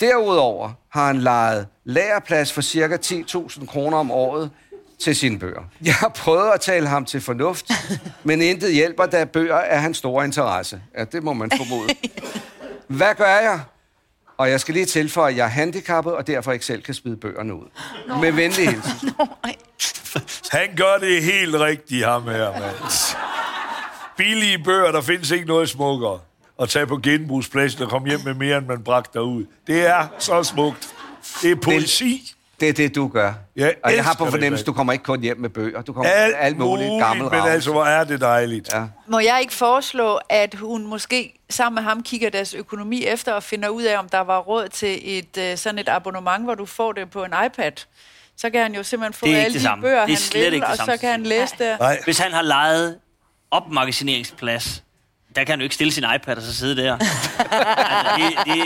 Derudover 0.00 0.72
har 0.88 1.06
han 1.06 1.18
lejet 1.20 1.66
lagerplads 1.84 2.52
for 2.52 2.62
ca. 2.62 2.96
10.000 2.96 3.66
kroner 3.66 3.98
om 3.98 4.10
året 4.10 4.50
til 4.98 5.16
sine 5.16 5.38
bøger. 5.38 5.62
Jeg 5.84 5.94
har 5.94 6.08
prøvet 6.08 6.50
at 6.54 6.60
tale 6.60 6.86
ham 6.86 7.04
til 7.04 7.20
fornuft, 7.20 7.70
men 8.24 8.42
intet 8.42 8.74
hjælper, 8.74 9.06
da 9.06 9.24
bøger 9.24 9.56
er 9.56 9.78
hans 9.78 9.96
store 9.96 10.24
interesse. 10.24 10.82
Ja, 10.98 11.04
det 11.04 11.22
må 11.22 11.32
man 11.32 11.50
formode. 11.56 11.88
Hvad 12.98 13.14
gør 13.14 13.24
jeg? 13.24 13.60
Og 14.38 14.50
jeg 14.50 14.60
skal 14.60 14.74
lige 14.74 14.86
tilføje, 14.86 15.30
at 15.30 15.36
jeg 15.36 15.44
er 15.44 15.48
handicappet, 15.48 16.12
og 16.12 16.26
derfor 16.26 16.52
ikke 16.52 16.64
selv 16.64 16.82
kan 16.82 16.94
smide 16.94 17.16
bøgerne 17.16 17.54
ud. 17.54 17.64
Med 18.20 18.32
venlig 18.32 18.68
hilsen. 18.70 19.10
Han 20.58 20.76
gør 20.76 20.98
det 21.00 21.22
helt 21.22 21.54
rigtigt, 21.54 22.04
ham 22.04 22.22
her, 22.22 22.50
mand. 22.50 22.74
Billige 24.16 24.58
bøger, 24.58 24.92
der 24.92 25.00
findes 25.00 25.30
ikke 25.30 25.46
noget 25.46 25.68
smukkere. 25.68 26.20
At 26.60 26.68
tage 26.68 26.86
på 26.86 26.96
genbrugspladsen 26.96 27.82
og 27.82 27.90
komme 27.90 28.08
hjem 28.08 28.20
med 28.24 28.34
mere, 28.34 28.58
end 28.58 28.66
man 28.66 28.82
bragte 28.82 29.18
derud. 29.18 29.44
Det 29.66 29.86
er 29.86 30.08
så 30.18 30.42
smukt. 30.42 30.88
Det 31.42 31.50
er 31.50 31.56
poesi. 31.56 32.34
Det 32.60 32.68
er 32.68 32.72
det, 32.72 32.94
du 32.94 33.08
gør. 33.08 33.32
Jeg 33.56 33.74
og 33.84 33.94
jeg 33.94 34.04
har 34.04 34.14
på 34.18 34.24
det, 34.24 34.30
fornemmelse, 34.32 34.64
du 34.64 34.72
kommer 34.72 34.92
ikke 34.92 35.02
kun 35.04 35.20
hjem 35.20 35.40
med 35.40 35.50
bøger. 35.50 35.82
Du 35.82 35.92
kommer 35.92 36.10
Alt 36.10 36.34
alt 36.38 36.58
muligt 36.58 36.90
gammelt 37.00 37.32
men 37.32 37.40
rav. 37.42 37.48
altså, 37.50 37.70
hvor 37.72 37.84
er 37.84 38.04
det 38.04 38.20
dejligt. 38.20 38.72
Ja. 38.74 38.84
Må 39.06 39.18
jeg 39.18 39.38
ikke 39.40 39.54
foreslå, 39.54 40.20
at 40.28 40.54
hun 40.54 40.86
måske 40.86 41.32
sammen 41.50 41.74
med 41.74 41.82
ham 41.90 42.02
kigger 42.02 42.30
deres 42.30 42.54
økonomi 42.54 43.04
efter 43.04 43.32
og 43.32 43.42
finder 43.42 43.68
ud 43.68 43.82
af, 43.82 43.98
om 43.98 44.08
der 44.08 44.20
var 44.20 44.38
råd 44.38 44.68
til 44.68 45.18
et 45.18 45.38
øh, 45.38 45.56
sådan 45.56 45.78
et 45.78 45.88
abonnement, 45.88 46.44
hvor 46.44 46.54
du 46.54 46.66
får 46.66 46.92
det 46.92 47.10
på 47.10 47.24
en 47.24 47.32
iPad? 47.46 47.72
Så 48.36 48.50
kan 48.50 48.62
han 48.62 48.74
jo 48.74 48.82
simpelthen 48.82 49.12
få 49.12 49.26
Det 49.26 49.34
alle 49.36 49.44
det 49.44 49.54
de 49.54 49.60
samme. 49.60 49.82
bøger, 49.82 49.94
Det 49.94 50.02
er 50.02 50.06
han 50.08 50.16
slet 50.16 50.44
vil, 50.44 50.52
ikke 50.54 50.64
det 50.64 50.70
og 50.70 50.76
samme. 50.76 50.92
så 50.92 51.00
kan 51.00 51.10
han 51.10 51.22
læse 51.22 51.54
der. 51.58 51.78
Nej, 51.78 52.00
Hvis 52.04 52.18
han 52.18 52.32
har 52.32 52.42
lejet 52.42 52.96
opmagasineringsplads, 53.50 54.82
der 55.36 55.44
kan 55.44 55.52
han 55.52 55.58
jo 55.58 55.62
ikke 55.62 55.74
stille 55.74 55.92
sin 55.92 56.04
iPad 56.16 56.36
og 56.36 56.42
så 56.42 56.54
sidde 56.56 56.82
der. 56.82 56.92
altså, 56.98 58.16
det, 58.16 58.54
det, 58.54 58.64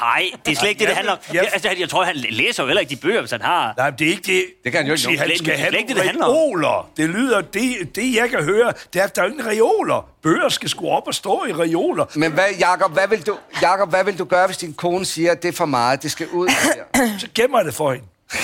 nej, 0.00 0.30
det 0.46 0.52
er 0.52 0.56
slet 0.56 0.68
ikke 0.68 0.78
det, 0.78 0.88
det 0.88 0.96
handler 0.96 1.12
om. 1.12 1.18
Jeg- 1.32 1.48
altså, 1.52 1.70
jeg 1.78 1.88
tror, 1.88 2.04
han 2.04 2.16
læser 2.16 2.62
jo 2.62 2.66
heller 2.66 2.80
ikke 2.80 2.90
de 2.90 2.96
bøger, 3.00 3.20
hvis 3.20 3.30
han 3.30 3.40
har... 3.42 3.74
nej, 3.76 3.90
det 3.90 4.06
er 4.06 4.10
ikke 4.10 4.22
det. 4.26 4.44
Det 4.64 4.72
kan 4.72 4.78
han 4.78 4.86
jo 4.86 4.92
ikke. 4.92 5.18
Han 5.18 5.28
Det 5.28 5.34
er 5.34 5.38
skal 5.38 5.46
slet 5.46 5.58
have 5.58 5.78
ikke 5.78 5.88
det, 5.88 5.96
nogle 5.96 6.02
det 6.02 6.10
handler 6.10 6.26
om. 6.26 6.32
reoler. 6.32 6.90
Det 6.96 7.08
lyder, 7.10 7.40
det, 7.40 7.96
det 7.96 8.14
jeg 8.14 8.30
kan 8.30 8.44
høre, 8.44 8.72
det 8.92 9.00
er, 9.00 9.04
at 9.04 9.16
der 9.16 9.22
er 9.22 9.26
ingen 9.26 9.46
reoler. 9.46 10.08
Bøger 10.22 10.48
skal 10.48 10.68
sgu 10.68 10.88
op 10.88 11.06
og 11.06 11.14
stå 11.14 11.44
i 11.48 11.52
reoler. 11.52 12.04
Men 12.14 12.32
hvad, 12.32 12.44
Jacob, 12.60 12.92
hvad 12.92 13.08
vil, 13.08 13.26
du, 13.26 13.36
Jacob, 13.62 13.90
hvad 13.90 14.04
vil 14.04 14.18
du 14.18 14.24
gøre, 14.24 14.46
hvis 14.46 14.56
din 14.56 14.74
kone 14.74 15.04
siger, 15.04 15.32
at 15.32 15.42
det 15.42 15.48
er 15.48 15.52
for 15.52 15.66
meget, 15.66 16.02
det 16.02 16.10
skal 16.10 16.28
ud? 16.28 16.48
Så 17.20 17.26
gemmer 17.34 17.58
jeg 17.58 17.66
det 17.66 17.74
for 17.74 17.92
hende. 17.92 18.06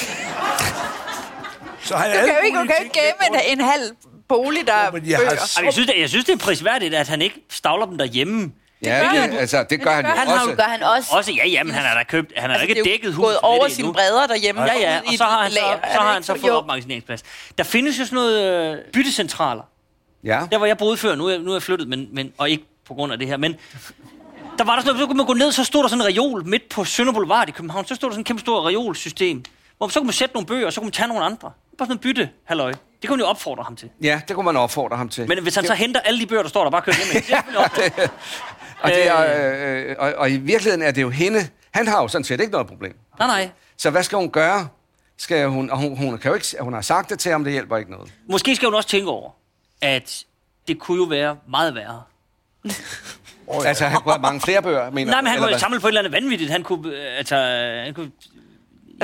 Så 1.83 1.97
har 1.97 2.05
jeg 2.05 2.15
Du 2.21 2.27
kan 2.27 2.35
jo 2.41 2.45
ikke, 2.45 2.59
du 2.59 2.65
kan 2.65 2.75
ikke 2.85 3.01
gemme 3.01 3.41
en, 3.53 3.59
en 3.59 3.65
halv 3.67 3.83
bolig, 4.35 4.67
der 4.67 4.73
er 4.73 4.91
men 4.93 5.03
jeg 5.11 5.19
har 5.19 5.37
så- 5.47 5.61
jeg, 5.65 5.73
synes, 5.73 5.89
det, 5.89 5.95
jeg 6.01 6.09
synes, 6.09 6.25
det 6.25 6.33
er 6.33 6.39
prisværdigt, 6.39 6.95
at 6.95 7.09
han 7.09 7.23
ikke 7.23 7.37
stavler 7.51 7.87
dem 7.87 7.99
derhjemme. 7.99 8.53
Ja, 8.85 8.99
gør 9.01 9.09
det, 9.11 9.21
han. 9.21 9.33
altså, 9.33 9.65
det 9.71 9.83
gør 9.83 9.91
han 9.95 10.05
jo 10.05 10.11
Han 10.11 10.27
har 10.29 10.35
jo, 10.35 10.41
også. 10.43 10.55
gør 10.57 10.63
han 10.63 10.83
også. 10.83 11.09
Også, 11.17 11.33
ja, 11.33 11.49
jamen, 11.49 11.75
han 11.75 11.83
har 11.85 11.95
da 11.95 12.03
købt, 12.05 12.33
han 12.37 12.51
har 12.51 12.57
Altså, 12.59 12.63
ikke 12.69 12.75
det 12.75 12.81
er 12.81 12.85
dækket 12.93 13.15
gået 13.17 13.27
huset 13.29 13.39
over 13.43 13.57
med 13.63 13.65
det 13.69 13.73
sine 13.77 13.87
endnu. 13.89 13.93
bredder 13.93 14.27
derhjemme. 14.27 14.63
Ja, 14.63 14.79
ja, 14.81 14.99
og 15.07 15.13
så 15.17 15.25
har 15.25 15.43
han 15.43 15.51
så, 15.53 15.59
lager. 15.61 15.77
så, 15.77 15.81
det 15.93 16.01
har 16.01 16.13
han 16.13 16.23
så 16.23 16.35
så? 16.35 16.41
fået 16.41 16.53
opmagasineringsplads. 16.53 17.23
Der 17.59 17.65
findes 17.65 17.99
jo 17.99 18.05
sådan 18.05 18.15
noget 18.17 18.73
øh, 18.77 18.79
byttecentraler. 18.93 19.63
Ja. 20.25 20.41
Der, 20.51 20.59
hvor 20.59 20.67
jeg 20.67 20.79
boede 20.79 20.97
før, 20.97 21.15
nu 21.15 21.27
er, 21.29 21.39
nu 21.39 21.51
er 21.51 21.55
jeg 21.55 21.63
flyttet, 21.63 21.89
men, 21.89 22.09
men, 22.13 22.33
og 22.39 22.51
ikke 22.51 22.65
på 22.87 22.95
grund 22.95 23.13
af 23.13 23.19
det 23.19 23.29
her, 23.29 23.37
men 23.37 23.53
der 24.59 24.65
var 24.65 24.75
der 24.75 24.81
sådan 24.83 24.87
noget, 24.87 25.01
så 25.01 25.07
kunne 25.07 25.17
man 25.17 25.27
gå 25.27 25.35
ned, 25.35 25.53
så 25.53 25.65
stod 25.65 25.83
der 25.83 25.89
sådan 25.89 26.05
en 26.07 26.17
reol 26.17 26.47
midt 26.47 26.69
på 26.69 26.85
Sønder 26.85 27.13
Boulevard 27.13 27.49
i 27.49 27.53
København, 27.53 27.87
så 27.87 27.95
stod 27.95 28.09
der 28.09 28.15
sådan 28.15 28.21
en 28.21 28.25
kæmpe 28.25 28.41
stor 28.41 28.69
reolsystem, 28.69 29.45
hvor 29.79 29.89
så 29.89 30.01
kunne 30.01 30.07
man 30.07 30.13
sætte 30.13 30.35
nogle 30.35 30.47
bøger, 30.47 30.67
og 30.67 30.73
så 30.73 30.81
kunne 30.81 30.87
man 30.87 30.93
tage 30.93 31.09
nogle 31.09 31.25
andre. 31.25 31.39
Bare 31.41 31.53
sådan 31.79 31.89
noget 31.89 32.01
bytte, 32.01 32.29
halløj. 32.45 32.73
Det 33.03 33.09
kunne 33.09 33.17
man 33.17 33.25
jo 33.25 33.31
opfordre 33.31 33.63
ham 33.63 33.77
til. 33.77 33.91
ja, 34.03 34.21
det 34.29 34.37
kunne 34.37 34.45
man 34.45 34.57
opfordre 34.57 34.97
ham 34.97 35.09
til. 35.09 35.29
Men 35.29 35.43
hvis 35.43 35.55
han 35.55 35.67
så 35.67 35.75
henter 35.75 36.01
alle 36.01 36.21
de 36.21 36.27
bøger, 36.27 36.43
der 36.43 36.49
står 36.49 36.65
der, 36.65 36.71
bare 36.71 36.83
kører 36.83 36.97
hjem 36.97 37.15
med, 37.15 37.23
det 37.99 38.11
og, 38.83 38.91
det 38.91 39.09
er, 39.09 39.91
øh, 39.91 39.97
og, 39.99 40.13
og 40.17 40.31
i 40.31 40.37
virkeligheden 40.37 40.83
er 40.83 40.91
det 40.91 41.03
jo 41.03 41.11
hende. 41.11 41.49
Han 41.71 41.89
har 41.89 42.03
jo 42.03 42.09
sådan 42.09 42.25
set 42.25 42.41
ikke 42.41 42.53
noget 42.53 42.67
problem. 42.67 42.97
Nej, 43.19 43.29
nej. 43.29 43.51
Så 43.77 43.91
hvad 43.91 44.03
skal 44.03 44.19
hun 44.19 44.31
gøre? 44.31 44.69
Skal 45.19 45.49
hun, 45.49 45.71
og 45.71 45.79
hun, 45.79 45.97
hun, 45.97 46.19
kan 46.19 46.29
jo 46.29 46.35
ikke, 46.35 46.47
hun 46.61 46.73
har 46.73 46.81
sagt 46.81 47.11
det 47.11 47.19
til 47.19 47.33
ham, 47.33 47.45
det 47.45 47.53
hjælper 47.53 47.77
ikke 47.77 47.91
noget. 47.91 48.13
Måske 48.29 48.57
skal 48.57 48.67
hun 48.67 48.75
også 48.75 48.89
tænke 48.89 49.11
over, 49.11 49.31
at 49.81 50.25
det 50.69 50.79
kunne 50.79 50.99
jo 50.99 51.05
være 51.05 51.37
meget 51.49 51.75
værre. 51.75 52.03
Oh, 53.47 53.63
ja. 53.65 53.69
Altså, 53.69 53.85
han 53.85 54.01
kunne 54.01 54.13
have 54.13 54.23
mange 54.23 54.41
flere 54.41 54.63
bøger, 54.63 54.91
mener 54.91 55.13
Nej, 55.13 55.21
men 55.21 55.31
han 55.31 55.39
kunne 55.39 55.59
samle 55.59 55.81
på 55.81 55.87
et 55.87 55.91
eller 55.91 56.01
andet 56.01 56.13
vanvittigt. 56.13 56.51
Han 56.51 56.63
kunne, 56.63 56.97
øh, 56.97 57.19
altså, 57.19 57.37
han 57.85 57.95
kunne, 57.95 58.11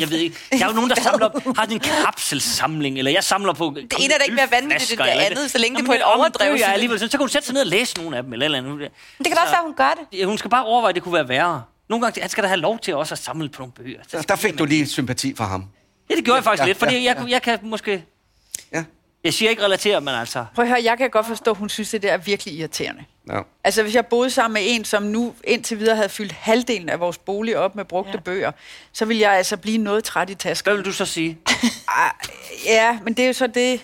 jeg 0.00 0.11
ved 0.11 0.18
ikke. 0.18 0.37
Der 0.52 0.64
er 0.64 0.68
jo 0.68 0.74
nogen, 0.74 0.90
der 0.90 1.00
samler, 1.09 1.28
har 1.56 1.62
sådan 1.64 1.72
en 1.72 1.80
kapselsamling, 1.80 2.98
eller 2.98 3.11
jeg 3.11 3.24
samler 3.24 3.52
på 3.52 3.72
Det 3.76 3.92
ene 3.98 4.14
er 4.14 4.18
da 4.18 4.24
ikke 4.24 4.37
mere 4.37 4.50
vanvittigt 4.50 4.92
end 4.92 5.00
det 5.00 5.06
andet, 5.06 5.50
så 5.50 5.59
længe 5.59 5.76
det 5.76 5.82
er 5.82 5.87
på 5.87 5.92
et 5.92 6.02
overdrevet. 6.02 6.59
Ja, 6.61 6.72
alligevel, 6.72 6.98
så, 6.98 7.06
så 7.06 7.11
kan 7.11 7.18
hun 7.20 7.28
sætte 7.28 7.46
sig 7.46 7.52
ned 7.54 7.61
og 7.62 7.66
læse 7.66 7.96
nogle 7.96 8.16
af 8.16 8.22
dem, 8.22 8.32
eller, 8.32 8.44
eller 8.44 8.59
andet. 8.59 8.78
Det 9.18 9.26
kan 9.26 9.37
da 9.37 9.40
også 9.40 9.54
være, 9.54 9.62
hun 9.64 9.74
gør 9.74 9.90
det. 10.11 10.18
Ja, 10.18 10.24
Hun 10.24 10.38
skal 10.38 10.50
bare 10.50 10.64
overveje, 10.64 10.88
at 10.88 10.94
det 10.94 11.02
kunne 11.02 11.14
være 11.14 11.28
værre. 11.28 11.62
Nogle 11.88 12.04
gange, 12.04 12.20
han 12.20 12.30
skal 12.30 12.42
da 12.42 12.48
have 12.48 12.61
lov 12.61 12.78
til 12.78 12.94
også 12.94 13.14
at 13.14 13.18
samle 13.18 13.48
på 13.48 13.62
nogle 13.62 13.72
bøger. 13.72 14.22
Der, 14.28 14.37
fik 14.37 14.59
du 14.59 14.64
lige 14.64 14.87
sympati 14.87 15.35
for 15.35 15.44
ham. 15.44 15.64
Ja, 16.11 16.14
det 16.14 16.24
gjorde 16.24 16.37
jeg 16.37 16.44
faktisk 16.44 16.61
Ja, 16.62 16.66
lidt, 16.66 16.78
fordi 16.78 16.98
ja, 16.98 17.14
jeg, 17.14 17.30
jeg 17.30 17.42
kan 17.42 17.59
måske... 17.62 18.04
Ja. 18.72 18.85
Jeg 19.26 19.34
siger 19.34 19.50
ikke 19.50 19.62
relatere, 19.64 20.00
men 20.00 20.14
altså... 20.14 20.44
Prøv 20.54 20.62
at 20.64 20.68
høre, 20.68 20.80
jeg 20.84 20.98
kan 20.98 21.10
godt 21.10 21.26
forstå, 21.26 21.50
at 21.50 21.56
hun 21.56 21.68
synes, 21.68 21.94
at 21.94 22.02
det 22.02 22.10
er 22.10 22.16
virkelig 22.16 22.54
irriterende. 22.54 23.04
Ja. 23.32 23.40
Altså, 23.64 23.82
hvis 23.82 23.94
jeg 23.94 24.06
boede 24.06 24.30
sammen 24.30 24.52
med 24.54 24.62
en, 24.74 24.84
som 24.84 25.02
nu 25.02 25.34
indtil 25.44 25.78
videre 25.78 25.96
havde 25.96 26.08
fyldt 26.08 26.32
halvdelen 26.32 26.88
af 26.88 27.00
vores 27.00 27.18
bolig 27.18 27.56
op 27.58 27.76
med 27.76 27.84
brugte 27.84 28.10
ja. 28.14 28.18
bøger, 28.20 28.52
så 28.92 29.04
ville 29.04 29.22
jeg 29.22 29.32
altså 29.32 29.56
blive 29.56 29.78
noget 29.78 30.04
træt 30.04 30.30
i 30.30 30.34
tasken. 30.34 30.68
Hvad 30.70 30.76
vil 30.76 30.84
du 30.84 30.92
så 30.92 31.04
sige? 31.06 31.38
Ah, 31.88 32.10
ja, 32.66 32.98
men 33.02 33.14
det 33.14 33.22
er 33.22 33.26
jo 33.26 33.32
så 33.32 33.46
det... 33.46 33.80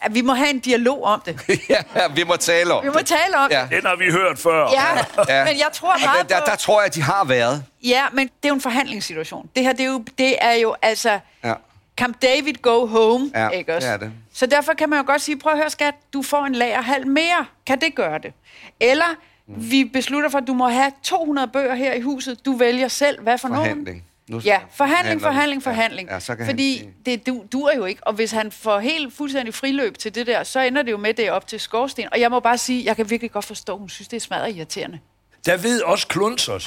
At 0.00 0.14
vi 0.14 0.20
må 0.22 0.34
have 0.34 0.50
en 0.50 0.58
dialog 0.58 1.02
om 1.04 1.22
det. 1.26 1.40
ja, 1.68 1.82
vi 2.14 2.24
må 2.24 2.36
tale 2.36 2.74
om 2.74 2.84
Vi 2.84 2.88
må 2.90 2.98
tale 3.04 3.36
om 3.36 3.50
Ja. 3.50 3.60
det. 3.62 3.70
Den 3.70 3.86
har 3.86 3.96
vi 3.96 4.10
hørt 4.10 4.38
før. 4.38 4.70
Ja, 4.72 5.04
Ja. 5.28 5.44
men 5.44 5.58
jeg 5.58 5.68
tror 5.72 5.92
der, 5.94 6.04
meget 6.04 6.28
der, 6.28 6.38
på... 6.40 6.44
der 6.46 6.56
tror 6.56 6.80
jeg, 6.80 6.86
at 6.86 6.94
de 6.94 7.02
har 7.02 7.24
været. 7.24 7.64
Ja, 7.84 8.04
men 8.12 8.26
det 8.26 8.32
er 8.44 8.48
jo 8.48 8.54
en 8.54 8.60
forhandlingssituation. 8.60 9.48
Det 9.56 9.62
her, 9.64 9.72
det 9.72 9.80
er 9.80 9.90
jo, 9.90 10.04
det 10.18 10.36
er 10.40 10.52
jo 10.52 10.74
altså... 10.82 11.18
Ja. 11.44 11.54
Camp 11.96 12.22
David 12.22 12.54
go 12.62 12.86
home, 12.86 13.30
Ja, 13.34 13.48
ikke 13.48 13.76
også? 13.76 13.88
det 13.88 13.94
er 13.94 13.98
det. 13.98 14.12
Så 14.32 14.46
derfor 14.46 14.72
kan 14.72 14.88
man 14.90 14.98
jo 14.98 15.04
godt 15.06 15.20
sige, 15.22 15.38
prøv 15.38 15.52
at 15.52 15.58
høre 15.58 15.70
skat, 15.70 15.94
du 16.12 16.22
får 16.22 16.44
en 16.44 16.54
lagerhal 16.54 17.06
mere. 17.08 17.46
Kan 17.66 17.80
det 17.80 17.94
gøre 17.94 18.18
det? 18.18 18.32
Eller 18.80 19.04
Mm. 19.48 19.70
vi 19.70 19.84
beslutter 19.84 20.28
for, 20.28 20.38
at 20.38 20.46
du 20.46 20.54
må 20.54 20.68
have 20.68 20.92
200 21.02 21.48
bøger 21.48 21.74
her 21.74 21.92
i 21.94 22.00
huset. 22.00 22.44
Du 22.44 22.52
vælger 22.52 22.88
selv, 22.88 23.20
hvad 23.22 23.38
for 23.38 23.48
nogen. 23.48 23.62
Forhandling. 23.64 24.04
Nu 24.28 24.40
Ja, 24.44 24.58
forhandling, 24.70 25.20
forhandler 25.20 25.56
vi. 25.56 25.62
forhandling, 25.62 25.62
Ja, 25.62 25.70
forhandling. 25.70 26.08
Ja, 26.10 26.20
så 26.20 26.34
kan 26.36 26.44
han 26.44 26.52
Fordi 26.52 26.78
sige- 26.78 26.94
det 27.06 27.26
du, 27.26 27.44
duer 27.52 27.76
jo 27.76 27.84
ikke. 27.84 28.06
Og 28.06 28.12
hvis 28.12 28.32
han 28.32 28.52
får 28.52 28.78
helt 28.78 29.14
fuldstændig 29.14 29.54
friløb 29.54 29.98
til 29.98 30.14
det 30.14 30.26
der, 30.26 30.42
så 30.42 30.60
ender 30.60 30.82
det 30.82 30.90
jo 30.90 30.96
med, 30.96 31.14
det 31.14 31.26
er 31.26 31.32
op 31.32 31.46
til 31.46 31.60
skorsten. 31.60 32.04
Og 32.12 32.20
jeg 32.20 32.30
må 32.30 32.40
bare 32.40 32.58
sige, 32.58 32.84
jeg 32.84 32.96
kan 32.96 33.10
virkelig 33.10 33.30
godt 33.32 33.44
forstå, 33.44 33.78
hun 33.78 33.88
synes, 33.88 34.08
det 34.08 34.16
er 34.16 34.20
smadret 34.20 34.56
irriterende. 34.56 34.98
Der 35.46 35.56
ved 35.56 35.82
også 35.82 36.06
klunser, 36.06 36.58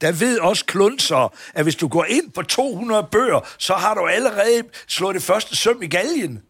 der 0.00 0.12
ved 0.12 0.38
også 0.38 0.64
klunser, 0.64 1.32
at 1.54 1.62
hvis 1.62 1.76
du 1.76 1.88
går 1.88 2.04
ind 2.04 2.32
på 2.34 2.42
200 2.42 3.06
bøger, 3.12 3.40
så 3.58 3.74
har 3.74 3.94
du 3.94 4.06
allerede 4.06 4.62
slået 4.88 5.14
det 5.14 5.22
første 5.22 5.56
søm 5.56 5.82
i 5.82 5.86
galgen. 5.86 6.42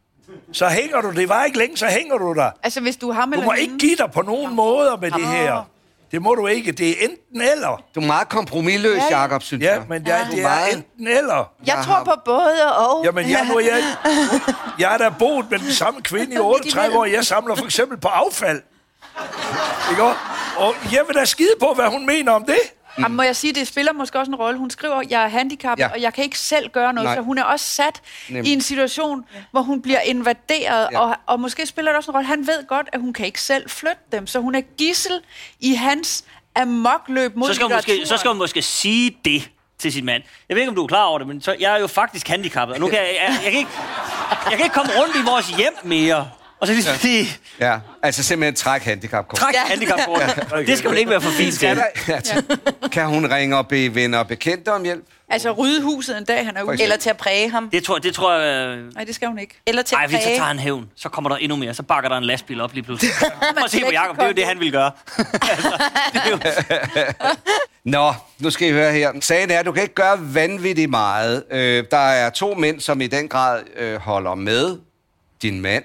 Så 0.53 0.69
hænger 0.69 1.01
du, 1.01 1.11
det 1.11 1.29
var 1.29 1.45
ikke 1.45 1.59
længe, 1.59 1.77
så 1.77 1.87
hænger 1.87 2.19
du 2.19 2.35
der. 2.35 2.51
Altså, 2.63 2.81
hvis 2.81 2.97
du 2.97 3.13
har 3.13 3.27
med 3.27 3.39
Du 3.39 3.43
må 3.45 3.53
ikke 3.53 3.79
give 3.79 3.97
dig 3.97 4.11
på 4.13 4.23
nogen 4.23 4.55
måder 4.57 4.97
med 4.97 5.11
det 5.11 5.27
her. 5.27 5.69
Det 6.13 6.23
må 6.23 6.35
du 6.35 6.47
ikke. 6.47 6.73
Det 6.73 6.89
er 6.91 6.95
enten 7.09 7.41
eller. 7.43 7.83
Du 7.95 8.01
er 8.01 8.05
meget 8.07 8.29
kompromisløs, 8.29 8.97
Ja, 8.97 9.05
ja. 9.11 9.21
Jacob, 9.21 9.43
synes 9.43 9.65
Ja, 9.65 9.73
jeg. 9.73 9.83
men 9.89 10.05
det 10.05 10.13
er, 10.15 10.25
Du 10.25 10.31
det 10.31 10.39
er 10.39 10.43
meget- 10.43 10.77
enten 10.77 11.07
eller. 11.09 11.35
Jeg 11.37 11.45
Jeg 11.67 11.75
tror 11.85 11.95
har- 11.95 12.05
på 12.05 12.13
både 12.25 12.77
og. 12.77 13.05
Jamen, 13.05 13.31
jeg, 13.31 13.47
nu, 13.51 13.57
er 13.57 13.61
jeg, 13.61 13.83
jeg 14.79 14.95
er 14.95 14.99
da 14.99 15.09
boet 15.19 15.51
med 15.51 15.59
den 15.59 15.73
samme 15.73 16.03
kvinde 16.03 16.35
i 16.35 16.39
38 16.55 16.99
år. 16.99 17.05
Jeg 17.05 17.25
samler 17.27 17.55
for 17.55 17.65
eksempel 17.65 17.99
på 18.01 18.09
affald. 18.09 18.63
Ikke? 19.91 20.03
Og 20.57 20.75
jeg 20.93 21.01
vil 21.07 21.17
da 21.17 21.25
skide 21.25 21.51
på, 21.61 21.73
hvad 21.75 21.87
hun 21.87 22.07
mener 22.07 22.33
om 22.33 22.45
det. 22.45 22.59
Mm. 22.97 23.03
Jamen, 23.03 23.17
må 23.17 23.23
jeg 23.23 23.37
sige, 23.37 23.53
det 23.53 23.69
spiller 23.69 23.93
måske 23.93 24.19
også 24.19 24.31
en 24.31 24.37
rolle. 24.37 24.59
Hun 24.59 24.71
skriver, 24.71 25.03
jeg 25.11 25.23
er 25.25 25.29
handicappet, 25.29 25.85
Ja. 25.85 25.89
og 25.93 26.01
jeg 26.03 26.15
kan 26.15 26.25
ikke 26.25 26.39
selv 26.39 26.71
gøre 26.71 26.93
noget. 26.93 27.07
Nej. 27.07 27.17
Så 27.17 27.23
hun 27.23 27.39
er 27.39 27.43
også 27.45 27.67
sat 27.67 28.01
Nemlig. 28.29 28.51
i 28.51 28.53
en 28.53 28.61
situation, 28.61 29.25
hvor 29.51 29.61
hun 29.63 29.83
bliver 29.83 30.01
invaderet, 30.01 30.89
Ja. 30.93 31.01
og, 31.01 31.17
og 31.27 31.41
måske 31.41 31.67
spiller 31.67 31.91
det 31.93 31.97
også 31.97 32.11
en 32.11 32.15
rolle. 32.15 32.27
Han 32.27 32.47
ved 32.47 32.67
godt, 32.69 32.89
at 32.93 33.01
hun 33.01 33.13
kan 33.13 33.27
ikke 33.27 33.43
selv 33.43 33.71
flytte 33.71 34.03
dem, 34.13 34.27
så 34.27 34.41
hun 34.41 34.55
er 34.55 34.61
gissel 34.61 35.21
i 35.61 35.75
hans 35.75 36.25
amokløb 36.57 37.37
mod 37.37 37.49
Så 37.49 37.55
skal, 37.55 37.67
hun 37.67 37.75
måske, 37.77 38.07
så 38.07 38.17
skal 38.17 38.29
hun 38.29 38.39
måske 38.39 38.63
sige 38.63 39.17
det 39.25 39.51
til 39.79 39.93
sin 39.93 40.05
mand. 40.05 40.23
Jeg 40.49 40.55
ved 40.55 40.63
ikke, 40.63 40.69
om 40.71 40.77
du 40.77 40.83
er 40.83 40.87
klar 40.87 41.05
over 41.05 41.19
det, 41.19 41.27
men 41.29 41.43
så, 41.43 41.57
jeg 41.61 41.75
er 41.75 41.79
jo 41.81 41.87
faktisk 41.87 42.29
handicappet, 42.29 42.75
og 42.75 42.81
nu 42.81 42.89
kan 42.89 42.99
jeg, 42.99 43.09
jeg, 43.21 43.39
jeg, 43.45 43.53
kan 43.53 43.59
ikke, 43.59 43.71
jeg 44.31 44.57
kan 44.57 44.65
ikke 44.65 44.75
komme 44.75 44.93
rundt 45.01 45.17
i 45.17 45.23
vores 45.31 45.49
hjem 45.49 45.73
mere. 45.83 46.31
Og 46.61 46.67
så 46.67 46.73
ligesom 46.73 46.97
sige, 46.97 47.27
Ja, 47.61 47.79
altså 48.03 48.23
simpelthen 48.23 48.55
træk 48.55 48.83
handicapkort. 48.83 49.41
træk 49.41 49.55
handicapkortet. 49.57 50.47
Det 50.69 50.79
skal 50.79 50.91
man 50.91 50.99
ikke 50.99 51.11
være 51.11 51.21
for 51.21 51.31
fint 51.31 51.55
Skal 51.55 51.77
til. 51.77 51.85
der, 52.07 52.15
altså, 52.15 52.43
kan 52.93 53.07
hun 53.07 53.33
ringe 53.33 53.57
og 53.57 53.69
bede 53.69 53.95
venner 53.95 54.19
og 54.19 54.29
bekendte 54.29 54.69
om 54.73 54.85
hjælp? 54.85 55.05
Altså 55.31 55.51
rydde 55.53 55.83
huset 55.83 56.19
en 56.19 56.25
dag, 56.25 56.47
han 56.47 56.57
er 56.57 56.63
ude. 56.63 56.83
Eller 56.83 56.97
til 56.97 57.11
at 57.11 57.17
præge 57.17 57.51
ham. 57.51 57.71
Det 57.71 57.85
tror, 57.85 57.99
det 57.99 58.15
tror 58.15 58.33
jeg... 58.39 58.77
øh, 58.79 58.95
Nej, 58.95 59.05
det 59.05 59.15
skal 59.15 59.29
hun 59.29 59.39
ikke. 59.39 59.61
Eller 59.67 59.83
til 59.83 59.95
Ej, 59.95 60.05
at 60.05 60.11
hvis 60.11 60.21
så 60.21 60.25
præge. 60.27 60.37
tager 60.39 60.47
han 60.49 60.59
hævn, 60.59 60.87
så 60.97 61.09
kommer 61.09 61.31
der 61.31 61.37
endnu 61.37 61.57
mere. 61.57 61.75
Så 61.75 61.83
bakker 61.83 62.09
der 62.09 62.17
en 62.17 62.25
lastbil 62.25 62.61
op 62.61 62.73
lige 62.75 62.85
pludselig. 62.85 63.13
Prøv 63.57 63.65
at 63.65 63.71
se 63.71 63.81
på 63.85 63.91
Jacob, 63.93 64.17
det 64.17 64.23
er 64.23 64.27
jo 64.27 64.33
det, 64.33 64.45
han 64.47 64.61
vil 64.61 64.73
gøre. 64.73 64.91
altså, 65.19 65.73
det 66.13 66.21
er 66.25 66.31
jo, 66.31 67.13
Nå, 67.85 68.13
nu 68.39 68.51
skal 68.51 68.69
I 68.69 68.73
høre 68.73 68.93
her. 68.93 69.13
Sagen 69.21 69.51
er, 69.51 69.59
at 69.59 69.67
du 69.67 69.73
kan 69.73 69.83
ikke 69.83 69.95
gøre 69.95 70.35
vanvittigt 70.35 70.91
meget. 70.91 71.45
Øh, 71.51 71.85
der 71.91 71.97
er 71.99 72.31
to 72.31 72.55
mænd, 72.55 72.81
som 72.81 73.01
i 73.01 73.07
den 73.07 73.29
grad 73.29 73.63
øh, 73.77 73.97
holder 74.01 74.35
med 74.35 74.79
din 75.43 75.61
mand, 75.61 75.85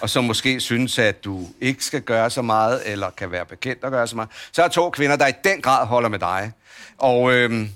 og 0.00 0.10
som 0.10 0.24
måske 0.24 0.60
synes, 0.60 0.98
at 0.98 1.24
du 1.24 1.46
ikke 1.60 1.84
skal 1.84 2.02
gøre 2.02 2.30
så 2.30 2.42
meget, 2.42 2.82
eller 2.84 3.10
kan 3.10 3.30
være 3.30 3.46
bekendt 3.46 3.84
at 3.84 3.90
gøre 3.90 4.06
så 4.06 4.16
meget. 4.16 4.30
Så 4.52 4.62
er 4.62 4.68
to 4.68 4.90
kvinder, 4.90 5.16
der 5.16 5.26
i 5.26 5.32
den 5.44 5.62
grad 5.62 5.86
holder 5.86 6.08
med 6.08 6.18
dig. 6.18 6.52
Og 6.98 7.32
øhm, 7.32 7.68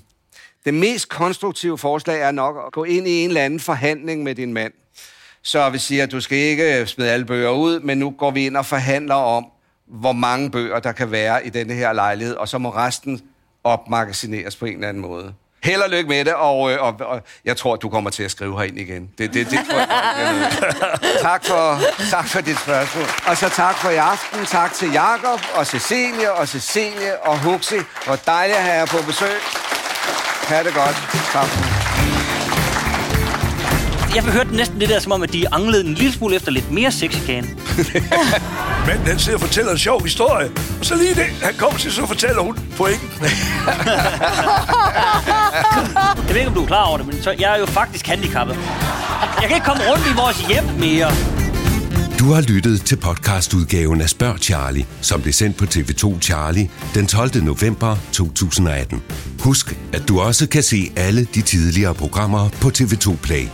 det 0.65 0.73
mest 0.73 1.09
konstruktive 1.09 1.77
forslag 1.77 2.21
er 2.21 2.31
nok 2.31 2.55
at 2.67 2.73
gå 2.73 2.83
ind 2.83 3.07
i 3.07 3.23
en 3.23 3.29
eller 3.29 3.41
anden 3.41 3.59
forhandling 3.59 4.23
med 4.23 4.35
din 4.35 4.53
mand. 4.53 4.73
Så 5.41 5.69
vi 5.69 5.77
siger, 5.77 6.03
at 6.03 6.11
du 6.11 6.21
skal 6.21 6.37
ikke 6.37 6.85
smide 6.85 7.11
alle 7.11 7.25
bøger 7.25 7.49
ud, 7.49 7.79
men 7.79 7.97
nu 7.97 8.09
går 8.09 8.31
vi 8.31 8.45
ind 8.45 8.57
og 8.57 8.65
forhandler 8.65 9.15
om, 9.15 9.45
hvor 9.85 10.11
mange 10.11 10.51
bøger 10.51 10.79
der 10.79 10.91
kan 10.91 11.11
være 11.11 11.45
i 11.45 11.49
denne 11.49 11.73
her 11.73 11.93
lejlighed, 11.93 12.35
og 12.35 12.47
så 12.47 12.57
må 12.57 12.69
resten 12.69 13.21
opmagasineres 13.63 14.55
på 14.55 14.65
en 14.65 14.73
eller 14.73 14.89
anden 14.89 15.01
måde. 15.01 15.33
Held 15.63 15.81
og 15.81 15.89
lykke 15.89 16.09
med 16.09 16.25
det, 16.25 16.33
og, 16.33 16.71
øh, 16.71 16.81
og, 16.83 16.95
og 16.99 17.21
jeg 17.45 17.57
tror, 17.57 17.75
du 17.75 17.89
kommer 17.89 18.09
til 18.09 18.23
at 18.23 18.31
skrive 18.31 18.57
herind 18.57 18.79
igen. 18.79 19.09
Det, 19.17 19.33
det, 19.33 19.51
det 19.51 19.59
tror 19.69 19.77
jeg. 19.77 19.87
jeg 20.19 20.51
tak, 21.21 21.45
for, 21.45 21.79
tak 22.09 22.27
for 22.27 22.41
dit 22.41 22.59
spørgsmål. 22.59 23.05
Og 23.27 23.37
så 23.37 23.49
tak 23.49 23.75
for 23.75 23.89
i 23.89 23.95
aften. 23.95 24.45
Tak 24.45 24.73
til 24.73 24.91
Jakob 24.91 25.39
og 25.55 25.67
Cecilie 25.67 26.31
og 26.33 26.47
Cecilie 26.47 27.19
og 27.23 27.39
Huxi. 27.39 27.79
Hvor 28.05 28.15
dejligt 28.15 28.57
at 28.57 28.63
have 28.63 28.77
jer 28.77 28.85
på 28.85 28.97
besøg. 29.07 29.35
Ha' 30.47 30.63
det 30.63 30.73
godt. 30.73 30.95
Tak. 31.33 31.88
Jeg 34.15 34.23
hørte 34.23 34.55
næsten 34.55 34.81
det 34.81 34.89
der, 34.89 34.99
som 34.99 35.11
om, 35.11 35.21
at 35.23 35.33
de 35.33 35.53
anglede 35.53 35.85
en 35.85 35.93
lille 35.93 36.13
smule 36.13 36.35
efter 36.35 36.51
lidt 36.51 36.71
mere 36.71 36.91
sexikane. 36.91 37.47
Men 38.87 38.97
den 39.07 39.19
sidder 39.19 39.37
og 39.37 39.41
fortæller 39.41 39.71
en 39.71 39.77
sjov 39.77 40.03
historie. 40.03 40.49
Og 40.79 40.85
så 40.85 40.95
lige 40.95 41.15
det, 41.15 41.25
han 41.41 41.53
kommer 41.57 41.79
til, 41.79 41.91
så 41.91 42.05
fortæller 42.05 42.41
hun 42.41 42.57
pointen. 42.77 43.09
Jeg 46.27 46.35
ved 46.35 46.35
ikke, 46.35 46.47
om 46.47 46.53
du 46.53 46.63
er 46.63 46.67
klar 46.67 46.83
over 46.83 46.97
det, 46.97 47.07
men 47.07 47.21
så, 47.21 47.35
jeg 47.39 47.55
er 47.55 47.59
jo 47.59 47.65
faktisk 47.65 48.07
handicappet. 48.07 48.55
Jeg 49.41 49.47
kan 49.47 49.55
ikke 49.55 49.65
komme 49.65 49.83
rundt 49.91 50.05
i 50.05 50.13
vores 50.15 50.47
hjem 50.47 50.63
mere. 50.79 51.11
Du 52.19 52.33
har 52.33 52.41
lyttet 52.41 52.81
til 52.81 52.95
podcastudgaven 52.95 54.01
af 54.01 54.09
Spørg 54.09 54.37
Charlie, 54.37 54.85
som 55.01 55.21
blev 55.21 55.33
sendt 55.33 55.57
på 55.57 55.65
TV2 55.65 56.19
Charlie 56.21 56.69
den 56.95 57.07
12. 57.07 57.43
november 57.43 57.97
2018. 58.11 59.01
Husk, 59.39 59.75
at 59.93 60.03
du 60.07 60.19
også 60.19 60.47
kan 60.47 60.63
se 60.63 60.91
alle 60.95 61.25
de 61.35 61.41
tidligere 61.41 61.95
programmer 61.95 62.49
på 62.49 62.67
TV2 62.67 63.15
Play. 63.23 63.45